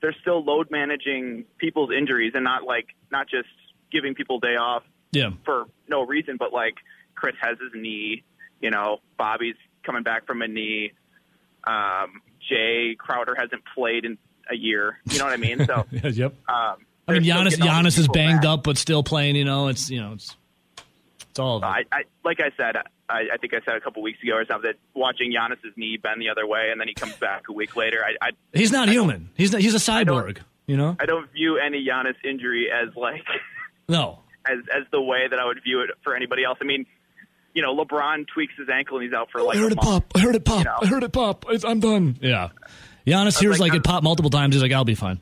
they're 0.00 0.16
still 0.22 0.42
load 0.42 0.70
managing 0.70 1.44
people's 1.58 1.90
injuries 1.92 2.32
and 2.34 2.44
not 2.44 2.64
like 2.64 2.86
not 3.12 3.28
just 3.28 3.48
giving 3.92 4.14
people 4.14 4.40
day 4.40 4.56
off 4.56 4.82
yeah. 5.12 5.30
for 5.44 5.66
no 5.88 6.04
reason, 6.04 6.36
but 6.38 6.52
like 6.52 6.74
Khris 7.14 7.34
has 7.40 7.58
his 7.58 7.70
knee, 7.74 8.22
you 8.60 8.70
know, 8.70 8.98
Bobby's 9.16 9.56
coming 9.82 10.02
back 10.02 10.26
from 10.26 10.42
a 10.42 10.48
knee. 10.48 10.92
Um, 11.64 12.22
Jae 12.50 12.96
Crowder 12.96 13.34
hasn't 13.34 13.62
played 13.74 14.04
in 14.04 14.18
a 14.50 14.56
year. 14.56 14.98
You 15.10 15.18
know 15.18 15.24
what 15.24 15.34
I 15.34 15.36
mean? 15.36 15.64
So, 15.66 15.86
yep. 16.08 16.34
um, 16.48 16.76
I 17.06 17.12
mean, 17.12 17.22
Giannis 17.22 17.24
getting 17.24 17.32
all 17.32 17.44
these 17.44 17.58
Giannis 17.58 17.98
is 17.98 18.08
banged 18.08 18.42
back. 18.42 18.50
up, 18.50 18.62
but 18.62 18.78
still 18.78 19.02
playing. 19.02 19.36
You 19.36 19.44
know, 19.44 19.68
it's 19.68 19.90
you 19.90 20.00
know, 20.00 20.12
it's 20.12 20.36
it's 21.30 21.38
all. 21.38 21.56
Of 21.58 21.62
it. 21.62 21.66
I, 21.66 21.84
I 21.92 22.02
like 22.24 22.40
I 22.40 22.50
said, 22.56 22.76
I, 23.08 23.22
I 23.32 23.36
think 23.38 23.54
I 23.54 23.60
said 23.64 23.74
a 23.76 23.80
couple 23.80 24.02
weeks 24.02 24.22
ago 24.22 24.34
or 24.34 24.44
something 24.44 24.70
that 24.70 24.78
watching 24.98 25.32
Giannis's 25.32 25.76
knee 25.76 25.96
bend 25.96 26.20
the 26.20 26.28
other 26.28 26.46
way 26.46 26.68
and 26.70 26.80
then 26.80 26.88
he 26.88 26.94
comes 26.94 27.14
back 27.14 27.44
a 27.48 27.52
week 27.52 27.76
later. 27.76 28.04
I, 28.04 28.26
I 28.26 28.30
He's 28.52 28.72
not 28.72 28.88
human. 28.88 29.30
He's 29.34 29.52
not, 29.52 29.60
he's 29.60 29.74
a 29.74 29.78
cyborg. 29.78 30.38
You 30.66 30.76
know? 30.76 30.96
I 31.00 31.06
don't 31.06 31.30
view 31.32 31.58
any 31.58 31.84
Giannis 31.84 32.16
injury 32.22 32.68
as 32.70 32.94
like 32.94 33.24
No. 33.88 34.20
As 34.50 34.58
as 34.74 34.84
the 34.90 35.00
way 35.00 35.26
that 35.28 35.38
I 35.38 35.44
would 35.46 35.62
view 35.62 35.80
it 35.80 35.90
for 36.02 36.14
anybody 36.16 36.44
else. 36.44 36.58
I 36.60 36.64
mean, 36.64 36.86
you 37.54 37.62
know, 37.62 37.74
LeBron 37.76 38.26
tweaks 38.32 38.54
his 38.58 38.68
ankle 38.68 38.98
and 38.98 39.04
he's 39.04 39.12
out 39.12 39.30
for 39.30 39.42
like 39.42 39.56
I 39.56 39.60
heard 39.60 39.72
a 39.72 39.74
it 39.74 39.84
month. 39.84 40.08
pop. 40.08 40.12
I 40.14 40.20
heard 40.20 40.34
it 40.34 40.44
pop. 40.44 40.58
You 40.58 40.64
know? 40.64 40.78
I 40.82 40.86
heard 40.86 41.02
it 41.02 41.12
pop. 41.12 41.44
It's, 41.48 41.64
I'm 41.64 41.80
done. 41.80 42.18
Yeah. 42.20 42.50
Giannis 43.06 43.40
hears 43.40 43.58
like, 43.58 43.72
it 43.72 43.84
pop 43.84 44.02
multiple 44.02 44.30
times. 44.30 44.54
He's 44.54 44.62
like, 44.62 44.72
I'll 44.72 44.84
be 44.84 44.94
fine. 44.94 45.18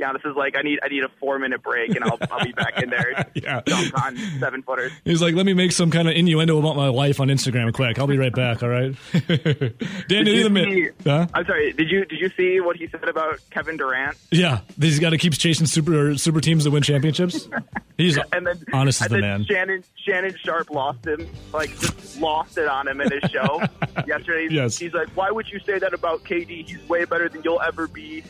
Giannis 0.00 0.26
is 0.28 0.36
like, 0.36 0.56
I 0.56 0.62
need 0.62 0.78
I 0.82 0.88
need 0.88 1.02
a 1.04 1.08
four 1.20 1.38
minute 1.38 1.62
break 1.62 1.94
and 1.94 2.04
I'll 2.04 2.18
I'll 2.30 2.44
be 2.44 2.52
back 2.52 2.82
in 2.82 2.90
there. 2.90 3.26
Yeah. 3.36 3.60
Dunk 3.64 3.92
on 4.02 4.16
seven 4.40 4.62
footers. 4.62 4.92
He's 5.04 5.20
like, 5.22 5.34
let 5.34 5.46
me 5.46 5.52
make 5.54 5.70
some 5.72 5.90
kind 5.90 6.08
of 6.08 6.14
innuendo 6.16 6.58
about 6.58 6.74
my 6.76 6.88
life 6.88 7.20
on 7.20 7.28
Instagram 7.28 7.72
quick. 7.72 7.98
I'll 7.98 8.06
be 8.06 8.16
right 8.18 8.32
back. 8.34 8.62
All 8.62 8.68
right. 8.68 8.94
Daniel, 9.12 9.70
Did 10.08 10.26
you 10.26 10.34
the 10.34 10.40
you 10.42 10.50
man. 10.50 10.64
see- 10.72 10.90
Huh? 11.04 11.26
I'm 11.34 11.44
sorry. 11.46 11.72
Did 11.72 11.90
you 11.90 12.04
did 12.06 12.18
you 12.20 12.30
see 12.36 12.60
what 12.60 12.76
he 12.76 12.86
said 12.88 13.08
about 13.08 13.38
Kevin 13.50 13.76
Durant? 13.76 14.16
Yeah. 14.30 14.60
He's 14.80 14.98
got 14.98 15.10
to 15.10 15.18
keep 15.18 15.32
chasing 15.34 15.66
super 15.66 16.16
super 16.18 16.40
teams 16.40 16.64
to 16.64 16.70
win 16.70 16.82
championships. 16.82 17.48
He's 17.98 18.18
and 18.32 18.46
then 18.46 18.62
honest 18.72 19.00
as 19.02 19.08
the 19.08 19.18
man. 19.18 19.44
Shannon 19.44 19.82
Shannon 19.96 20.34
Sharpe 20.42 20.70
lost 20.70 21.06
him, 21.06 21.26
like 21.54 21.70
just 21.78 22.20
lost 22.20 22.58
it 22.58 22.68
on 22.68 22.86
him 22.88 23.00
in 23.00 23.10
his 23.10 23.30
show 23.30 23.62
yesterday. 24.06 24.48
Yes. 24.50 24.76
He's 24.76 24.92
like, 24.92 25.08
"Why 25.16 25.30
would 25.30 25.48
you 25.50 25.58
say 25.60 25.78
that 25.78 25.94
about 25.94 26.22
KD? 26.24 26.68
He's 26.68 26.88
way 26.88 27.04
better 27.06 27.28
than 27.28 27.42
you'll 27.42 27.62
ever 27.62 27.86
be." 27.88 28.22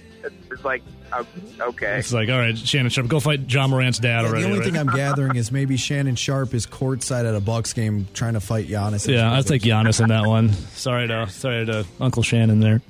It's 0.51 0.65
like, 0.65 0.83
oh, 1.13 1.27
okay. 1.61 1.99
It's 1.99 2.13
like, 2.13 2.29
all 2.29 2.39
right, 2.39 2.57
Shannon 2.57 2.91
Sharpe, 2.91 3.09
go 3.09 3.21
fight 3.21 3.51
Ja 3.51 3.67
Morant's 3.69 3.99
dad 3.99 4.23
Yeah, 4.23 4.29
already. 4.29 4.43
the 4.43 4.49
only 4.49 4.59
right? 4.61 4.73
thing 4.73 4.79
I'm 4.81 4.87
gathering 4.97 5.37
is 5.37 5.53
maybe 5.53 5.77
Shannon 5.77 6.17
Sharpe 6.17 6.55
is 6.55 6.67
courtside 6.67 7.29
at 7.29 7.35
a 7.35 7.41
Bucks 7.41 7.73
game 7.73 8.07
trying 8.15 8.35
to 8.35 8.41
fight 8.41 8.67
Giannis. 8.69 9.07
Yeah, 9.07 9.33
I'll 9.33 9.43
take 9.45 9.63
Giannis 9.63 10.01
in 10.01 10.09
that 10.09 10.27
one. 10.27 10.53
Sorry 10.53 11.07
to 11.09 11.29
sorry 11.29 11.67
to 11.67 11.85
Uncle 12.01 12.23
Shannon 12.23 12.61
there. 12.61 12.81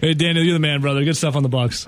Hey 0.00 0.14
Daniel, 0.14 0.44
you're 0.44 0.54
the 0.54 0.60
man, 0.60 0.80
brother. 0.80 1.04
Good 1.04 1.16
stuff 1.16 1.36
on 1.36 1.42
the 1.42 1.48
Bucks. 1.48 1.84